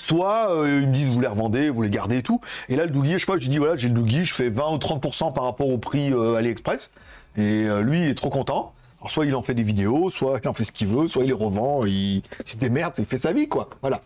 Soit 0.00 0.50
euh, 0.50 0.80
ils 0.82 0.88
me 0.88 0.94
disent 0.94 1.08
vous 1.08 1.20
les 1.20 1.26
revendez, 1.26 1.70
vous 1.70 1.82
les 1.82 1.90
gardez 1.90 2.18
et 2.18 2.22
tout. 2.22 2.40
Et 2.68 2.76
là 2.76 2.84
le 2.84 2.90
Dougie, 2.90 3.14
je 3.14 3.18
sais 3.18 3.26
pas, 3.26 3.36
je 3.36 3.48
dis 3.48 3.58
voilà 3.58 3.76
j'ai 3.76 3.88
le 3.88 3.94
Dougie, 3.94 4.24
je 4.24 4.34
fais 4.34 4.48
20 4.48 4.72
ou 4.72 4.76
30% 4.76 5.34
par 5.34 5.44
rapport 5.44 5.68
au 5.68 5.76
prix 5.76 6.12
euh, 6.12 6.36
AliExpress. 6.36 6.92
Et 7.36 7.66
euh, 7.66 7.82
lui 7.82 8.02
il 8.02 8.08
est 8.08 8.14
trop 8.14 8.30
content. 8.30 8.72
Alors 9.00 9.10
soit 9.10 9.26
il 9.26 9.34
en 9.34 9.42
fait 9.42 9.54
des 9.54 9.62
vidéos, 9.64 10.08
soit 10.08 10.40
il 10.42 10.48
en 10.48 10.54
fait 10.54 10.64
ce 10.64 10.72
qu'il 10.72 10.86
veut, 10.86 11.08
soit 11.08 11.24
il 11.24 11.28
les 11.28 11.32
revend, 11.32 11.84
il... 11.84 12.22
c'est 12.44 12.60
des 12.60 12.70
merdes, 12.70 12.94
il 12.98 13.06
fait 13.06 13.18
sa 13.18 13.32
vie 13.32 13.48
quoi. 13.48 13.68
Voilà. 13.80 14.00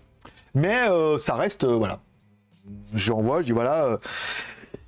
Mais 0.54 0.86
ça 1.18 1.34
reste 1.34 1.64
voilà. 1.64 2.00
Je 2.94 3.12
renvoie, 3.12 3.40
je 3.40 3.46
dis 3.46 3.52
voilà 3.52 3.98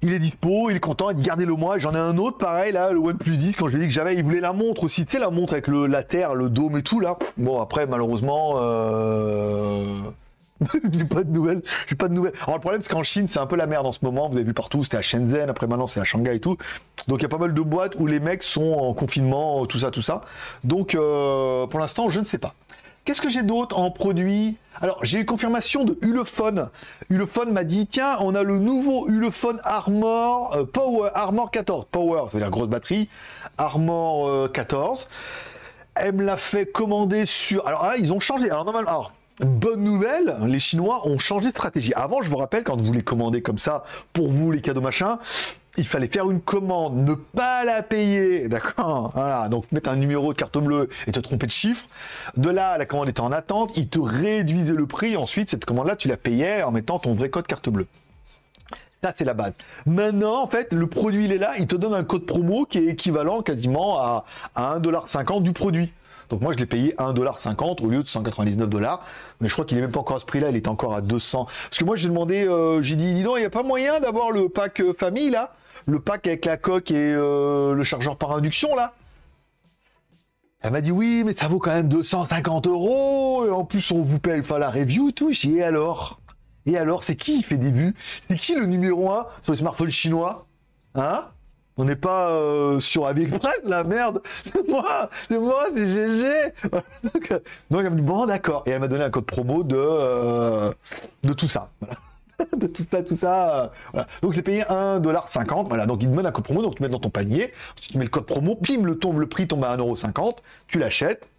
il 0.05 0.13
est 0.13 0.19
dispo, 0.19 0.71
il 0.71 0.77
est 0.77 0.81
content, 0.81 1.11
il 1.11 1.17
dit 1.17 1.23
gardez-le 1.23 1.55
moi. 1.55 1.79
J'en 1.79 1.95
ai 1.95 1.99
un 1.99 2.19
autre 2.19 2.39
pareil 2.39 2.73
là, 2.73 2.93
le 2.93 2.99
OnePlus 2.99 3.37
10, 3.37 3.57
quand 3.57 3.69
je 3.69 3.77
lui 3.77 3.83
ai 3.83 3.87
dit 3.87 3.89
que 3.89 3.95
j'avais, 3.95 4.15
il 4.15 4.23
voulait 4.23 4.41
la 4.41 4.53
montre 4.53 4.85
aussi, 4.85 5.07
tu 5.07 5.13
sais, 5.13 5.19
la 5.19 5.31
montre 5.31 5.55
avec 5.55 5.67
le, 5.67 5.87
la 5.87 6.03
terre, 6.03 6.35
le 6.35 6.49
dôme 6.49 6.77
et 6.77 6.83
tout 6.83 7.01
là. 7.01 7.19
Bon, 7.37 7.61
après, 7.61 7.87
malheureusement, 7.87 8.55
euh... 8.59 10.01
j'ai 10.93 11.05
pas 11.05 11.25
de 11.25 11.31
nouvelles. 11.31 11.63
J'ai 11.87 11.97
pas 11.97 12.09
de 12.09 12.15
nouvelles. 12.15 12.35
Alors 12.43 12.57
le 12.57 12.61
problème 12.61 12.83
c'est 12.83 12.93
qu'en 12.93 13.03
Chine 13.03 13.27
c'est 13.27 13.39
un 13.39 13.47
peu 13.47 13.57
la 13.57 13.67
merde 13.67 13.87
en 13.87 13.93
ce 13.93 14.01
moment. 14.03 14.29
Vous 14.29 14.37
avez 14.37 14.45
vu 14.45 14.55
partout, 14.55 14.85
c'était 14.85 14.99
à 14.99 15.03
Shenzhen, 15.03 15.49
après 15.51 15.67
maintenant 15.67 15.87
c'est 15.87 16.01
à 16.01 16.05
Shanghai 16.05 16.37
et 16.37 16.41
tout. 16.41 16.57
Donc 17.09 17.21
il 17.21 17.23
y 17.23 17.27
a 17.27 17.29
pas 17.29 17.39
mal 17.39 17.55
de 17.55 17.61
boîtes 17.61 17.95
où 17.99 18.07
les 18.07 18.21
mecs 18.21 18.43
sont 18.43 18.73
en 18.73 18.95
confinement, 18.95 19.67
tout 19.67 19.79
ça, 19.79 19.91
tout 19.91 20.03
ça. 20.03 20.23
Donc 20.63 20.95
euh, 20.95 21.67
pour 21.67 21.81
l'instant 21.81 22.11
je 22.11 22.21
ne 22.21 22.25
sais 22.25 22.39
pas. 22.39 22.55
Qu'est-ce 23.05 23.21
que 23.21 23.29
j'ai 23.29 23.43
d'autre 23.43 23.79
en 23.79 23.91
produit? 23.91 24.57
Alors, 24.81 25.05
j'ai 25.05 25.21
eu 25.21 25.25
confirmation 25.27 25.85
de 25.85 25.99
Ulefone. 26.01 26.71
Ulefone 27.11 27.53
m'a 27.53 27.65
dit 27.65 27.87
tiens, 27.87 28.17
on 28.21 28.35
a 28.35 28.43
le 28.43 28.59
nouveau 28.59 29.09
Ulefone 29.09 29.61
Armor 29.63 30.55
euh, 30.57 30.65
Power, 30.65 31.11
Armor 31.15 31.51
14. 31.51 31.87
Power, 31.91 32.23
c'est-à-dire 32.31 32.51
grosse 32.51 32.69
batterie. 32.69 33.09
Armor 33.59 34.51
14. 34.51 35.03
Euh, 35.03 36.01
Elle 36.03 36.15
me 36.15 36.25
l'a 36.25 36.39
fait 36.39 36.65
commander 36.65 37.27
sur. 37.27 37.67
Alors 37.67 37.85
là, 37.85 37.97
ils 37.99 38.13
ont 38.13 38.21
changé. 38.21 38.51
Alors, 38.51 38.65
normalement. 38.65 38.91
Alors, 38.91 39.13
Bonne 39.41 39.83
nouvelle, 39.83 40.37
les 40.47 40.61
Chinois 40.61 41.09
ont 41.09 41.19
changé 41.19 41.49
de 41.49 41.51
stratégie. 41.51 41.93
Avant, 41.95 42.23
je 42.23 42.31
vous 42.31 42.37
rappelle, 42.37 42.63
quand 42.63 42.81
vous 42.81 42.93
les 42.93 43.03
commandez 43.03 43.43
comme 43.43 43.59
ça, 43.59 43.83
pour 44.13 44.31
vous, 44.31 44.53
les 44.53 44.61
cadeaux 44.61 44.81
machin, 44.81 45.19
il 45.77 45.87
fallait 45.87 46.07
faire 46.07 46.31
une 46.31 46.41
commande, 46.41 46.97
ne 46.97 47.15
pas 47.15 47.65
la 47.65 47.83
payer, 47.83 48.49
d'accord 48.49 49.11
Voilà, 49.15 49.49
donc 49.49 49.71
mettre 49.73 49.91
un 49.91 49.97
numéro 49.97 50.33
de 50.33 50.39
carte 50.39 50.57
bleue 50.59 50.89
et 51.07 51.13
te 51.13 51.21
tromper 51.21 51.47
de 51.47 51.53
chiffre. 51.53 51.87
De 52.37 52.51
là, 52.51 52.79
la 52.79 52.87
commande 52.87 53.09
était 53.09 53.21
en 53.21 53.33
attente, 53.33 53.77
ils 53.77 53.89
te 53.89 53.99
réduisaient 53.99 54.73
le 54.75 54.87
prix, 54.87 55.17
ensuite, 55.17 55.51
cette 55.51 55.65
commande-là, 55.65 55.97
tu 55.97 56.09
la 56.09 56.17
payais 56.17 56.63
en 56.63 56.71
mettant 56.71 56.99
ton 56.99 57.15
vrai 57.15 57.29
code 57.29 57.47
carte 57.47 57.69
bleue. 57.69 57.87
Ça, 59.03 59.13
c'est 59.15 59.25
la 59.25 59.35
base. 59.35 59.53
Maintenant, 59.85 60.43
en 60.43 60.47
fait, 60.47 60.73
le 60.73 60.87
produit, 60.87 61.27
il 61.27 61.33
est 61.33 61.39
là, 61.39 61.53
il 61.59 61.67
te 61.67 61.77
donne 61.77 61.93
un 61.93 62.05
code 62.05 62.25
promo 62.25 62.65
qui 62.65 62.79
est 62.79 62.87
équivalent 62.87 63.43
quasiment 63.43 63.99
à, 63.99 64.25
à 64.55 64.79
1,50$ 64.79 65.43
du 65.43 65.53
produit. 65.53 65.93
Donc 66.31 66.41
moi, 66.41 66.53
je 66.53 66.59
l'ai 66.59 66.67
payé 66.67 66.95
1,50$ 66.99 67.85
au 67.85 67.89
lieu 67.91 68.03
de 68.03 68.09
199$. 68.09 68.99
Mais 69.41 69.49
je 69.49 69.53
crois 69.53 69.65
qu'il 69.65 69.77
est 69.77 69.83
même 69.83 69.93
pas 69.93 70.01
encore 70.01 70.17
à 70.17 70.21
ce 70.21 70.25
prix-là, 70.25 70.49
il 70.51 70.57
est 70.57 70.69
encore 70.69 70.95
à 70.95 71.03
200. 71.03 71.45
Parce 71.45 71.79
que 71.79 71.85
moi, 71.85 71.97
j'ai 71.97 72.09
demandé, 72.09 72.49
euh, 72.49 72.81
j'ai 72.81 72.97
dit, 72.97 73.13
dis 73.15 73.23
donc, 73.23 73.35
il 73.37 73.41
n'y 73.41 73.47
a 73.47 73.51
pas 73.51 73.63
moyen 73.63 74.01
d'avoir 74.01 74.31
le 74.31 74.49
pack 74.49 74.81
euh, 74.81 74.95
famille, 74.99 75.31
là? 75.31 75.53
Le 75.87 76.01
pack 76.01 76.27
avec 76.27 76.45
la 76.45 76.57
coque 76.57 76.91
et 76.91 77.15
euh, 77.15 77.75
le 77.75 77.85
chargeur 77.85 78.17
par 78.17 78.33
induction, 78.33 78.75
là 78.75 78.95
elle 80.65 80.73
m'a 80.73 80.81
dit 80.81 80.93
oui, 80.93 81.25
mais 81.27 81.35
ça 81.35 81.47
vaut 81.47 81.59
quand 81.59 81.75
même 81.75 81.89
250 81.89 82.67
euros. 82.69 83.45
Et 83.47 83.51
en 83.51 83.67
plus, 83.67 83.91
on 83.91 84.01
vous 84.01 84.19
paye 84.19 84.41
la 84.59 84.71
review 84.71 85.11
et 85.11 85.13
tout. 85.13 85.31
Et 85.31 85.63
alors? 85.63 86.21
Et 86.65 86.79
alors, 86.79 87.05
c'est 87.05 87.17
qui 87.17 87.37
qui 87.37 87.43
fait 87.43 87.57
vues? 87.57 87.95
C'est 88.27 88.37
qui 88.37 88.55
le 88.55 88.65
numéro 88.65 89.11
1 89.11 89.27
sur 89.43 89.53
les 89.53 89.59
smartphones 89.59 89.91
chinois? 89.91 90.47
Hein? 90.95 91.27
On 91.77 91.85
n'est 91.85 91.97
pas 91.97 92.31
euh, 92.31 92.81
sur 92.81 93.05
AliExpress, 93.07 93.59
la 93.65 93.85
merde. 93.85 94.23
C'est 94.45 94.67
moi, 94.67 95.11
c'est 95.29 95.39
moi, 95.39 95.67
c'est 95.75 95.87
GG. 95.87 96.55
donc, 97.71 97.83
elle 97.85 97.91
m'a 97.91 97.97
dit 97.97 98.03
bon, 98.03 98.25
d'accord. 98.25 98.63
Et 98.65 98.71
elle 98.71 98.81
m'a 98.81 98.89
donné 98.89 99.05
un 99.05 99.11
code 99.11 99.27
promo 99.27 99.65
de 99.65 99.77
euh, 99.77 100.73
de 101.25 101.33
tout 101.35 101.49
ça. 101.49 101.71
de 102.57 102.67
tout 102.67 102.85
ça, 102.91 103.03
tout 103.03 103.17
ça. 103.17 103.73
Voilà. 103.93 104.07
Donc 104.23 104.33
j'ai 104.33 104.43
payé 104.43 104.63
1,50$. 104.63 105.69
Voilà, 105.69 105.87
donc 105.87 106.03
il 106.03 106.11
donne 106.11 106.27
un 106.27 106.33
code 106.33 106.45
promo, 106.45 106.63
donc 106.63 106.77
tu 106.77 106.83
mets 106.83 106.89
dans 106.89 106.99
ton 106.99 107.11
panier, 107.11 107.53
tu 107.81 107.97
mets 107.99 108.05
le 108.05 108.11
code 108.11 108.27
promo, 108.27 108.57
pim, 108.57 108.83
le, 108.83 108.99
tombe, 108.99 109.19
le 109.19 109.29
prix 109.29 109.47
tombe 109.47 109.65
à 109.65 109.77
1,50$, 109.77 110.37
tu 110.67 110.79
l'achètes, 110.79 111.31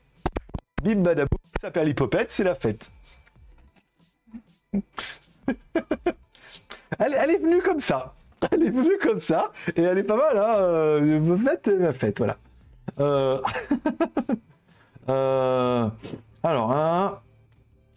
bim 0.84 1.02
badabou, 1.02 1.38
ça 1.62 1.72
perd 1.72 1.88
l'hypopète, 1.88 2.32
c'est 2.32 2.44
la 2.44 2.56
fête. 2.56 2.92
elle, 7.00 7.16
elle 7.18 7.32
est 7.32 7.40
venue 7.40 7.62
comme 7.62 7.80
ça. 7.80 8.14
elle 8.52 8.64
est 8.64 8.70
venue 8.70 8.98
comme 9.02 9.20
ça, 9.20 9.52
et 9.76 9.82
elle 9.82 9.98
est 9.98 10.04
pas 10.04 10.18
mal, 10.18 10.38
hein. 10.38 10.56
Euh, 10.58 11.20
me 11.20 11.38
fête, 11.38 11.68
ma 11.68 11.94
fête, 11.94 12.18
voilà. 12.18 12.38
Euh... 13.00 13.42
euh... 15.10 15.90
Alors, 16.44 16.72
hein... 16.72 17.20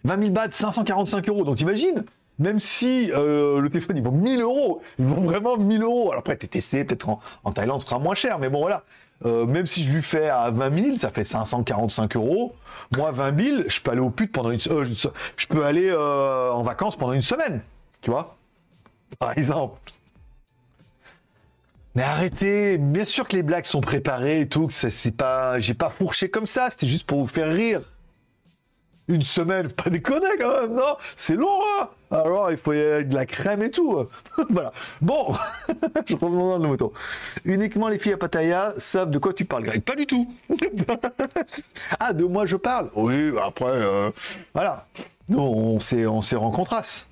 20 0.05 0.19
000 0.21 0.31
bahts, 0.31 0.51
545 0.51 1.29
euros. 1.29 1.45
Donc, 1.45 1.57
t'imagines? 1.57 2.05
Même 2.39 2.61
si 2.61 3.11
euh, 3.13 3.61
le 3.61 3.69
téléphone, 3.69 3.97
il 3.97 4.03
vaut 4.03 4.11
1000 4.11 4.41
euros, 4.41 4.81
il 4.99 5.07
vaut 5.07 5.23
vraiment 5.23 5.57
1000 5.57 5.83
euros. 5.83 6.11
Alors 6.11 6.21
après, 6.21 6.37
t'es 6.37 6.47
testé, 6.47 6.85
peut-être 6.85 7.09
en, 7.09 7.53
Thaïlande, 7.53 7.81
ce 7.81 7.89
sera 7.89 7.99
moins 7.99 8.15
cher, 8.15 8.39
mais 8.39 8.49
bon, 8.49 8.61
voilà. 8.61 8.85
Euh, 9.25 9.47
même 9.47 9.67
si 9.67 9.83
je 9.83 9.93
lui 9.93 10.03
fais 10.03 10.29
à 10.29 10.51
20 10.51 10.79
000, 10.81 10.97
ça 10.97 11.11
fait 11.11 11.25
545 11.25 12.15
euros. 12.15 12.55
Moi, 12.97 13.11
20 13.11 13.43
000, 13.43 13.63
je 13.67 13.81
peux 13.81 13.91
aller 13.91 14.01
au 14.01 14.11
pute 14.11 14.31
pendant 14.31 14.53
une, 14.53 14.61
euh, 14.71 14.85
je, 15.37 15.47
peux 15.49 15.65
aller 15.65 15.93
en 15.93 16.63
vacances 16.63 16.97
pendant 16.97 17.13
une 17.13 17.23
semaine, 17.23 17.63
tu 18.01 18.11
vois, 18.11 18.37
par 19.19 19.37
exemple. 19.37 19.79
Mais 21.97 22.05
arrêtez, 22.05 22.79
bien 22.79 23.05
sûr 23.05 23.27
que 23.27 23.35
les 23.35 23.43
blagues 23.43 23.65
sont 23.65 23.81
préparées 23.81 24.43
et 24.43 24.49
tout, 24.49 24.69
que 24.69 24.73
c'est 24.73 25.17
pas, 25.17 25.59
j'ai 25.59 25.75
pas 25.75 25.91
fourché 25.91 26.31
comme 26.31 26.47
ça, 26.47 26.69
c'était 26.71 26.87
juste 26.87 27.07
pour 27.07 27.19
vous 27.19 27.27
faire 27.27 27.53
rire. 27.53 27.81
Une 29.09 29.23
semaine, 29.23 29.71
pas 29.71 29.89
déconner 29.89 30.37
quand 30.39 30.61
même, 30.61 30.75
non? 30.75 30.97
C'est 31.17 31.35
long, 31.35 31.61
hein? 31.81 31.89
Alors, 32.11 32.51
il 32.51 32.59
faut 32.59 32.75
y 32.75 32.81
avoir 32.81 33.05
de 33.05 33.15
la 33.15 33.25
crème 33.25 33.63
et 33.63 33.71
tout. 33.71 34.07
voilà. 34.51 34.73
Bon, 35.01 35.35
je 36.07 36.15
reviens 36.15 36.39
dans 36.39 36.59
le 36.59 36.69
moto. 36.69 36.93
Uniquement 37.45 37.89
les 37.89 37.99
filles 37.99 38.13
à 38.13 38.17
Pattaya 38.19 38.75
savent 38.79 39.11
de 39.11 39.19
quoi 39.19 39.33
tu 39.33 39.47
parles, 39.47 39.65
Greg. 39.65 39.83
Pas 39.83 39.97
du 39.97 40.07
tout. 40.07 40.31
ah, 42.01 42.13
de 42.13 42.25
moi 42.25 42.45
je 42.45 42.57
parle? 42.57 42.91
Oui, 42.95 43.33
après, 43.43 43.67
euh, 43.67 44.11
voilà. 44.53 44.87
Nous, 45.29 45.41
on 45.41 45.81
s'est, 45.81 46.07
on 46.07 46.21
s'est 46.21 46.37
rencontrasse. 46.37 47.09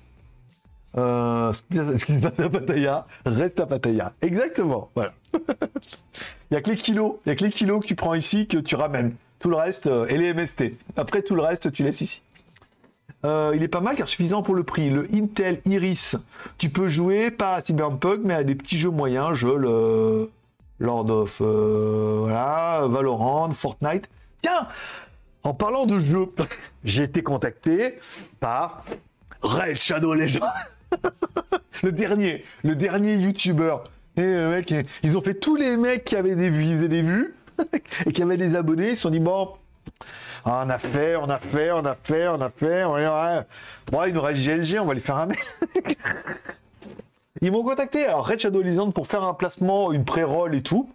Euh, 0.97 1.53
ce 1.53 1.61
qui 2.05 2.13
se 2.13 2.19
passe 2.19 2.39
à 2.39 2.49
Pattaya 2.49 3.07
reste 3.25 3.59
à 3.59 3.65
Pattaya. 3.65 4.13
Exactement. 4.21 4.89
Voilà. 4.95 5.13
Il 5.33 5.39
n'y 6.51 6.57
a 6.57 6.61
que 6.61 6.69
les 6.69 6.77
kilos. 6.77 7.15
Il 7.25 7.29
y 7.29 7.31
a 7.31 7.35
que 7.35 7.43
les 7.43 7.49
kilos 7.49 7.81
que 7.81 7.87
tu 7.87 7.95
prends 7.95 8.13
ici 8.13 8.47
que 8.47 8.57
tu 8.57 8.75
ramènes. 8.75 9.15
Tout 9.39 9.49
le 9.49 9.55
reste, 9.55 9.87
euh, 9.87 10.07
et 10.07 10.17
les 10.17 10.33
MST. 10.33 10.71
Après, 10.95 11.21
tout 11.21 11.35
le 11.35 11.41
reste, 11.41 11.71
tu 11.71 11.83
laisses 11.83 12.01
ici. 12.01 12.23
Euh, 13.25 13.51
il 13.55 13.63
est 13.63 13.67
pas 13.67 13.81
mal 13.81 13.95
car 13.95 14.07
suffisant 14.07 14.43
pour 14.43 14.55
le 14.55 14.63
prix. 14.63 14.89
Le 14.89 15.07
Intel 15.13 15.59
Iris, 15.65 16.15
tu 16.57 16.69
peux 16.69 16.87
jouer 16.87 17.31
pas 17.31 17.55
à 17.55 17.61
Cyberpunk, 17.61 18.21
mais 18.23 18.33
à 18.33 18.43
des 18.43 18.55
petits 18.55 18.77
jeux 18.77 18.91
moyens, 18.91 19.33
jeux 19.33 19.57
le 19.57 20.29
Lord 20.79 21.09
of 21.09 21.41
euh, 21.41 22.87
Valorant, 22.87 23.49
Fortnite. 23.51 24.09
Tiens, 24.41 24.67
en 25.43 25.53
parlant 25.53 25.85
de 25.85 25.99
jeux, 25.99 26.27
j'ai 26.83 27.03
été 27.03 27.23
contacté 27.23 27.99
par 28.39 28.83
Red 29.41 29.75
Shadow 29.75 30.13
Legends. 30.13 30.45
le 31.83 31.91
dernier, 31.91 32.43
le 32.63 32.75
dernier 32.75 33.15
YouTuber. 33.15 33.77
Et 34.15 34.21
le 34.21 34.49
mec, 34.49 34.73
ils 35.03 35.15
ont 35.15 35.21
fait 35.21 35.35
tous 35.35 35.55
les 35.55 35.77
mecs 35.77 36.05
qui 36.05 36.15
avaient 36.15 36.35
des 36.35 36.49
vues, 36.49 36.87
des 36.87 37.01
vues. 37.01 37.35
Et 38.05 38.11
qui 38.11 38.21
avait 38.21 38.37
des 38.37 38.55
abonnés, 38.55 38.91
ils 38.91 38.95
se 38.95 39.03
sont 39.03 39.09
dit 39.09 39.19
bon, 39.19 39.49
ah, 40.45 40.63
on 40.65 40.69
a 40.69 40.79
fait, 40.79 41.15
on 41.17 41.29
a 41.29 41.39
fait, 41.39 41.71
on 41.71 41.85
a 41.85 41.95
fait, 42.01 42.27
on 42.27 42.41
a 42.41 42.49
fait, 42.49 42.83
on 42.85 42.95
a... 42.95 43.43
Bon, 43.91 44.03
il 44.05 44.13
nous 44.13 44.21
reste 44.21 44.41
GLG, 44.41 44.79
on 44.79 44.85
va 44.85 44.93
lui 44.93 45.01
faire 45.01 45.17
un 45.17 45.25
mec. 45.25 45.39
Ils 47.41 47.51
m'ont 47.51 47.63
contacté, 47.63 48.05
alors 48.05 48.25
Red 48.27 48.39
Shadow 48.39 48.61
Legends, 48.61 48.91
pour 48.91 49.07
faire 49.07 49.23
un 49.23 49.33
placement, 49.33 49.91
une 49.91 50.05
pré-roll 50.05 50.55
et 50.55 50.63
tout. 50.63 50.89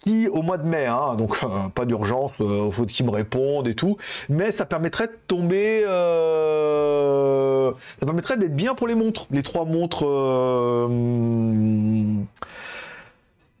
Qui, 0.00 0.28
au 0.28 0.42
mois 0.42 0.58
de 0.58 0.64
mai, 0.64 0.84
hein, 0.84 1.14
donc 1.16 1.42
euh, 1.42 1.68
pas 1.74 1.86
d'urgence, 1.86 2.32
euh, 2.40 2.70
faut 2.70 2.84
qu'ils 2.84 3.06
me 3.06 3.10
répondent 3.10 3.66
et 3.66 3.74
tout. 3.74 3.96
Mais 4.28 4.52
ça 4.52 4.66
permettrait 4.66 5.06
de 5.06 5.16
tomber. 5.26 5.82
Euh, 5.86 7.70
ça 7.98 8.04
permettrait 8.04 8.36
d'être 8.36 8.54
bien 8.54 8.74
pour 8.74 8.86
les 8.86 8.94
montres. 8.94 9.26
Les 9.30 9.42
trois 9.42 9.64
montres. 9.64 10.04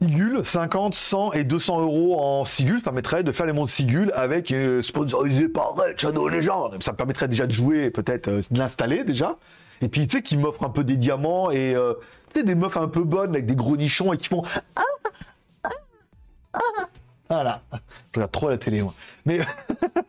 Sigul, 0.04 0.44
50, 0.44 0.94
100 0.94 1.32
et 1.32 1.44
200 1.44 1.80
euros 1.80 2.20
en 2.20 2.44
Sigul, 2.44 2.76
ça 2.76 2.84
permettrait 2.84 3.24
de 3.24 3.32
faire 3.32 3.46
les 3.46 3.54
montres 3.54 3.72
Sigul 3.72 4.12
avec 4.14 4.52
euh, 4.52 4.82
sponsorisé 4.82 5.48
par 5.48 5.74
Red 5.74 5.98
Shadow 5.98 6.28
Legends. 6.28 6.72
Ça 6.80 6.92
permettrait 6.92 7.26
déjà 7.26 7.46
de 7.46 7.52
jouer, 7.52 7.90
peut-être 7.90 8.28
euh, 8.28 8.42
de 8.50 8.58
l'installer 8.58 9.04
déjà. 9.04 9.38
Et 9.80 9.88
puis 9.88 10.06
tu 10.06 10.18
sais, 10.18 10.22
qui 10.22 10.36
m'offre 10.36 10.62
un 10.62 10.68
peu 10.68 10.84
des 10.84 10.98
diamants 10.98 11.50
et 11.50 11.74
euh, 11.74 11.94
des 12.34 12.54
meufs 12.54 12.76
un 12.76 12.88
peu 12.88 13.02
bonnes 13.02 13.30
avec 13.30 13.46
des 13.46 13.54
gros 13.54 13.78
nichons 13.78 14.12
et 14.12 14.18
qui 14.18 14.28
font. 14.28 14.42
Ah, 14.76 14.82
ah, 15.64 15.70
ah. 16.52 16.58
Voilà. 17.30 17.62
Je 17.72 17.78
regarde 18.16 18.32
trop 18.32 18.50
la 18.50 18.58
télé, 18.58 18.82
moi. 18.82 18.92
Mais 19.24 19.40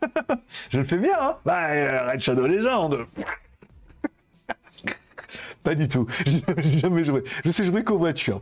je 0.71 0.77
le 0.77 0.83
fais 0.83 0.97
bien, 0.97 1.15
hein 1.21 1.37
Bah, 1.45 2.11
Red 2.11 2.19
Shadow 2.19 2.47
Legends. 2.47 2.89
Pas 5.63 5.73
du 5.73 5.87
tout. 5.87 6.05
J'ai 6.25 6.79
jamais 6.79 7.05
joué. 7.05 7.23
Je 7.45 7.49
sais 7.49 7.65
jouer 7.65 7.85
qu'aux 7.85 7.97
voitures. 7.97 8.41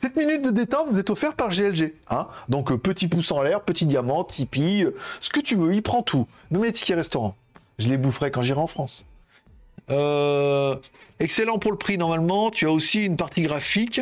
Cette 0.00 0.16
minute 0.16 0.42
de 0.42 0.50
détente 0.50 0.88
vous 0.90 0.98
êtes 0.98 1.10
offert 1.10 1.34
par 1.34 1.50
GLG. 1.50 1.94
Hein 2.10 2.28
Donc 2.48 2.72
euh, 2.72 2.78
petit 2.78 3.08
pouce 3.08 3.30
en 3.32 3.42
l'air, 3.42 3.62
petit 3.62 3.86
diamant, 3.86 4.24
Tipeee, 4.24 4.84
euh, 4.84 4.96
ce 5.20 5.30
que 5.30 5.40
tu 5.40 5.56
veux, 5.56 5.74
il 5.74 5.82
prend 5.82 6.02
tout. 6.02 6.26
Même 6.50 6.64
les 6.64 6.94
restaurant. 6.94 7.36
Je 7.78 7.88
les 7.88 7.96
boufferai 7.96 8.30
quand 8.30 8.42
j'irai 8.42 8.60
en 8.60 8.66
France. 8.66 9.04
Euh, 9.90 10.76
excellent 11.18 11.58
pour 11.58 11.72
le 11.72 11.78
prix 11.78 11.98
normalement. 11.98 12.50
Tu 12.50 12.66
as 12.66 12.70
aussi 12.70 13.04
une 13.04 13.16
partie 13.16 13.42
graphique, 13.42 14.00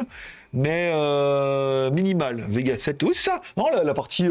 mais 0.52 0.92
minimale. 1.90 2.44
Vega 2.48 2.78
7. 2.78 3.02
Oui, 3.04 3.14
ça. 3.14 3.40
Non, 3.56 3.66
la 3.82 3.94
partie 3.94 4.28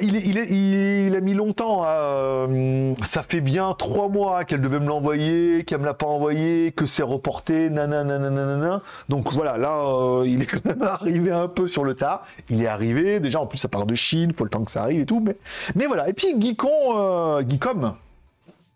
il, 0.00 1.16
a 1.16 1.20
mis 1.20 1.34
longtemps. 1.34 1.82
Euh, 1.84 2.94
ça 3.04 3.22
fait 3.22 3.40
bien 3.40 3.74
trois 3.78 4.08
mois 4.08 4.44
qu'elle 4.44 4.60
devait 4.60 4.80
me 4.80 4.86
l'envoyer, 4.86 5.64
qu'elle 5.64 5.80
me 5.80 5.86
l'a 5.86 5.94
pas 5.94 6.06
envoyé, 6.06 6.72
que 6.72 6.86
c'est 6.86 7.02
reporté, 7.02 7.70
nanana, 7.70 8.82
Donc 9.08 9.32
voilà, 9.32 9.56
là, 9.56 9.78
euh, 9.78 10.24
il 10.26 10.42
est 10.42 10.46
quand 10.46 10.64
même 10.64 10.82
arrivé 10.82 11.30
un 11.30 11.48
peu 11.48 11.66
sur 11.66 11.84
le 11.84 11.94
tas. 11.94 12.22
Il 12.50 12.62
est 12.62 12.66
arrivé. 12.66 13.20
Déjà, 13.20 13.40
en 13.40 13.46
plus, 13.46 13.58
ça 13.58 13.68
part 13.68 13.86
de 13.86 13.94
Chine, 13.94 14.32
faut 14.34 14.44
le 14.44 14.50
temps 14.50 14.64
que 14.64 14.70
ça 14.70 14.82
arrive 14.82 15.00
et 15.00 15.06
tout. 15.06 15.24
Mais, 15.74 15.86
voilà. 15.86 16.08
Et 16.08 16.12
puis 16.12 16.28
Geekon, 16.38 16.68
euh. 16.96 17.42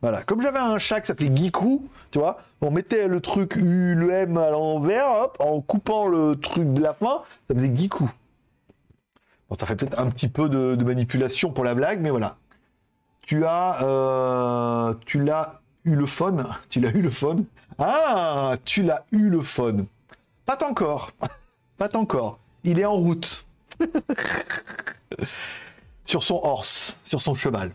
Voilà, 0.00 0.22
comme 0.22 0.42
j'avais 0.42 0.58
un 0.58 0.78
chat 0.78 1.00
qui 1.00 1.06
s'appelait 1.06 1.34
Geekou, 1.34 1.86
tu 2.10 2.18
vois, 2.18 2.38
on 2.60 2.70
mettait 2.70 3.08
le 3.08 3.20
truc 3.20 3.56
U, 3.56 4.10
M 4.10 4.36
à 4.36 4.50
l'envers, 4.50 5.28
en 5.38 5.60
coupant 5.60 6.06
le 6.06 6.36
truc 6.36 6.74
de 6.74 6.82
la 6.82 6.92
fin, 6.92 7.22
ça 7.48 7.54
faisait 7.54 7.72
Geekou. 7.74 8.10
Ça 9.58 9.66
fait 9.66 9.76
peut-être 9.76 9.98
un 9.98 10.10
petit 10.10 10.28
peu 10.28 10.48
de, 10.48 10.82
manipulation 10.82 11.50
pour 11.50 11.64
la 11.64 11.74
blague, 11.74 12.00
mais 12.00 12.10
voilà. 12.10 12.36
Tu 13.22 13.44
as, 13.44 13.82
euh, 13.82 14.94
tu 15.06 15.22
l'as 15.22 15.60
eu 15.84 15.94
le 15.94 16.06
phone, 16.06 16.46
tu 16.68 16.80
l'as 16.80 16.90
eu 16.90 17.00
le 17.00 17.10
phone. 17.10 17.44
Ah, 17.78 18.56
tu 18.64 18.82
l'as 18.82 19.04
eu 19.12 19.28
le 19.28 19.42
phone. 19.42 19.86
Pas 20.46 20.58
encore, 20.68 21.12
pas 21.78 21.96
encore. 21.96 22.38
Il 22.64 22.78
est 22.78 22.84
en 22.84 22.94
route. 22.94 23.46
sur 26.04 26.22
son 26.22 26.40
horse, 26.42 26.96
sur 27.04 27.20
son 27.20 27.34
cheval. 27.34 27.72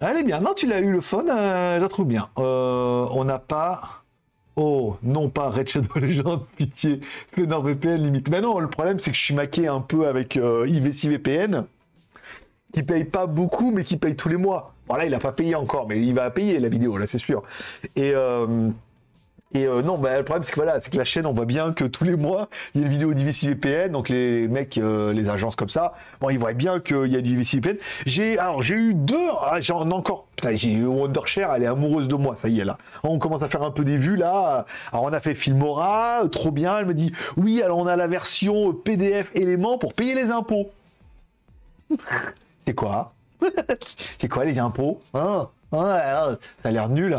Est 0.00 0.24
bien. 0.24 0.40
Non, 0.40 0.52
tu 0.54 0.66
l'as 0.66 0.80
eu 0.80 0.90
le 0.90 1.00
phone, 1.00 1.30
euh, 1.30 1.76
je 1.76 1.82
la 1.82 1.88
trouve 1.88 2.06
bien. 2.06 2.28
Euh, 2.38 3.06
on 3.12 3.24
n'a 3.24 3.38
pas 3.38 4.01
Oh, 4.56 4.96
non 5.02 5.30
pas 5.30 5.48
Red 5.48 5.68
Shadow 5.68 5.88
Legends, 6.00 6.46
pitié, 6.56 7.00
NordVPN 7.36 7.96
limite. 7.96 8.28
Mais 8.30 8.40
non, 8.40 8.58
le 8.58 8.68
problème 8.68 8.98
c'est 8.98 9.10
que 9.10 9.16
je 9.16 9.22
suis 9.22 9.34
maqué 9.34 9.66
un 9.66 9.80
peu 9.80 10.06
avec 10.06 10.36
euh, 10.36 10.66
IVC 10.68 11.08
VPN, 11.08 11.64
qui 12.72 12.82
paye 12.82 13.04
pas 13.04 13.26
beaucoup, 13.26 13.70
mais 13.70 13.84
qui 13.84 13.96
paye 13.96 14.16
tous 14.16 14.28
les 14.28 14.36
mois. 14.36 14.74
Voilà, 14.88 15.06
il 15.06 15.14
a 15.14 15.18
pas 15.18 15.32
payé 15.32 15.54
encore, 15.54 15.88
mais 15.88 16.02
il 16.02 16.14
va 16.14 16.30
payer 16.30 16.58
la 16.58 16.68
vidéo, 16.68 16.98
là 16.98 17.06
c'est 17.06 17.18
sûr. 17.18 17.42
Et, 17.96 18.12
euh, 18.14 18.68
et 19.54 19.66
euh, 19.66 19.82
non, 19.82 19.98
bah, 19.98 20.16
le 20.16 20.24
problème, 20.24 20.44
c'est 20.44 20.52
que 20.52 20.60
voilà, 20.60 20.80
c'est 20.80 20.90
que 20.90 20.98
la 20.98 21.04
chaîne, 21.04 21.26
on 21.26 21.32
voit 21.32 21.44
bien 21.44 21.72
que 21.72 21.84
tous 21.84 22.04
les 22.04 22.16
mois, 22.16 22.48
il 22.74 22.80
y 22.80 22.84
a 22.84 22.86
une 22.86 22.92
vidéo 22.92 23.12
d'IVC 23.12 23.48
VPN. 23.48 23.92
Donc 23.92 24.08
les 24.08 24.48
mecs, 24.48 24.78
euh, 24.78 25.12
les 25.12 25.28
agences 25.28 25.56
comme 25.56 25.68
ça, 25.68 25.94
bon, 26.20 26.30
ils 26.30 26.38
voient 26.38 26.52
bien 26.52 26.80
qu'il 26.80 27.06
y 27.06 27.16
a 27.16 27.20
du 27.20 27.32
IVC 27.32 27.56
VPN. 27.56 27.76
J'ai, 28.06 28.38
alors, 28.38 28.62
j'ai 28.62 28.74
eu 28.74 28.94
deux, 28.94 29.28
ah, 29.42 29.60
j'en 29.60 29.90
encore, 29.90 30.26
j'ai 30.54 30.72
eu 30.72 30.86
Wondershare, 30.86 31.54
elle 31.54 31.64
est 31.64 31.66
amoureuse 31.66 32.08
de 32.08 32.14
moi, 32.14 32.36
ça 32.36 32.48
y 32.48 32.60
est 32.60 32.64
là. 32.64 32.78
On 33.02 33.18
commence 33.18 33.42
à 33.42 33.48
faire 33.48 33.62
un 33.62 33.70
peu 33.70 33.84
des 33.84 33.98
vues 33.98 34.16
là. 34.16 34.66
Alors 34.92 35.04
on 35.04 35.12
a 35.12 35.20
fait 35.20 35.34
Filmora, 35.34 36.22
trop 36.30 36.50
bien. 36.50 36.78
Elle 36.78 36.86
me 36.86 36.94
dit, 36.94 37.12
oui, 37.36 37.62
alors 37.62 37.78
on 37.78 37.86
a 37.86 37.96
la 37.96 38.06
version 38.06 38.72
PDF 38.72 39.30
élément 39.34 39.78
pour 39.78 39.92
payer 39.94 40.14
les 40.14 40.30
impôts. 40.30 40.70
c'est 42.66 42.74
quoi? 42.74 43.12
C'est 44.20 44.28
quoi 44.28 44.44
les 44.44 44.58
impôts? 44.60 45.00
Hein? 45.14 45.48
Ouais, 45.72 45.78
ça 45.78 46.38
a 46.64 46.70
l'air 46.70 46.90
nul. 46.90 47.18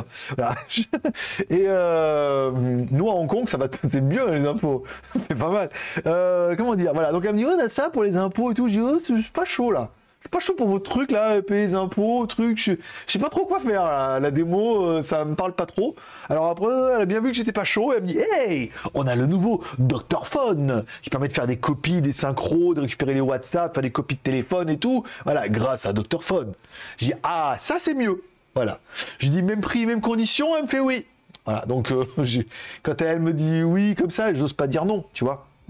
Et 1.49 1.65
euh, 1.67 2.51
nous 2.91 3.09
à 3.09 3.15
Hong 3.15 3.27
Kong, 3.27 3.49
ça 3.49 3.57
va 3.57 3.67
c'est 3.91 4.01
mieux 4.01 4.29
les 4.31 4.47
impôts. 4.47 4.83
c'est 5.27 5.35
pas 5.35 5.49
mal. 5.49 5.69
Euh, 6.05 6.55
comment 6.55 6.75
dire? 6.75 6.93
Voilà. 6.93 7.11
Donc 7.11 7.25
elle 7.25 7.33
me 7.33 7.37
dit 7.37 7.45
on 7.45 7.59
a 7.59 7.67
ça 7.69 7.89
pour 7.89 8.03
les 8.03 8.15
impôts 8.15 8.51
et 8.51 8.53
tout. 8.53 8.67
Je 8.67 8.73
dis 8.73 8.79
oh, 8.79 8.99
c'est 8.99 9.31
pas 9.31 9.45
chaud 9.45 9.71
là. 9.71 9.89
Je 10.19 10.27
suis 10.27 10.29
pas 10.29 10.39
chaud 10.39 10.53
pour 10.53 10.67
vos 10.67 10.79
trucs 10.79 11.11
là, 11.11 11.41
payer 11.41 11.67
les 11.67 11.73
impôts, 11.73 12.25
trucs. 12.27 12.59
Je, 12.59 12.73
sais 13.07 13.19
pas 13.19 13.29
trop 13.29 13.45
quoi 13.45 13.59
faire. 13.59 14.19
La 14.21 14.31
démo, 14.31 14.85
euh, 14.85 15.03
ça 15.03 15.25
me 15.25 15.35
parle 15.35 15.53
pas 15.53 15.65
trop. 15.65 15.95
Alors 16.29 16.45
après, 16.45 16.71
elle 16.95 17.01
a 17.01 17.05
bien 17.05 17.19
vu 17.21 17.31
que 17.31 17.33
j'étais 17.33 17.51
pas 17.51 17.65
chaud. 17.65 17.91
elle 17.91 18.03
me 18.03 18.07
dit 18.07 18.19
hey, 18.19 18.69
on 18.93 19.07
a 19.07 19.15
le 19.15 19.25
nouveau 19.25 19.63
Doctor 19.79 20.27
Phone 20.27 20.85
qui 21.01 21.09
permet 21.09 21.27
de 21.27 21.33
faire 21.33 21.47
des 21.47 21.57
copies, 21.57 22.01
des 22.01 22.13
synchros, 22.13 22.75
de 22.75 22.81
récupérer 22.81 23.15
les 23.15 23.21
WhatsApp, 23.21 23.73
faire 23.73 23.81
des 23.81 23.91
copies 23.91 24.15
de 24.15 24.21
téléphone 24.21 24.69
et 24.69 24.77
tout. 24.77 25.03
Voilà, 25.23 25.49
grâce 25.49 25.87
à 25.87 25.91
Doctor 25.91 26.23
Phone. 26.23 26.53
J'ai 26.97 27.07
dit 27.07 27.13
ah 27.23 27.57
ça 27.59 27.77
c'est 27.79 27.95
mieux. 27.95 28.21
Voilà. 28.55 28.79
Je 29.19 29.27
dis 29.29 29.41
même 29.41 29.61
prix, 29.61 29.85
même 29.85 30.01
condition, 30.01 30.55
elle 30.55 30.63
me 30.63 30.67
fait 30.67 30.79
oui. 30.79 31.05
Voilà. 31.45 31.65
Donc, 31.65 31.91
euh, 31.91 32.05
quand 32.83 33.01
elle 33.01 33.19
me 33.19 33.33
dit 33.33 33.63
oui 33.63 33.95
comme 33.95 34.11
ça, 34.11 34.33
j'ose 34.33 34.53
pas 34.53 34.67
dire 34.67 34.85
non, 34.85 35.05
tu 35.13 35.23
vois. 35.23 35.47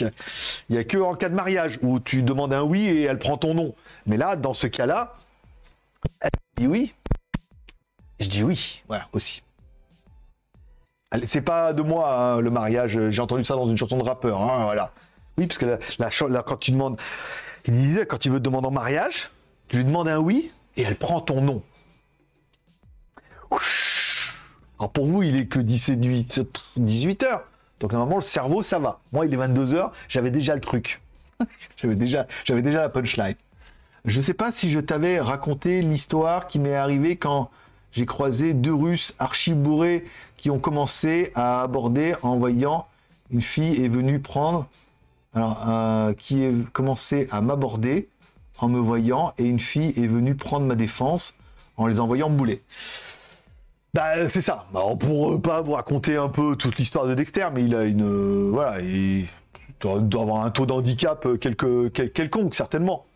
Il 0.00 0.10
n'y 0.70 0.78
a 0.78 0.84
que 0.84 0.98
en 0.98 1.14
cas 1.14 1.28
de 1.28 1.34
mariage 1.34 1.78
où 1.82 1.98
tu 1.98 2.22
demandes 2.22 2.52
un 2.52 2.62
oui 2.62 2.86
et 2.86 3.02
elle 3.02 3.18
prend 3.18 3.36
ton 3.36 3.54
nom. 3.54 3.74
Mais 4.06 4.16
là, 4.16 4.36
dans 4.36 4.54
ce 4.54 4.66
cas-là, 4.66 5.14
elle 6.20 6.30
dit 6.56 6.66
oui. 6.66 6.94
Je 8.20 8.28
dis 8.28 8.42
oui, 8.42 8.82
voilà, 8.86 9.06
aussi. 9.12 9.42
C'est 11.26 11.42
pas 11.42 11.72
de 11.72 11.82
moi 11.82 12.16
hein, 12.16 12.40
le 12.40 12.50
mariage, 12.50 12.98
j'ai 13.10 13.22
entendu 13.22 13.44
ça 13.44 13.54
dans 13.54 13.68
une 13.68 13.76
chanson 13.76 13.98
de 13.98 14.02
rappeur, 14.02 14.40
hein, 14.42 14.64
voilà. 14.64 14.92
Oui, 15.36 15.46
parce 15.46 15.58
que 15.58 15.78
la, 15.98 16.42
quand 16.42 16.56
tu 16.56 16.70
demandes, 16.70 16.98
quand 17.66 18.18
tu 18.18 18.30
veux 18.30 18.38
te 18.38 18.44
demander 18.44 18.68
en 18.68 18.72
mariage, 18.72 19.30
tu 19.68 19.76
lui 19.78 19.84
demandes 19.84 20.08
un 20.08 20.18
oui 20.18 20.50
et 20.76 20.82
elle 20.82 20.96
prend 20.96 21.20
ton 21.20 21.40
nom. 21.40 21.62
Alors 24.78 24.90
pour 24.92 25.06
vous, 25.06 25.22
il 25.22 25.36
est 25.36 25.46
que 25.46 25.58
17, 25.58 26.00
18 26.76 27.22
heures. 27.22 27.44
Donc 27.80 27.92
normalement, 27.92 28.16
le 28.16 28.22
cerveau, 28.22 28.62
ça 28.62 28.78
va. 28.78 29.00
Moi, 29.12 29.26
il 29.26 29.34
est 29.34 29.36
22 29.36 29.74
heures, 29.74 29.92
j'avais 30.08 30.30
déjà 30.30 30.54
le 30.54 30.60
truc. 30.60 31.00
j'avais 31.76 31.96
déjà, 31.96 32.26
déjà 32.48 32.80
la 32.80 32.88
punchline. 32.88 33.34
Je 34.04 34.20
sais 34.20 34.34
pas 34.34 34.52
si 34.52 34.70
je 34.70 34.80
t'avais 34.80 35.20
raconté 35.20 35.80
l'histoire 35.80 36.46
qui 36.46 36.58
m'est 36.58 36.74
arrivée 36.74 37.16
quand 37.16 37.50
j'ai 37.92 38.06
croisé 38.06 38.52
deux 38.52 38.74
Russes 38.74 39.14
archi 39.18 39.54
bourrés 39.54 40.04
qui 40.36 40.50
ont 40.50 40.58
commencé 40.58 41.30
à 41.34 41.62
aborder 41.62 42.14
en 42.22 42.36
voyant 42.36 42.86
une 43.30 43.40
fille 43.40 43.82
est 43.82 43.88
venue 43.88 44.20
prendre, 44.20 44.66
alors 45.34 45.64
euh, 45.68 46.12
qui 46.12 46.44
est 46.44 46.52
commencé 46.72 47.28
à 47.30 47.40
m'aborder 47.40 48.08
en 48.58 48.68
me 48.68 48.78
voyant 48.78 49.32
et 49.38 49.44
une 49.44 49.58
fille 49.58 49.92
est 49.96 50.06
venue 50.06 50.34
prendre 50.34 50.66
ma 50.66 50.74
défense 50.74 51.34
en 51.76 51.86
les 51.86 51.98
envoyant 51.98 52.30
bouler. 52.30 52.62
Bah 53.94 54.28
c'est 54.28 54.42
ça. 54.42 54.64
Alors, 54.74 54.98
pour 54.98 55.40
pas 55.40 55.60
vous 55.62 55.72
raconter 55.72 56.16
un 56.16 56.28
peu 56.28 56.56
toute 56.56 56.76
l'histoire 56.78 57.06
de 57.06 57.14
Dexter, 57.14 57.46
mais 57.54 57.64
il 57.64 57.74
a 57.76 57.84
une 57.84 58.02
euh, 58.02 58.48
voilà, 58.50 58.80
il 58.80 59.26
doit, 59.80 60.00
avoir 60.20 60.44
un 60.44 60.50
taux 60.50 60.66
d'handicap 60.66 61.24
euh, 61.26 61.36
quelque, 61.36 61.88
quel- 61.88 62.10
quelconque 62.12 62.54
certainement. 62.54 63.06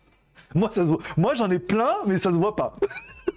Moi 0.55 0.69
ça 0.71 0.85
moi 1.17 1.35
j'en 1.35 1.51
ai 1.51 1.59
plein, 1.59 1.91
mais 2.07 2.17
ça 2.17 2.29
se 2.31 2.35
voit 2.35 2.55
pas. 2.55 2.77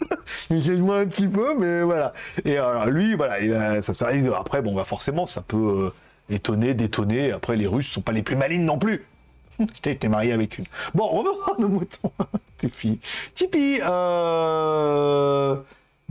il 0.51 0.83
moi 0.83 1.01
un 1.01 1.07
petit 1.07 1.27
peu, 1.27 1.57
mais 1.59 1.83
voilà. 1.83 2.13
Et 2.45 2.57
alors 2.59 2.87
lui, 2.87 3.15
voilà, 3.17 3.41
il 3.41 3.53
a- 3.53 3.83
ça 3.83 3.93
se 3.93 4.05
fait. 4.05 4.29
Après, 4.37 4.63
bon, 4.63 4.75
bah 4.75 4.85
forcément, 4.85 5.27
ça 5.27 5.43
peut 5.43 5.93
euh, 6.31 6.35
étonner, 6.35 6.75
détonner. 6.75 7.33
Après, 7.33 7.57
les 7.57 7.67
Russes 7.67 7.89
sont 7.89 8.03
pas 8.03 8.13
les 8.13 8.23
plus 8.23 8.37
malines 8.37 8.65
non 8.65 8.79
plus. 8.79 9.05
J'étais 9.85 10.09
marié 10.09 10.33
avec 10.33 10.59
une. 10.59 10.65
Bon, 10.95 11.07
revenons 11.09 11.55
à 11.57 11.61
nos 11.61 11.69
moutons. 11.69 12.13
Tes 12.59 12.69
filles. 12.69 13.01
Tipeee, 13.35 13.81
euh... 13.85 15.57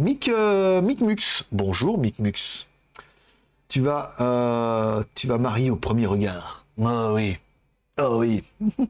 Mick, 0.02 0.30
euh, 0.30 0.82
Mick 0.82 1.02
Mux. 1.02 1.44
Bonjour, 1.52 2.00
Mick 2.00 2.18
Mux. 2.18 2.66
Tu 3.70 3.82
vas, 3.82 4.14
euh, 4.20 5.04
tu 5.14 5.28
vas 5.28 5.38
marier 5.38 5.70
au 5.70 5.76
premier 5.76 6.08
regard. 6.08 6.66
Oh 6.80 7.12
oui. 7.14 7.38
Oh 8.02 8.18
oui. 8.18 8.44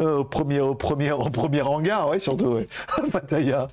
Euh, 0.00 0.18
au 0.18 0.24
premier, 0.24 0.58
au 0.58 0.74
premier, 0.74 1.12
au 1.12 1.30
premier 1.30 1.62
hangar, 1.62 2.08
ouais, 2.08 2.18
surtout, 2.18 2.46
ouais. 2.46 2.68
Pattaya. 3.12 3.68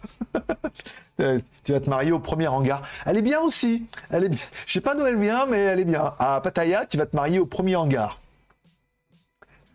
Euh, 1.20 1.39
tu 1.64 1.72
vas 1.72 1.80
te 1.80 1.89
marier 1.89 2.12
au 2.12 2.20
premier 2.20 2.47
hangar. 2.47 2.84
Elle 3.07 3.18
est 3.18 3.24
bien 3.24 3.41
aussi. 3.41 3.88
Elle 4.12 4.26
est 4.26 4.30
bien. 4.30 4.45
Je 4.68 4.74
sais 4.74 4.82
pas 4.82 4.93
d'où 4.93 5.03
elle 5.03 5.20
vient, 5.20 5.47
mais 5.47 5.57
elle 5.57 5.80
est 5.80 5.86
bien. 5.86 6.14
À 6.20 6.41
Pattaya, 6.41 6.86
tu 6.86 6.97
vas 6.97 7.07
te 7.07 7.16
marier 7.16 7.39
au 7.39 7.47
premier 7.47 7.76
hangar. 7.76 8.20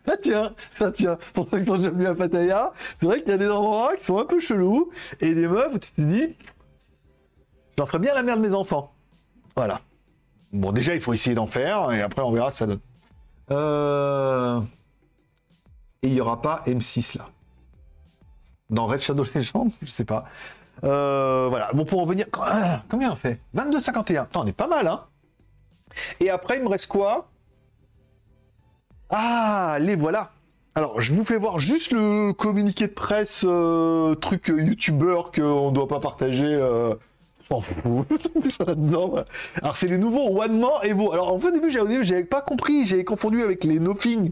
Ça 0.07 0.15
tient, 0.15 0.53
ça 0.73 0.91
tient. 0.93 1.17
Pour 1.33 1.49
ceux 1.49 1.59
qui 1.59 1.65
sont 1.65 1.77
déjà 1.77 1.89
venus 1.89 2.07
à 2.07 2.15
Pattaya, 2.15 2.71
c'est 2.97 3.05
vrai 3.07 3.19
qu'il 3.19 3.31
y 3.31 3.33
a 3.33 3.37
des 3.37 3.49
endroits 3.49 3.97
qui 3.97 4.05
sont 4.05 4.19
un 4.19 4.25
peu 4.25 4.39
chelous 4.39 4.89
et 5.19 5.35
des 5.35 5.47
meufs 5.49 5.73
où 5.73 5.79
tu 5.79 5.91
te 5.91 6.01
dis, 6.01 6.33
j'en 7.77 7.85
ferais 7.85 7.99
bien 7.99 8.13
la 8.13 8.23
mère 8.23 8.37
de 8.37 8.41
mes 8.41 8.53
enfants. 8.53 8.93
Voilà. 9.55 9.81
Bon, 10.51 10.71
déjà, 10.71 10.95
il 10.95 11.01
faut 11.01 11.13
essayer 11.13 11.35
d'en 11.35 11.47
faire 11.47 11.91
et 11.91 12.01
après, 12.01 12.21
on 12.21 12.31
verra 12.31 12.51
ça 12.51 12.65
donne. 12.67 12.79
Euh... 13.51 14.59
Et 16.01 16.07
il 16.07 16.13
n'y 16.13 16.21
aura 16.21 16.41
pas 16.41 16.63
M6 16.65 17.17
là. 17.17 17.27
Dans 18.69 18.87
Red 18.87 18.99
Shadow 18.99 19.25
Legends, 19.35 19.67
je 19.81 19.89
sais 19.89 20.05
pas. 20.05 20.25
Euh, 20.83 21.47
voilà. 21.49 21.71
Bon, 21.73 21.85
pour 21.85 22.01
revenir. 22.01 22.27
Ah, 22.39 22.83
Combien 22.89 23.11
on 23.11 23.15
fait? 23.15 23.39
22,51. 23.55 24.21
Attends, 24.23 24.43
on 24.43 24.47
est 24.47 24.51
pas 24.51 24.67
mal, 24.67 24.87
hein 24.87 25.05
Et 26.19 26.29
après, 26.29 26.57
il 26.57 26.63
me 26.63 26.69
reste 26.69 26.87
quoi? 26.87 27.27
Ah, 29.09 29.77
les 29.79 29.95
voilà. 29.95 30.31
Alors, 30.75 31.01
je 31.01 31.15
vous 31.15 31.25
fais 31.25 31.37
voir 31.37 31.59
juste 31.59 31.91
le 31.91 32.33
communiqué 32.33 32.87
de 32.87 32.93
presse, 32.93 33.43
euh, 33.47 34.13
truc 34.15 34.49
youtubeur 34.49 35.31
qu'on 35.31 35.71
ne 35.71 35.75
doit 35.75 35.87
pas 35.87 35.99
partager. 35.99 36.59
Ça. 37.47 37.55
Alors, 39.61 39.75
c'est 39.75 39.87
les 39.87 39.97
nouveaux 39.97 40.41
One 40.41 40.59
More 40.59 40.81
Evo. 40.83 41.11
Alors, 41.11 41.33
en 41.33 41.39
fait, 41.39 41.49
au 41.49 41.51
début, 41.51 41.71
j'avais 41.71 42.23
pas 42.23 42.41
compris. 42.41 42.85
J'avais 42.85 43.03
confondu 43.03 43.41
avec 43.41 43.63
les 43.63 43.79
Nothing. 43.79 44.31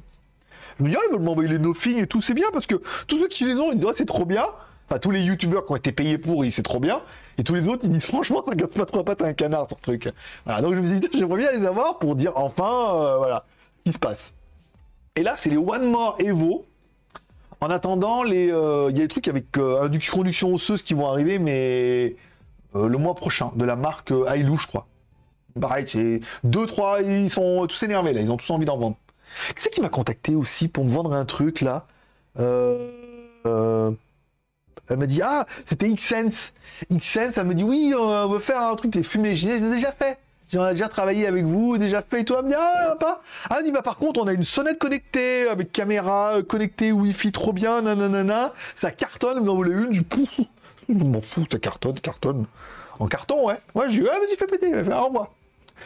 Je 0.78 0.84
me 0.84 0.90
dis, 0.90 0.96
ah, 0.98 1.02
ils 1.08 1.14
veulent 1.14 1.24
m'envoyer 1.24 1.50
les 1.50 1.60
Nothing 1.60 2.00
et 2.00 2.08
tout. 2.08 2.22
C'est 2.22 2.34
bien 2.34 2.48
parce 2.52 2.68
que 2.68 2.76
tous 3.08 3.20
ceux 3.20 3.28
qui 3.28 3.46
les 3.46 3.56
ont, 3.56 3.72
ils 3.72 3.80
disent, 3.80 3.88
ah, 3.90 3.94
c'est 3.96 4.06
trop 4.06 4.26
bien. 4.26 4.46
Enfin, 4.88 5.00
tous 5.00 5.12
les 5.12 5.22
youtubeurs 5.22 5.66
qui 5.66 5.72
ont 5.72 5.76
été 5.78 5.92
payés 5.92 6.18
pour, 6.18 6.46
ils 6.46 6.52
c'est 6.52 6.62
trop 6.62 6.80
bien. 6.80 7.02
Et 7.38 7.44
tous 7.44 7.56
les 7.56 7.68
autres, 7.68 7.82
ils 7.84 7.90
disent, 7.90 8.06
franchement, 8.06 8.44
regarde 8.46 8.72
pas 8.72 8.86
trois 8.86 9.04
pattes 9.04 9.22
à 9.22 9.28
un 9.28 9.34
canard, 9.34 9.68
ton 9.68 9.78
truc. 9.82 10.10
Voilà. 10.46 10.62
Donc, 10.62 10.76
je 10.76 10.82
me 10.82 11.00
dis, 11.00 11.08
j'aimerais 11.18 11.38
bien 11.38 11.52
les 11.52 11.66
avoir 11.66 12.00
pour 12.00 12.16
dire, 12.16 12.34
enfin, 12.36 12.96
euh, 12.96 13.18
voilà, 13.18 13.46
ce 13.78 13.90
qui 13.90 13.94
se 13.94 14.00
passe. 14.00 14.34
Et 15.16 15.24
là, 15.24 15.36
c'est 15.38 15.50
les 15.50 15.58
One 15.58 15.90
More 15.90 16.18
Evo. 16.20 16.66
En 17.62 17.70
attendant, 17.70 18.24
euh, 18.26 18.90
il 18.92 18.98
y 18.98 19.00
a 19.00 19.04
des 19.04 19.08
trucs 19.08 19.28
avec 19.28 19.58
euh, 19.58 19.82
induction, 19.82 20.54
osseuse 20.54 20.84
qui 20.84 20.94
vont 20.94 21.08
arriver, 21.08 21.40
mais 21.40 22.16
le 22.76 22.98
mois 22.98 23.16
prochain, 23.16 23.52
de 23.56 23.66
la 23.66 23.76
marque 23.76 24.12
euh, 24.12 24.26
Ailou, 24.26 24.58
je 24.58 24.68
crois. 24.68 24.88
Pareil, 25.60 25.86
c'est 25.88 26.20
deux, 26.44 26.66
trois, 26.66 27.02
ils 27.02 27.30
sont 27.30 27.66
tous 27.68 27.82
énervés 27.84 28.12
là, 28.14 28.22
ils 28.22 28.32
ont 28.32 28.38
tous 28.38 28.50
envie 28.52 28.66
d'en 28.66 28.78
vendre. 28.78 28.98
Qui 29.56 29.62
c'est 29.64 29.70
qui 29.70 29.82
m'a 29.82 29.90
contacté 29.90 30.36
aussi 30.36 30.68
pour 30.68 30.86
me 30.86 30.92
vendre 30.92 31.14
un 31.14 31.26
truc 31.26 31.62
là 31.62 31.86
Euh, 32.40 32.92
euh, 33.46 33.92
Elle 34.90 34.98
m'a 34.98 35.08
dit 35.08 35.22
ah 35.24 35.46
c'était 35.64 35.88
Xsense. 35.88 36.54
Xsense, 36.92 37.38
elle 37.38 37.46
me 37.46 37.54
dit 37.54 37.64
oui 37.64 37.94
on 37.98 38.28
veut 38.28 38.40
faire 38.40 38.62
un 38.62 38.76
truc 38.76 38.92
des 38.92 39.04
fumées. 39.04 39.36
J'ai 39.36 39.60
déjà 39.60 39.92
fait. 39.94 40.20
J'ai 40.50 40.60
déjà 40.72 40.90
travaillé 40.90 41.26
avec 41.26 41.44
vous, 41.46 41.78
déjà 41.78 42.04
fait 42.04 42.22
et 42.22 42.26
toi. 42.26 42.40
Elle 42.40 42.46
me 42.46 42.50
dit 42.50 42.56
ah 42.58 42.96
pas. 43.00 43.22
Ah 43.50 43.64
dit 43.64 43.72
bah 43.72 43.82
par 43.82 43.98
contre 43.98 44.22
on 44.22 44.28
a 44.28 44.34
une 44.34 44.44
sonnette 44.44 44.78
connectée 44.78 45.48
avec 45.50 45.72
caméra 45.72 46.36
euh, 46.36 46.44
connectée 46.44 46.92
Wi-Fi 46.92 47.32
trop 47.32 47.54
bien 47.54 47.82
nanana. 47.82 48.54
Ça 48.76 48.92
cartonne. 48.92 49.40
Vous 49.40 49.50
en 49.50 49.56
voulez 49.56 49.72
une 49.72 49.94
Je 49.94 50.02
pouf. 50.02 50.30
Je 50.90 51.04
m'en 51.04 51.22
fous 51.22 51.46
ça 51.52 51.60
cartonne 51.60 52.00
cartonne. 52.00 52.46
En 53.00 53.08
carton 53.08 53.48
ouais. 53.48 53.58
Ouais 53.74 53.90
j'ai 53.90 54.02
dit 54.02 54.08
ah 54.12 54.20
vas-y 54.20 54.36
fais 54.36 54.48
péter. 54.48 54.72
Fait, 54.72 54.92
ah, 54.92 55.02
revoir. 55.02 55.30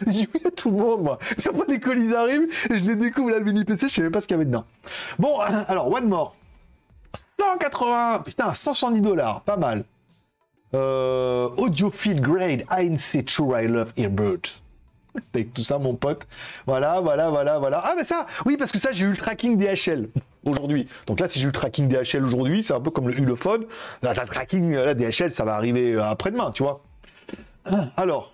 J'ai 0.07 0.25
vu 0.25 0.39
à 0.45 0.51
tout 0.51 0.69
le 0.69 0.77
monde, 0.77 1.03
moi. 1.03 1.17
Puis 1.19 1.49
après, 1.49 1.65
les 1.67 1.79
colis 1.79 2.13
arrivent, 2.13 2.47
et 2.69 2.79
je 2.79 2.85
les 2.85 2.95
découvre 2.95 3.31
là, 3.31 3.39
le 3.39 3.45
mini 3.45 3.65
PC, 3.65 3.89
je 3.89 3.95
sais 3.95 4.09
pas 4.09 4.21
ce 4.21 4.27
qu'il 4.27 4.35
y 4.35 4.39
avait 4.39 4.45
dedans. 4.45 4.65
Bon, 5.17 5.39
alors, 5.67 5.91
One 5.91 6.07
More. 6.07 6.35
180, 7.39 8.19
putain, 8.19 8.53
170 8.53 9.01
dollars, 9.01 9.41
pas 9.41 9.57
mal. 9.57 9.85
Euh, 10.75 11.49
Audiophile 11.57 12.21
Grade 12.21 12.63
ANC 12.69 13.25
True 13.25 13.59
I 13.59 13.67
Love 13.67 13.91
Earbird. 13.97 14.47
Avec 15.33 15.53
tout 15.53 15.63
ça, 15.63 15.79
mon 15.79 15.95
pote. 15.95 16.27
Voilà, 16.67 16.99
voilà, 17.01 17.29
voilà, 17.29 17.57
voilà. 17.57 17.81
Ah, 17.83 17.93
mais 17.97 18.03
ça, 18.03 18.27
oui, 18.45 18.57
parce 18.57 18.71
que 18.71 18.79
ça, 18.79 18.91
j'ai 18.91 19.05
eu 19.05 19.11
le 19.11 19.17
tracking 19.17 19.57
DHL 19.57 20.09
aujourd'hui. 20.45 20.87
Donc 21.07 21.19
là, 21.19 21.27
si 21.27 21.39
j'ai 21.39 21.43
eu 21.43 21.47
le 21.47 21.53
tracking 21.53 21.87
DHL 21.87 22.23
aujourd'hui, 22.23 22.63
c'est 22.63 22.73
un 22.73 22.79
peu 22.79 22.91
comme 22.91 23.07
le 23.07 23.17
Ulefone. 23.17 23.65
Là, 24.01 24.13
le 24.13 24.27
tracking, 24.27 24.73
là, 24.73 24.93
DHL, 24.93 25.31
ça 25.31 25.45
va 25.45 25.55
arriver 25.55 25.93
euh, 25.93 26.03
après-demain, 26.03 26.51
tu 26.51 26.63
vois. 26.63 26.81
Alors, 27.97 28.33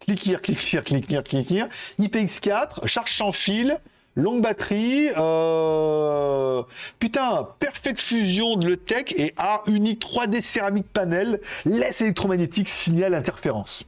click 0.00 0.26
here, 0.26 0.40
click 0.40 0.74
here, 0.74 0.82
click 1.22 1.50
here. 1.50 1.68
IPX4, 1.98 2.86
charge 2.86 3.12
sans 3.16 3.32
fil, 3.32 3.78
longue 4.16 4.42
batterie, 4.42 5.10
euh... 5.16 6.62
putain, 6.98 7.48
perfect 7.60 8.00
fusion 8.00 8.56
de 8.56 8.68
l'ETEC 8.68 9.14
et 9.16 9.32
A 9.36 9.62
unique 9.66 10.02
3D 10.02 10.42
céramique 10.42 10.86
panel, 10.92 11.40
laisse 11.64 12.00
électromagnétique, 12.00 12.68
signal 12.68 13.14
interférence. 13.14 13.84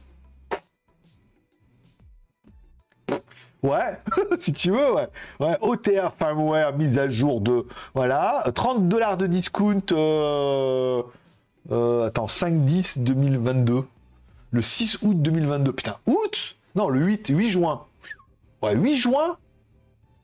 Ouais, 3.63 3.97
si 4.39 4.53
tu 4.53 4.71
veux, 4.71 4.93
ouais. 4.93 5.07
Ouais, 5.39 5.57
OTR 5.61 6.13
firmware, 6.17 6.75
mise 6.77 6.97
à 6.97 7.09
jour 7.09 7.41
de, 7.41 7.65
voilà, 7.95 8.43
30 8.53 8.87
dollars 8.87 9.17
de 9.17 9.27
discount, 9.27 9.81
euh, 9.91 11.01
euh, 11.71 12.07
attends, 12.07 12.27
5-10 12.27 12.99
2022. 13.03 13.83
Le 14.51 14.61
6 14.61 14.99
août 15.01 15.21
2022. 15.21 15.73
Putain, 15.73 15.97
août? 16.05 16.55
Non, 16.75 16.89
le 16.89 16.99
8, 16.99 17.27
8 17.29 17.49
juin. 17.49 17.81
Ouais, 18.61 18.75
8 18.75 18.95
juin 18.95 19.37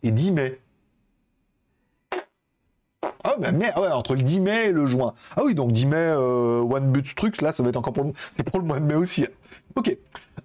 et 0.04 0.12
10 0.12 0.32
mai. 0.32 0.60
Ah, 3.26 3.36
bah, 3.40 3.52
mais, 3.52 3.74
ouais, 3.78 3.88
entre 3.88 4.16
le 4.16 4.22
10 4.22 4.40
mai 4.42 4.66
et 4.68 4.72
le 4.72 4.86
juin. 4.86 5.14
Ah 5.36 5.42
oui, 5.44 5.56
donc 5.56 5.72
10 5.72 5.86
mai, 5.86 5.96
euh, 5.98 6.62
One 6.62 6.92
But 6.92 7.42
là, 7.42 7.54
ça 7.54 7.64
va 7.64 7.70
être 7.70 7.78
encore 7.78 7.94
pour 7.94 8.04
le, 8.04 8.44
pour 8.44 8.60
le 8.60 8.66
mois 8.66 8.80
de 8.80 8.86
mai 8.86 8.96
aussi. 8.96 9.26
Ok. 9.76 9.98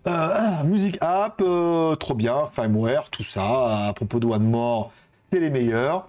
Euh, 0.07 0.65
musique 0.65 0.99
app, 1.01 1.43
euh, 1.43 1.95
trop 1.97 2.15
bien, 2.15 2.49
firmware, 2.53 3.11
tout 3.11 3.25
ça. 3.25 3.89
À 3.89 3.93
propos 3.93 4.21
de 4.21 4.27
One 4.27 4.49
More, 4.49 4.93
c'est 5.33 5.41
les 5.41 5.51
meilleurs. 5.51 6.09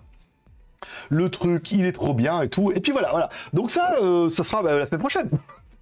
Le 1.10 1.30
truc, 1.30 1.72
il 1.72 1.86
est 1.86 1.92
trop 1.92 2.14
bien 2.14 2.42
et 2.42 2.50
tout. 2.50 2.72
Et 2.72 2.80
puis 2.80 2.92
voilà, 2.92 3.10
voilà. 3.12 3.30
Donc 3.54 3.70
ça, 3.70 3.98
euh, 4.02 4.30
ça 4.30 4.44
sera 4.44 4.64
bah, 4.64 4.76
la 4.76 4.88
semaine 4.88 5.02
prochaine. 5.02 5.30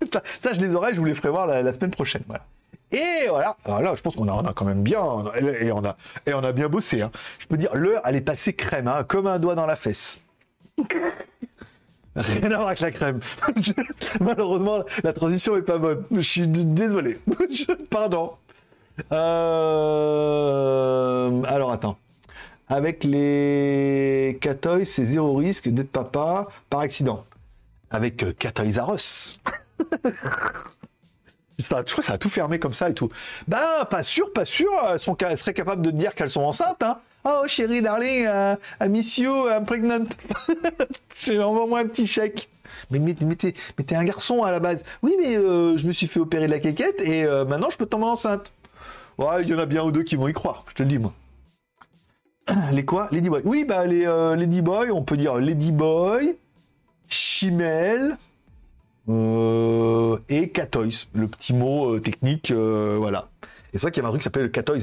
ça, 0.42 0.54
je 0.54 0.60
les 0.62 0.74
aurai, 0.74 0.94
je 0.94 1.00
vous 1.00 1.06
les 1.06 1.14
ferai 1.14 1.30
voir 1.30 1.46
la, 1.48 1.74
semaine 1.74 1.92
prochaine. 1.92 2.24
Voilà. 2.28 2.44
Et 2.92 3.28
voilà, 3.28 3.58
alors 3.66 3.82
là, 3.82 3.96
je 3.96 4.02
pense 4.02 4.16
qu'on 4.16 4.30
a, 4.30 4.32
on 4.32 4.46
a 4.46 4.54
quand 4.54 4.64
même 4.64 4.82
bien, 4.82 5.04
et 5.60 5.74
on 5.74 5.84
a, 5.84 5.98
et 6.26 6.34
on 6.34 6.44
a 6.44 6.52
bien 6.54 6.70
bossé. 6.70 7.02
Hein. 7.02 7.12
Je 7.38 7.46
peux 7.48 7.58
dire, 7.58 7.76
l'heure, 7.76 8.02
elle 8.06 8.16
est 8.16 8.22
passée 8.22 8.54
crème, 8.54 8.88
hein, 8.88 9.04
comme 9.04 9.28
un 9.28 9.40
doigt 9.40 9.56
dans 9.56 9.66
la 9.66 9.76
fesse. 9.76 10.22
Rien 12.18 12.52
à 12.52 12.56
voir 12.56 12.68
avec 12.68 12.80
la 12.80 12.92
crème. 12.92 13.20
Malheureusement, 14.20 14.84
la 15.04 15.14
transition 15.14 15.56
est 15.56 15.62
pas 15.62 15.78
bonne. 15.78 16.04
Je 16.12 16.22
suis 16.22 16.48
désolé. 16.48 17.20
Pardon. 17.90 18.34
Euh, 19.12 20.24
Alors 21.44 21.72
attends. 21.72 21.98
Avec 22.70 23.04
les 23.06 24.38
Catoy, 24.42 24.86
c'est 24.86 25.06
zéro 25.06 25.36
risque 25.36 25.70
d'être 25.70 25.92
papa 25.92 26.48
par 26.70 26.82
accident. 26.82 27.24
Avec 27.92 28.24
euh, 28.24 28.34
Catoys 28.38 28.82
R 28.82 28.96
Us. 28.96 29.40
Ça, 31.60 31.84
je 31.88 32.02
ça 32.04 32.14
a 32.14 32.18
tout 32.20 32.30
fermé 32.30 32.60
comme 32.60 32.76
ça 32.76 32.88
et 32.90 32.94
tout. 32.94 33.10
Ben, 33.48 33.84
pas 33.90 34.04
sûr, 34.04 34.32
pas 34.32 34.46
sûr. 34.46 34.70
Elles, 34.92 35.00
sont, 35.00 35.18
elles 35.18 35.40
seraient 35.40 35.56
capables 35.56 35.82
de 35.82 35.90
dire 35.90 36.14
qu'elles 36.14 36.30
sont 36.30 36.44
enceintes. 36.44 36.84
Hein. 36.84 37.00
Oh 37.30 37.44
chérie, 37.46 37.82
darling, 37.82 38.26
uh, 38.26 38.56
I 38.80 38.88
miss 38.88 39.18
you, 39.18 39.50
I'm 39.50 39.66
pregnant. 39.66 40.08
Envoie-moi 41.28 41.80
un 41.80 41.88
petit 41.88 42.08
chèque. 42.08 42.48
Mais, 42.90 43.00
mais, 43.00 43.16
mais 43.22 43.36
t'es 43.36 43.96
un 43.96 44.06
garçon 44.06 44.44
à 44.44 44.52
la 44.52 44.60
base. 44.60 44.82
Oui, 45.02 45.14
mais 45.20 45.36
euh, 45.36 45.78
je 45.78 45.88
me 45.88 45.92
suis 45.92 46.08
fait 46.08 46.22
opérer 46.22 46.46
de 46.46 46.52
la 46.52 46.60
quéquette 46.60 47.02
et 47.02 47.26
euh, 47.26 47.44
maintenant 47.44 47.70
je 47.70 47.76
peux 47.76 47.86
tomber 47.86 48.06
enceinte. 48.06 48.50
Ouais, 49.18 49.42
il 49.42 49.50
y 49.50 49.54
en 49.54 49.60
a 49.60 49.66
bien 49.66 49.84
ou 49.84 49.92
deux 49.92 50.04
qui 50.04 50.16
vont 50.16 50.30
y 50.30 50.34
croire, 50.34 50.64
je 50.70 50.76
te 50.76 50.84
le 50.84 50.90
dis 50.90 51.00
moi. 51.00 51.14
Les 52.72 52.86
quoi? 52.86 53.10
Ladyboy. 53.12 53.42
Oui, 53.44 53.66
bah 53.66 53.86
les 53.86 54.06
euh, 54.06 54.36
Ladyboy, 54.36 54.92
on 54.92 55.04
peut 55.04 55.18
dire 55.18 55.38
Ladyboy, 55.38 56.38
Chimel 57.10 58.16
euh, 59.10 60.18
et 60.30 60.50
Catoys, 60.50 61.08
le 61.14 61.28
petit 61.28 61.54
mot 61.54 61.96
euh, 61.96 62.00
technique, 62.00 62.54
voilà. 62.54 63.28
Et 63.74 63.80
c'est 63.80 63.82
vrai 63.82 63.92
qu'il 63.92 64.02
y 64.02 64.06
a 64.06 64.08
un 64.08 64.12
truc 64.12 64.22
qui 64.22 64.26
s'appelle 64.26 64.44
le 64.44 64.50
Catoys. 64.50 64.80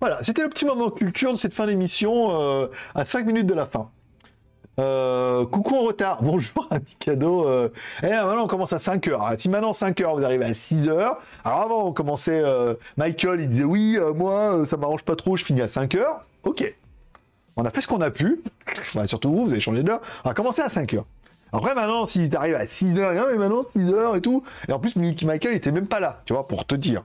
Voilà, 0.00 0.22
c'était 0.22 0.42
le 0.42 0.48
petit 0.48 0.64
moment 0.64 0.90
culture 0.90 1.32
de 1.32 1.38
cette 1.38 1.54
fin 1.54 1.66
d'émission 1.66 2.68
à 2.94 3.04
5 3.04 3.26
minutes 3.26 3.46
de 3.46 3.54
la 3.54 3.66
fin. 3.66 3.90
Euh, 4.78 5.44
coucou 5.44 5.74
en 5.74 5.82
retard, 5.82 6.22
bonjour 6.22 6.66
ami 6.70 6.96
cadeau. 7.00 7.48
Euh... 7.48 7.72
Eh, 8.02 8.10
maintenant 8.10 8.44
on 8.44 8.46
commence 8.46 8.72
à 8.72 8.78
5 8.78 9.08
heures. 9.08 9.26
Hein. 9.26 9.34
Si 9.36 9.48
maintenant 9.48 9.72
5 9.72 10.00
heures 10.00 10.16
vous 10.16 10.24
arrivez 10.24 10.44
à 10.44 10.54
6 10.54 10.88
heures. 10.88 11.18
Alors 11.44 11.62
avant 11.62 11.84
on 11.86 11.92
commençait, 11.92 12.40
euh, 12.44 12.74
Michael 12.96 13.40
il 13.40 13.48
disait 13.48 13.64
oui, 13.64 13.96
euh, 13.98 14.12
moi 14.12 14.64
ça 14.66 14.76
m'arrange 14.76 15.02
pas 15.02 15.16
trop, 15.16 15.36
je 15.36 15.44
finis 15.44 15.62
à 15.62 15.68
5 15.68 15.96
heures. 15.96 16.20
Ok. 16.44 16.72
On 17.56 17.64
a 17.64 17.70
fait 17.70 17.80
ce 17.80 17.88
qu'on 17.88 18.00
a 18.00 18.10
pu. 18.10 18.40
surtout 19.06 19.32
vous, 19.32 19.46
vous 19.46 19.52
avez 19.52 19.60
changé 19.60 19.82
d'heure. 19.82 20.00
On 20.24 20.30
a 20.30 20.34
commencé 20.34 20.62
à 20.62 20.68
5 20.68 20.94
heures. 20.94 21.06
Après 21.52 21.74
maintenant 21.74 22.06
si 22.06 22.30
t'arrives 22.30 22.54
à 22.54 22.66
6 22.66 22.98
heures, 22.98 23.20
hein, 23.20 23.26
mais 23.32 23.38
maintenant 23.38 23.62
6 23.72 23.92
heures 23.92 24.14
et 24.14 24.20
tout. 24.20 24.44
Et 24.68 24.72
en 24.72 24.78
plus 24.78 24.94
Michael 24.94 25.54
était 25.54 25.72
même 25.72 25.88
pas 25.88 25.98
là, 25.98 26.22
tu 26.24 26.34
vois, 26.34 26.46
pour 26.46 26.64
te 26.64 26.76
dire. 26.76 27.02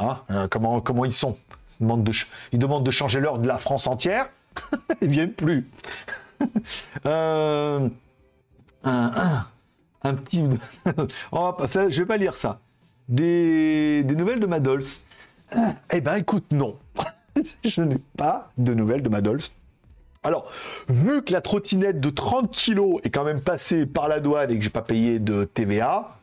Hein, 0.00 0.18
comment, 0.50 0.80
comment 0.80 1.04
ils 1.04 1.12
sont. 1.12 1.36
Ils 1.80 1.84
demandent 1.84 2.04
de, 2.04 2.12
ils 2.52 2.58
demandent 2.58 2.84
de 2.84 2.90
changer 2.90 3.20
l'heure 3.20 3.38
de 3.38 3.48
la 3.48 3.58
France 3.58 3.86
entière. 3.86 4.28
ils 5.02 5.08
viennent 5.10 5.32
plus. 5.32 5.66
Euh, 7.06 7.88
un, 8.82 10.14
petit. 10.14 10.44
On 11.32 11.54
je 11.88 12.00
vais 12.00 12.06
pas 12.06 12.16
lire 12.18 12.34
ça. 12.34 12.60
Des, 13.08 14.04
nouvelles 14.04 14.40
de 14.40 14.46
Madols. 14.46 14.82
Eh 15.90 16.00
ben, 16.00 16.16
écoute, 16.16 16.44
non. 16.50 16.76
je 17.64 17.80
n'ai 17.80 17.98
pas 18.16 18.50
de 18.58 18.74
nouvelles 18.74 19.02
de 19.02 19.08
Madols. 19.08 19.40
Alors, 20.22 20.50
vu 20.88 21.22
que 21.22 21.32
la 21.32 21.40
trottinette 21.40 22.00
de 22.00 22.10
30 22.10 22.50
kg 22.50 22.98
est 23.04 23.10
quand 23.10 23.24
même 23.24 23.40
passée 23.40 23.86
par 23.86 24.08
la 24.08 24.20
douane 24.20 24.50
et 24.50 24.56
que 24.56 24.64
j'ai 24.64 24.70
pas 24.70 24.82
payé 24.82 25.18
de 25.18 25.44
TVA, 25.44 26.16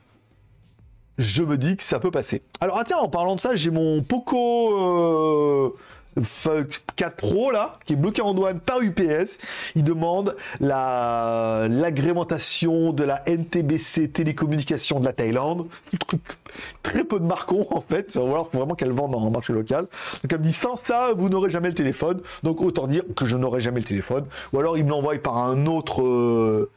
je 1.17 1.43
me 1.43 1.57
dis 1.57 1.77
que 1.77 1.83
ça 1.83 1.99
peut 1.99 2.11
passer. 2.11 2.41
Alors, 2.59 2.77
ah 2.79 2.83
tiens, 2.85 2.97
en 2.97 3.09
parlant 3.09 3.35
de 3.35 3.41
ça, 3.41 3.55
j'ai 3.55 3.71
mon 3.71 4.01
Poco 4.01 5.73
euh, 5.75 6.65
4 6.95 7.15
Pro 7.15 7.51
là, 7.51 7.77
qui 7.85 7.93
est 7.93 7.95
bloqué 7.95 8.21
en 8.21 8.33
douane 8.33 8.59
par 8.59 8.81
UPS. 8.81 9.37
Il 9.75 9.83
demande 9.83 10.35
la 10.59 11.67
l'agrémentation 11.69 12.91
de 12.91 13.03
la 13.03 13.23
NTBC 13.27 14.09
télécommunication 14.09 14.99
de 14.99 15.05
la 15.05 15.13
Thaïlande. 15.13 15.67
Très 16.83 17.03
peu 17.03 17.19
de 17.19 17.25
marcons 17.25 17.67
en 17.71 17.81
fait. 17.81 18.11
Ça 18.11 18.19
va 18.19 18.25
falloir 18.27 18.49
vraiment 18.51 18.75
qu'elle 18.75 18.91
vende 18.91 19.15
le 19.23 19.29
marché 19.29 19.53
local. 19.53 19.87
Donc 20.23 20.33
elle 20.33 20.39
me 20.39 20.43
dit 20.43 20.53
sans 20.53 20.75
ça, 20.75 21.13
vous 21.15 21.29
n'aurez 21.29 21.49
jamais 21.49 21.69
le 21.69 21.75
téléphone. 21.75 22.21
Donc 22.43 22.61
autant 22.61 22.87
dire 22.87 23.03
que 23.15 23.25
je 23.25 23.37
n'aurai 23.37 23.61
jamais 23.61 23.79
le 23.79 23.85
téléphone. 23.85 24.25
Ou 24.51 24.59
alors 24.59 24.77
il 24.77 24.83
me 24.83 24.89
l'envoie 24.89 25.17
par 25.17 25.37
un 25.37 25.65
autre 25.65 26.01
euh, 26.01 26.69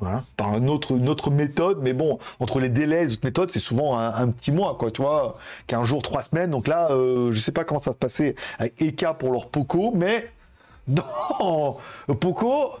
billet 0.00 0.12
par 0.36 0.56
une 0.56 0.68
autre, 0.68 0.92
une 0.92 1.08
autre 1.08 1.30
méthode, 1.30 1.78
mais 1.82 1.92
bon, 1.92 2.18
entre 2.40 2.60
les 2.60 2.68
délais 2.68 3.04
les 3.04 3.12
autres 3.12 3.24
méthodes, 3.24 3.50
c'est 3.50 3.60
souvent 3.60 3.98
un, 3.98 4.28
petit 4.28 4.52
mois, 4.52 4.76
quoi, 4.78 4.90
tu 4.90 5.02
vois, 5.02 5.36
15 5.66 5.86
jours, 5.86 6.02
3 6.02 6.22
semaines. 6.24 6.50
Donc 6.50 6.68
là, 6.68 6.90
euh, 6.90 7.32
je 7.32 7.40
sais 7.40 7.52
pas 7.52 7.64
comment 7.64 7.80
ça 7.80 7.92
se 7.92 7.96
passait 7.96 8.34
avec 8.58 8.80
Eka 8.80 9.14
pour 9.14 9.32
leur 9.32 9.48
Poco, 9.48 9.92
mais 9.94 10.30
dans 10.88 11.78
Poco, 12.20 12.72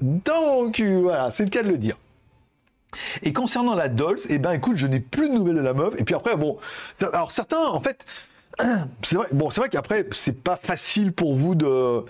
donc 0.00 0.80
voilà, 0.80 1.30
c'est 1.32 1.44
le 1.44 1.50
cas 1.50 1.62
de 1.62 1.68
le 1.68 1.78
dire. 1.78 1.96
Et 3.22 3.32
concernant 3.32 3.74
la 3.74 3.88
Dolls, 3.88 4.18
eh 4.28 4.38
ben 4.38 4.52
écoute, 4.52 4.76
je 4.76 4.86
n'ai 4.86 5.00
plus 5.00 5.28
de 5.28 5.34
nouvelles 5.34 5.56
de 5.56 5.60
la 5.60 5.72
meuf. 5.72 5.94
Et 5.98 6.04
puis 6.04 6.14
après, 6.14 6.36
bon, 6.36 6.58
alors 7.00 7.32
certains, 7.32 7.64
en 7.66 7.80
fait, 7.80 8.04
c'est 9.02 9.16
vrai, 9.16 9.28
bon, 9.32 9.50
c'est 9.50 9.60
vrai 9.60 9.70
qu'après, 9.70 10.06
c'est 10.14 10.42
pas 10.42 10.56
facile 10.56 11.12
pour 11.12 11.34
vous 11.34 11.54
de 11.54 12.04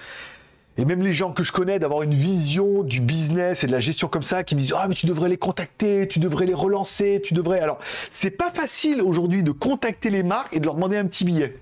et 0.78 0.84
même 0.84 1.02
les 1.02 1.12
gens 1.12 1.32
que 1.32 1.42
je 1.42 1.52
connais, 1.52 1.78
d'avoir 1.78 2.02
une 2.02 2.14
vision 2.14 2.82
du 2.82 3.00
business 3.00 3.64
et 3.64 3.66
de 3.66 3.72
la 3.72 3.80
gestion 3.80 4.08
comme 4.08 4.22
ça, 4.22 4.44
qui 4.44 4.54
me 4.54 4.60
disent 4.60 4.74
ah 4.76 4.86
mais 4.88 4.94
tu 4.94 5.06
devrais 5.06 5.28
les 5.28 5.36
contacter, 5.36 6.08
tu 6.08 6.18
devrais 6.18 6.46
les 6.46 6.54
relancer, 6.54 7.20
tu 7.24 7.34
devrais. 7.34 7.60
Alors 7.60 7.78
c'est 8.12 8.30
pas 8.30 8.50
facile 8.50 9.02
aujourd'hui 9.02 9.42
de 9.42 9.52
contacter 9.52 10.10
les 10.10 10.22
marques 10.22 10.54
et 10.54 10.60
de 10.60 10.64
leur 10.64 10.74
demander 10.74 10.96
un 10.96 11.06
petit 11.06 11.24
billet. 11.24 11.56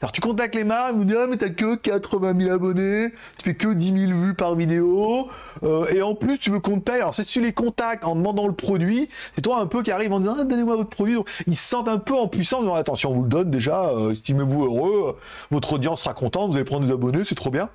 Alors 0.00 0.12
tu 0.12 0.20
contactes 0.20 0.54
les 0.54 0.64
marques, 0.64 0.92
ils 0.94 0.98
me 0.98 1.04
disent 1.04 1.16
ah 1.18 1.26
mais 1.28 1.36
t'as 1.36 1.48
que 1.48 1.76
80 1.76 2.40
000 2.40 2.52
abonnés, 2.52 3.10
tu 3.38 3.44
fais 3.44 3.54
que 3.54 3.72
10 3.72 4.08
000 4.08 4.20
vues 4.20 4.34
par 4.34 4.54
vidéo, 4.56 5.28
euh, 5.62 5.86
et 5.90 6.02
en 6.02 6.14
plus 6.14 6.38
tu 6.38 6.50
veux 6.50 6.60
qu'on 6.60 6.80
te 6.80 6.90
paye. 6.90 7.00
Alors 7.00 7.14
si 7.14 7.24
tu 7.24 7.40
les 7.40 7.52
contactes 7.52 8.04
en 8.04 8.16
demandant 8.16 8.46
le 8.46 8.54
produit, 8.54 9.08
c'est 9.34 9.42
toi 9.42 9.58
un 9.60 9.66
peu 9.66 9.82
qui 9.82 9.92
arrive 9.92 10.12
en 10.12 10.20
disant 10.20 10.36
ah, 10.38 10.44
donnez-moi 10.44 10.76
votre 10.76 10.90
produit. 10.90 11.18
Ils 11.46 11.56
se 11.56 11.68
sentent 11.68 11.88
un 11.88 11.98
peu 11.98 12.14
en 12.14 12.26
puissance, 12.26 12.62
disant 12.62 12.74
attention 12.74 13.10
on 13.10 13.14
vous 13.14 13.22
le 13.22 13.28
donne 13.28 13.50
déjà, 13.50 13.88
euh, 13.90 14.12
estimez-vous 14.12 14.64
heureux, 14.64 15.18
votre 15.50 15.74
audience 15.74 16.02
sera 16.02 16.14
contente, 16.14 16.50
vous 16.50 16.56
allez 16.56 16.64
prendre 16.64 16.86
des 16.86 16.92
abonnés, 16.92 17.22
c'est 17.26 17.34
trop 17.34 17.50
bien. 17.50 17.68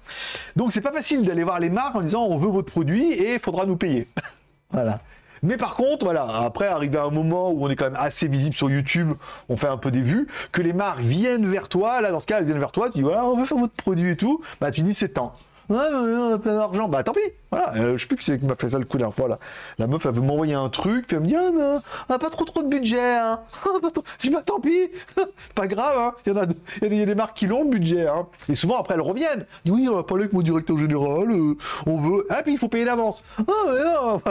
Donc 0.56 0.74
c'est 0.74 0.82
pas 0.82 0.92
facile 0.92 1.24
d'aller 1.24 1.44
voir 1.44 1.60
les 1.60 1.70
marques 1.70 1.96
en 1.96 2.02
disant 2.02 2.26
on 2.26 2.38
veut 2.38 2.50
votre 2.50 2.70
produit 2.70 3.14
et 3.14 3.36
il 3.36 3.40
faudra 3.40 3.66
nous 3.66 3.78
payer. 3.78 4.08
voilà. 4.72 5.00
Mais 5.44 5.58
par 5.58 5.76
contre, 5.76 6.06
voilà, 6.06 6.24
après, 6.24 6.68
arriver 6.68 6.98
à 6.98 7.04
un 7.04 7.12
moment 7.12 7.52
où 7.52 7.66
on 7.66 7.70
est 7.70 7.76
quand 7.76 7.86
même 7.86 8.00
assez 8.00 8.28
visible 8.28 8.56
sur 8.56 8.70
YouTube, 8.70 9.14
on 9.48 9.56
fait 9.56 9.68
un 9.68 9.78
peu 9.78 9.92
des 9.92 10.02
vues, 10.02 10.28
que 10.52 10.62
les 10.62 10.74
marques 10.74 11.00
viennent 11.00 11.50
vers 11.50 11.70
toi, 11.70 12.02
là, 12.02 12.12
dans 12.12 12.20
ce 12.20 12.28
cas, 12.28 12.40
elles 12.40 12.46
viennent 12.46 12.60
vers 12.60 12.72
toi, 12.72 12.90
tu 12.90 13.00
dis, 13.00 13.02
voilà, 13.02 13.26
on 13.26 13.38
veut 13.38 13.46
faire 13.46 13.58
votre 13.58 13.74
produit 13.74 14.12
et 14.12 14.16
tout, 14.16 14.42
bah, 14.60 14.72
tu 14.72 14.82
dis, 14.82 14.94
c'est 14.94 15.10
temps. 15.10 15.34
Ouais, 15.70 15.78
on 15.78 16.34
a 16.34 16.40
plein 16.40 16.56
d'argent. 16.56 16.88
Bah 16.88 17.04
tant 17.04 17.14
pis. 17.14 17.20
Voilà. 17.52 17.74
Euh, 17.76 17.97
je 17.97 18.02
sais 18.02 18.08
plus 18.08 18.18
qui 18.18 18.26
c'est 18.26 18.39
qui 18.39 18.45
m'a 18.45 18.56
fait 18.56 18.70
ça 18.70 18.80
le 18.80 18.86
coup 18.86 18.97
dernière 18.97 19.16
fois 19.16 19.28
là. 19.28 19.39
La 19.78 19.88
meuf 19.88 20.06
elle 20.06 20.14
veut 20.14 20.22
m'envoyer 20.22 20.54
un 20.54 20.70
truc, 20.70 21.08
puis 21.08 21.16
elle 21.16 21.24
me 21.24 21.28
dit 21.28 21.36
ah 21.36 21.50
mais 21.54 21.80
on 22.10 22.14
a 22.14 22.20
pas 22.20 22.30
trop 22.30 22.45
trop 22.45 22.62
de 22.62 22.68
budget. 22.68 23.18
Hein. 23.18 23.39
je 24.20 24.28
dis 24.28 24.34
bah 24.34 24.43
tant 24.45 24.60
pis. 24.60 24.91
pas 25.56 25.68
grave. 25.68 25.97
Hein. 25.97 26.14
Il 26.26 26.34
y 26.34 26.36
en 26.36 26.41
a, 26.41 26.45
il 26.82 26.93
y 26.95 27.02
a 27.02 27.06
des 27.06 27.16
marques 27.16 27.38
qui 27.38 27.47
l'ont 27.47 27.64
le 27.64 27.70
budget. 27.70 28.08
Hein. 28.08 28.28
Et 28.50 28.56
souvent 28.56 28.80
après 28.80 28.93
elles 28.93 29.02
reviennent. 29.02 29.45
Dit, 29.66 29.72
oui 29.72 29.88
on 29.89 29.95
va 29.95 30.04
parler 30.04 30.24
avec 30.24 30.34
mon 30.34 30.41
directeur 30.41 30.78
général. 30.78 31.32
Euh, 31.32 31.56
on 31.88 31.97
veut. 31.97 32.28
Ah 32.30 32.43
puis 32.43 32.54
il 32.54 32.60
faut 32.60 32.70
payer 32.70 32.86
d'avance. 32.86 33.24
Ah 33.39 33.43
mais 33.68 33.84
non. 33.84 34.22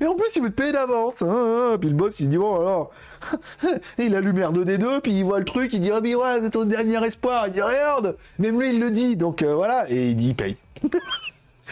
Et 0.00 0.06
en 0.06 0.14
plus 0.14 0.28
il 0.36 0.42
veut 0.42 0.50
te 0.50 0.54
payer 0.54 0.72
d'avance. 0.72 1.20
Hein, 1.22 1.76
puis 1.78 1.90
le 1.90 1.96
boss 1.96 2.18
il 2.20 2.30
dit 2.30 2.38
bon 2.38 2.60
alors. 2.60 2.92
il 3.98 4.14
allume 4.14 4.38
R2D2, 4.38 5.00
puis 5.00 5.12
il 5.12 5.24
voit 5.24 5.38
le 5.38 5.44
truc, 5.44 5.72
il 5.72 5.80
dit, 5.80 5.90
oh, 5.92 6.00
mais 6.02 6.14
ouais, 6.14 6.40
c'est 6.42 6.50
ton 6.50 6.64
dernier 6.64 7.02
espoir. 7.06 7.46
Il 7.48 7.54
dit, 7.54 7.62
regarde, 7.62 8.16
même 8.38 8.60
lui, 8.60 8.70
il 8.70 8.80
le 8.80 8.90
dit. 8.90 9.16
Donc 9.16 9.42
euh, 9.42 9.54
voilà, 9.54 9.90
et 9.90 10.10
il 10.10 10.16
dit, 10.16 10.34
paye. 10.34 10.56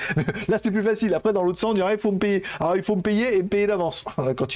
Là, 0.49 0.59
c'est 0.63 0.71
plus 0.71 0.83
facile. 0.83 1.15
Après, 1.15 1.33
dans 1.33 1.43
l'autre 1.43 1.59
sens, 1.59 1.75
il 1.77 1.99
faut 1.99 2.13
me 2.13 2.19
payer. 2.19 2.43
Alors, 2.61 2.77
il 2.77 2.83
faut 2.83 2.97
me 2.97 3.03
payer 3.03 3.37
et 3.37 3.43
me 3.43 3.49
payer 3.49 3.67
d'avance. 3.67 4.05
Quand 4.37 4.47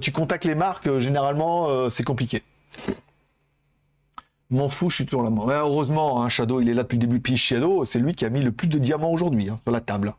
tu, 0.00 0.12
contactes 0.12 0.44
les 0.44 0.54
marques, 0.54 0.86
euh, 0.86 1.00
généralement, 1.00 1.68
euh, 1.68 1.90
c'est 1.90 2.02
compliqué. 2.04 2.42
M'en 4.50 4.68
fous, 4.68 4.90
je 4.90 4.96
suis 4.96 5.06
toujours 5.06 5.22
là. 5.22 5.30
Heureusement, 5.60 6.22
hein, 6.22 6.28
Shadow, 6.28 6.60
il 6.60 6.68
est 6.68 6.74
là 6.74 6.82
depuis 6.82 6.96
le 6.96 7.06
début. 7.06 7.20
Puis 7.20 7.36
Shadow, 7.36 7.84
c'est 7.84 7.98
lui 7.98 8.14
qui 8.14 8.24
a 8.24 8.28
mis 8.28 8.42
le 8.42 8.52
plus 8.52 8.68
de 8.68 8.78
diamants 8.78 9.10
aujourd'hui 9.10 9.48
hein, 9.48 9.58
sur 9.64 9.72
la 9.72 9.80
table. 9.80 10.14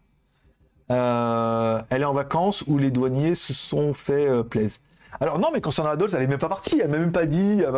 elle 0.90 2.02
est 2.02 2.06
en 2.06 2.14
vacances 2.14 2.64
où 2.68 2.78
les 2.78 2.92
douaniers 2.92 3.36
se 3.36 3.54
sont 3.54 3.94
fait 3.94 4.44
plaisir. 4.44 4.80
Alors 5.22 5.40
non, 5.40 5.50
mais 5.54 5.62
concernant 5.62 5.92
Adolphe, 5.92 6.14
elle 6.14 6.24
est 6.24 6.28
même 6.28 6.40
pas 6.40 6.50
partie, 6.50 6.80
elle 6.82 6.90
m'a 6.90 6.98
même 6.98 7.12
pas 7.12 7.26
dit, 7.26 7.62
elle 7.62 7.72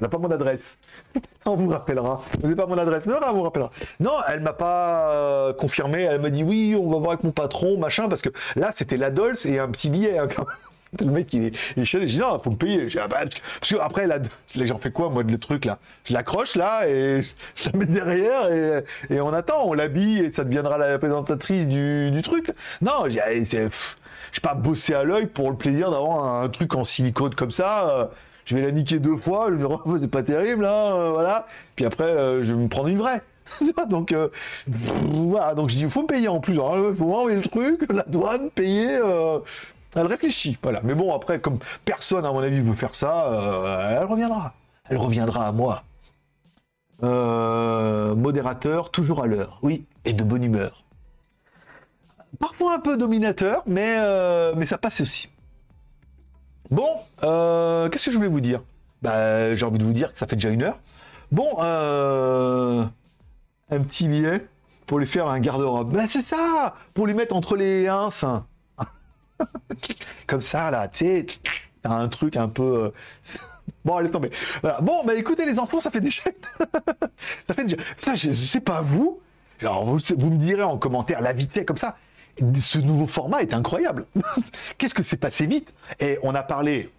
n'a 0.00 0.08
pas 0.08 0.18
mon 0.18 0.30
adresse. 0.30 0.78
on 1.46 1.54
vous 1.54 1.68
rappellera. 1.68 2.22
Vous 2.34 2.42
n'avez 2.42 2.56
pas 2.56 2.66
mon 2.66 2.78
adresse, 2.78 3.02
mais 3.06 3.14
on 3.14 3.32
vous 3.34 3.42
rappellera. 3.42 3.70
Non, 4.00 4.14
elle 4.28 4.40
m'a 4.40 4.52
pas 4.52 5.12
euh, 5.12 5.52
confirmé, 5.52 6.02
elle 6.02 6.20
m'a 6.20 6.30
dit 6.30 6.42
oui, 6.42 6.76
on 6.80 6.88
va 6.88 6.98
voir 6.98 7.12
avec 7.12 7.24
mon 7.24 7.32
patron, 7.32 7.78
machin, 7.78 8.08
parce 8.08 8.22
que 8.22 8.30
là, 8.56 8.70
c'était 8.72 8.96
l'Adolphe 8.96 9.46
et 9.46 9.58
un 9.58 9.68
petit 9.68 9.90
billet. 9.90 10.18
Hein, 10.18 10.28
le 10.98 11.06
mec, 11.06 11.32
il 11.32 11.46
est, 11.46 11.58
il 11.76 11.82
est 11.82 11.86
j'ai 11.86 12.04
dit 12.04 12.18
non, 12.18 12.38
faut 12.38 12.50
me 12.50 12.56
payer. 12.56 12.88
Parce 13.08 13.72
que 13.72 13.76
après, 13.76 14.06
là, 14.06 14.18
j'en 14.54 14.78
fais 14.78 14.90
quoi, 14.90 15.10
moi, 15.10 15.22
le 15.22 15.38
truc, 15.38 15.64
là? 15.64 15.78
Je 16.04 16.12
l'accroche, 16.12 16.56
là, 16.56 16.88
et 16.88 17.22
je 17.54 17.70
la 17.70 17.78
mets 17.78 17.86
derrière, 17.86 18.50
et, 19.10 19.20
on 19.20 19.32
attend, 19.32 19.64
on 19.64 19.74
l'habille, 19.74 20.20
et 20.20 20.32
ça 20.32 20.44
deviendra 20.44 20.78
la 20.78 20.98
présentatrice 20.98 21.66
du, 21.66 22.20
truc. 22.22 22.52
Non, 22.82 23.06
c'est 23.44 23.68
je 24.32 24.40
pas 24.40 24.54
bosser 24.54 24.94
à 24.94 25.04
l'œil 25.04 25.26
pour 25.26 25.50
le 25.50 25.56
plaisir 25.56 25.90
d'avoir 25.90 26.42
un, 26.42 26.48
truc 26.48 26.74
en 26.74 26.84
silicone 26.84 27.34
comme 27.34 27.50
ça. 27.50 27.88
Euh, 27.88 28.06
je 28.44 28.56
vais 28.56 28.62
la 28.62 28.72
niquer 28.72 28.98
deux 28.98 29.16
fois, 29.16 29.48
je 29.48 29.54
me 29.54 29.96
dis, 29.96 30.02
c'est 30.02 30.10
pas 30.10 30.22
terrible, 30.22 30.64
hein, 30.64 30.94
euh, 30.94 31.10
voilà. 31.10 31.46
Puis 31.76 31.84
après, 31.84 32.04
euh, 32.04 32.42
je 32.42 32.52
vais 32.54 32.60
me 32.60 32.68
prendre 32.68 32.88
une 32.88 32.98
vraie. 32.98 33.22
donc 33.88 34.14
voilà, 34.66 35.54
donc 35.54 35.70
je 35.70 35.76
dis, 35.76 35.82
il 35.82 35.90
faut 35.90 36.02
me 36.02 36.06
payer 36.06 36.28
en 36.28 36.40
plus. 36.40 36.54
Il 36.54 36.60
hein, 36.60 36.94
faut 36.96 37.12
envoyer 37.12 37.36
le 37.36 37.42
truc, 37.42 37.86
la 37.90 38.04
douane, 38.04 38.50
payer. 38.50 38.98
elle 39.94 40.06
réfléchit, 40.06 40.58
voilà. 40.62 40.80
Mais 40.84 40.94
bon, 40.94 41.14
après, 41.14 41.40
comme 41.40 41.58
personne, 41.84 42.24
à 42.24 42.32
mon 42.32 42.40
avis, 42.40 42.60
veut 42.60 42.74
faire 42.74 42.94
ça, 42.94 43.98
elle 44.00 44.06
reviendra. 44.06 44.54
Elle 44.88 44.98
reviendra 44.98 45.48
à 45.48 45.52
moi. 45.52 45.82
modérateur, 47.02 48.90
toujours 48.90 49.22
à 49.22 49.26
l'heure. 49.26 49.58
Oui, 49.62 49.84
et 50.04 50.12
de 50.12 50.22
bonne 50.22 50.44
humeur 50.44 50.84
parfois 52.38 52.74
un 52.74 52.80
peu 52.80 52.96
dominateur, 52.96 53.62
mais, 53.66 53.96
euh, 53.98 54.52
mais 54.56 54.66
ça 54.66 54.78
passe 54.78 55.00
aussi. 55.00 55.28
Bon, 56.70 56.96
euh, 57.24 57.88
qu'est-ce 57.88 58.06
que 58.06 58.10
je 58.12 58.16
voulais 58.16 58.28
vous 58.28 58.40
dire? 58.40 58.62
Bah, 59.02 59.54
J'ai 59.54 59.64
envie 59.64 59.78
de 59.78 59.84
vous 59.84 59.92
dire 59.92 60.12
que 60.12 60.18
ça 60.18 60.26
fait 60.26 60.36
déjà 60.36 60.50
une 60.50 60.62
heure. 60.62 60.78
Bon, 61.32 61.56
euh, 61.60 62.84
un 63.70 63.80
petit 63.80 64.08
billet 64.08 64.46
pour 64.86 64.98
lui 64.98 65.06
faire 65.06 65.28
un 65.28 65.40
garde-robe. 65.40 65.92
Ben 65.92 66.06
c'est 66.06 66.22
ça 66.22 66.74
Pour 66.94 67.06
lui 67.06 67.14
mettre 67.14 67.34
entre 67.34 67.56
les 67.56 67.86
ins. 67.88 68.10
Comme 70.26 70.40
ça, 70.40 70.70
là, 70.70 70.88
tu 70.88 71.04
sais, 71.04 71.26
un 71.84 72.08
truc 72.08 72.36
un 72.36 72.48
peu... 72.48 72.92
Bon, 73.84 73.96
allez 73.96 74.10
tomber. 74.10 74.30
Voilà. 74.60 74.80
Bon, 74.82 75.04
bah 75.06 75.14
écoutez 75.14 75.46
les 75.46 75.58
enfants, 75.58 75.80
ça 75.80 75.90
fait 75.90 76.00
déjà... 76.00 76.22
ça 77.46 77.54
fait 77.54 77.64
déjà... 77.64 77.76
Ça, 77.98 78.14
je, 78.14 78.28
je 78.28 78.34
sais 78.34 78.60
pas 78.60 78.82
vous. 78.82 79.20
Alors, 79.60 79.86
vous, 79.86 79.98
vous 80.18 80.30
me 80.30 80.36
direz 80.36 80.64
en 80.64 80.76
commentaire, 80.76 81.22
la 81.22 81.32
vite 81.32 81.52
fait, 81.52 81.64
comme 81.64 81.78
ça. 81.78 81.96
Ce 82.56 82.78
nouveau 82.78 83.06
format 83.06 83.42
est 83.42 83.54
incroyable. 83.54 84.06
Qu'est-ce 84.78 84.94
que 84.94 85.02
c'est 85.02 85.16
passé 85.16 85.46
vite? 85.46 85.74
Et 86.00 86.18
on 86.22 86.34
a 86.34 86.42
parlé... 86.42 86.90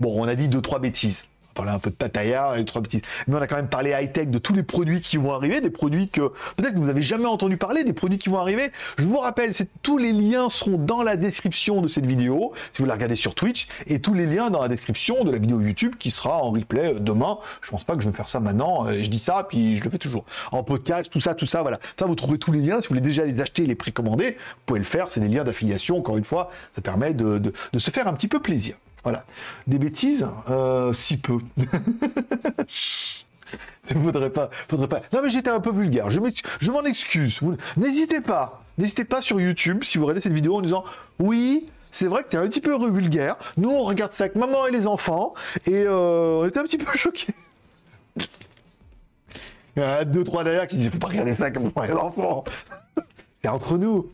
Bon, 0.00 0.20
on 0.20 0.26
a 0.26 0.34
dit 0.34 0.48
deux, 0.48 0.60
trois 0.60 0.80
bêtises. 0.80 1.24
Parlé 1.54 1.70
un 1.70 1.78
peu 1.78 1.90
de 1.90 1.94
Tataya 1.94 2.58
et 2.58 2.64
trois 2.64 2.82
bêtises. 2.82 3.02
Mais 3.28 3.36
on 3.36 3.40
a 3.40 3.46
quand 3.46 3.56
même 3.56 3.68
parlé 3.68 3.90
high-tech 3.90 4.28
de 4.28 4.38
tous 4.38 4.54
les 4.54 4.62
produits 4.64 5.00
qui 5.00 5.16
vont 5.16 5.32
arriver, 5.32 5.60
des 5.60 5.70
produits 5.70 6.08
que 6.08 6.32
peut-être 6.56 6.74
vous 6.74 6.84
n'avez 6.86 7.02
jamais 7.02 7.26
entendu 7.26 7.56
parler, 7.56 7.84
des 7.84 7.92
produits 7.92 8.18
qui 8.18 8.28
vont 8.28 8.38
arriver. 8.38 8.70
Je 8.98 9.04
vous 9.04 9.18
rappelle, 9.18 9.52
tous 9.82 9.98
les 9.98 10.12
liens 10.12 10.48
seront 10.50 10.78
dans 10.78 11.02
la 11.02 11.16
description 11.16 11.80
de 11.80 11.88
cette 11.88 12.06
vidéo, 12.06 12.52
si 12.72 12.82
vous 12.82 12.88
la 12.88 12.94
regardez 12.94 13.16
sur 13.16 13.34
Twitch, 13.34 13.68
et 13.86 14.00
tous 14.00 14.14
les 14.14 14.26
liens 14.26 14.50
dans 14.50 14.62
la 14.62 14.68
description 14.68 15.22
de 15.24 15.30
la 15.30 15.38
vidéo 15.38 15.60
YouTube 15.60 15.94
qui 15.98 16.10
sera 16.10 16.42
en 16.42 16.50
replay 16.50 16.94
euh, 16.94 16.98
demain. 16.98 17.38
Je 17.62 17.70
pense 17.70 17.84
pas 17.84 17.94
que 17.96 18.02
je 18.02 18.08
vais 18.08 18.16
faire 18.16 18.28
ça 18.28 18.40
maintenant. 18.40 18.86
euh, 18.88 19.02
Je 19.02 19.08
dis 19.08 19.18
ça, 19.18 19.46
puis 19.48 19.76
je 19.76 19.84
le 19.84 19.90
fais 19.90 19.98
toujours. 19.98 20.24
En 20.50 20.62
podcast, 20.64 21.08
tout 21.10 21.20
ça, 21.20 21.34
tout 21.34 21.46
ça, 21.46 21.62
voilà. 21.62 21.78
Ça, 21.98 22.06
vous 22.06 22.14
trouvez 22.16 22.38
tous 22.38 22.50
les 22.52 22.60
liens. 22.60 22.80
Si 22.80 22.88
vous 22.88 22.94
voulez 22.94 23.00
déjà 23.00 23.24
les 23.24 23.40
acheter, 23.40 23.66
les 23.66 23.74
précommander, 23.74 24.32
vous 24.32 24.62
pouvez 24.66 24.80
le 24.80 24.84
faire. 24.84 25.10
C'est 25.10 25.20
des 25.20 25.28
liens 25.28 25.44
d'affiliation. 25.44 25.98
Encore 25.98 26.16
une 26.16 26.24
fois, 26.24 26.50
ça 26.74 26.82
permet 26.82 27.14
de 27.14 27.52
se 27.78 27.90
faire 27.90 28.08
un 28.08 28.12
petit 28.14 28.28
peu 28.28 28.40
plaisir. 28.40 28.76
Voilà. 29.04 29.24
Des 29.66 29.78
bêtises, 29.78 30.26
euh, 30.50 30.92
si 30.92 31.18
peu. 31.18 31.38
Il 33.90 34.02
faudrait 34.02 34.30
pas, 34.30 34.48
faudrait 34.68 34.88
pas. 34.88 35.02
Non 35.12 35.20
mais 35.22 35.28
j'étais 35.28 35.50
un 35.50 35.60
peu 35.60 35.70
vulgaire. 35.70 36.10
Je 36.10 36.70
m'en 36.70 36.84
excuse. 36.84 37.40
N'hésitez 37.76 38.22
pas, 38.22 38.62
n'hésitez 38.78 39.04
pas 39.04 39.20
sur 39.20 39.40
YouTube 39.40 39.84
si 39.84 39.98
vous 39.98 40.04
regardez 40.04 40.22
cette 40.22 40.32
vidéo 40.32 40.56
en 40.56 40.62
disant 40.62 40.84
oui. 41.18 41.68
C'est 41.92 42.06
vrai 42.06 42.24
que 42.24 42.28
t'es 42.30 42.36
un 42.36 42.48
petit 42.48 42.60
peu 42.60 42.76
vulgaire. 42.90 43.36
Nous, 43.56 43.70
on 43.70 43.84
regarde 43.84 44.10
ça 44.10 44.24
avec 44.24 44.34
maman 44.34 44.66
et 44.66 44.72
les 44.72 44.84
enfants, 44.84 45.32
et 45.68 45.84
euh, 45.86 46.40
on 46.42 46.46
était 46.48 46.58
un 46.58 46.64
petit 46.64 46.76
peu 46.76 46.90
choqués. 46.98 47.32
Il 49.76 49.82
y 49.82 49.86
en 49.86 49.88
a 49.90 50.04
deux, 50.04 50.24
trois 50.24 50.42
derrière 50.42 50.66
qui 50.66 50.76
disent 50.76 50.90
Faut 50.90 50.98
pas 50.98 51.06
regarder 51.06 51.36
ça 51.36 51.52
comme 51.52 51.70
maman 51.72 51.84
et 51.84 51.88
les 51.88 51.94
enfants. 51.94 52.42
C'est 53.42 53.48
entre 53.48 53.78
nous. 53.78 54.10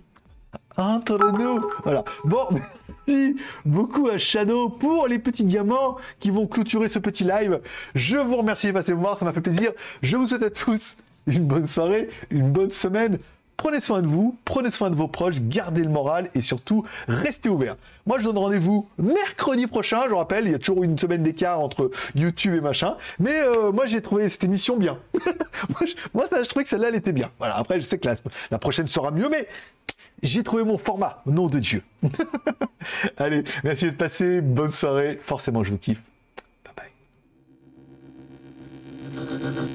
Nous. 0.81 1.61
Voilà. 1.83 2.05
Bon, 2.25 2.47
merci 3.07 3.37
beaucoup 3.67 4.09
à 4.09 4.17
Shadow 4.17 4.71
pour 4.71 5.09
les 5.09 5.19
petits 5.19 5.45
diamants 5.45 5.97
qui 6.19 6.31
vont 6.31 6.47
clôturer 6.47 6.89
ce 6.89 6.99
petit 6.99 7.23
live. 7.23 7.61
Je 7.95 8.17
vous 8.17 8.37
remercie 8.37 8.69
de 8.69 8.73
passer 8.73 8.95
voir, 8.95 9.19
ça 9.19 9.27
m'a 9.27 9.35
fait 9.35 9.43
plaisir. 9.43 9.73
Je 10.03 10.17
vous 10.17 10.27
souhaite 10.27 10.43
à 10.43 10.51
tous 10.51 10.97
une 11.27 11.45
bonne 11.45 11.67
soirée, 11.67 12.09
une 12.31 12.51
bonne 12.51 12.71
semaine. 12.71 13.19
Prenez 13.59 13.83
soin 13.83 14.01
de 14.01 14.07
vous, 14.07 14.39
prenez 14.47 14.71
soin 14.71 14.89
de 14.89 14.95
vos 14.97 15.07
proches, 15.07 15.35
gardez 15.43 15.83
le 15.83 15.91
moral 15.91 16.31
et 16.35 16.41
surtout 16.41 16.87
restez 17.09 17.51
ouverts. 17.51 17.77
Moi 18.07 18.19
je 18.19 18.25
donne 18.25 18.39
rendez-vous 18.39 18.89
mercredi 18.97 19.67
prochain, 19.67 20.05
je 20.05 20.11
vous 20.11 20.17
rappelle, 20.17 20.47
il 20.47 20.53
y 20.53 20.55
a 20.55 20.59
toujours 20.59 20.83
une 20.83 20.97
semaine 20.97 21.23
d'écart 21.23 21.61
entre 21.61 21.91
YouTube 22.15 22.55
et 22.55 22.63
machin. 22.63 22.97
Mais 23.19 23.39
euh, 23.39 23.71
moi 23.71 23.87
j'ai 23.87 24.01
trouvé 24.01 24.31
cette 24.31 24.45
émission 24.45 24.79
bien. 24.79 24.97
moi, 26.15 26.27
je, 26.31 26.49
trouvais 26.49 26.65
que 26.65 26.71
celle-là 26.71 26.89
elle 26.89 26.95
était 26.95 27.13
bien. 27.13 27.29
Voilà, 27.39 27.59
après 27.59 27.79
je 27.83 27.87
sais 27.87 27.99
que 27.99 28.09
la 28.51 28.59
prochaine 28.59 28.89
sera 28.89 29.11
mieux, 29.11 29.29
mais 29.29 29.47
j'ai 30.23 30.43
trouvé 30.43 30.65
mon 30.65 30.79
format, 30.79 31.23
nom 31.27 31.49
de 31.49 31.59
Dieu. 31.59 31.83
Allez, 33.17 33.45
merci 33.65 33.87
de 33.87 33.91
passer, 33.91 34.41
bonne 34.41 34.71
soirée, 34.71 35.21
forcément 35.23 35.63
je 35.63 35.71
vous 35.71 35.79
kiffe. 35.79 36.01
Bye 36.65 36.91
bye. 39.15 39.67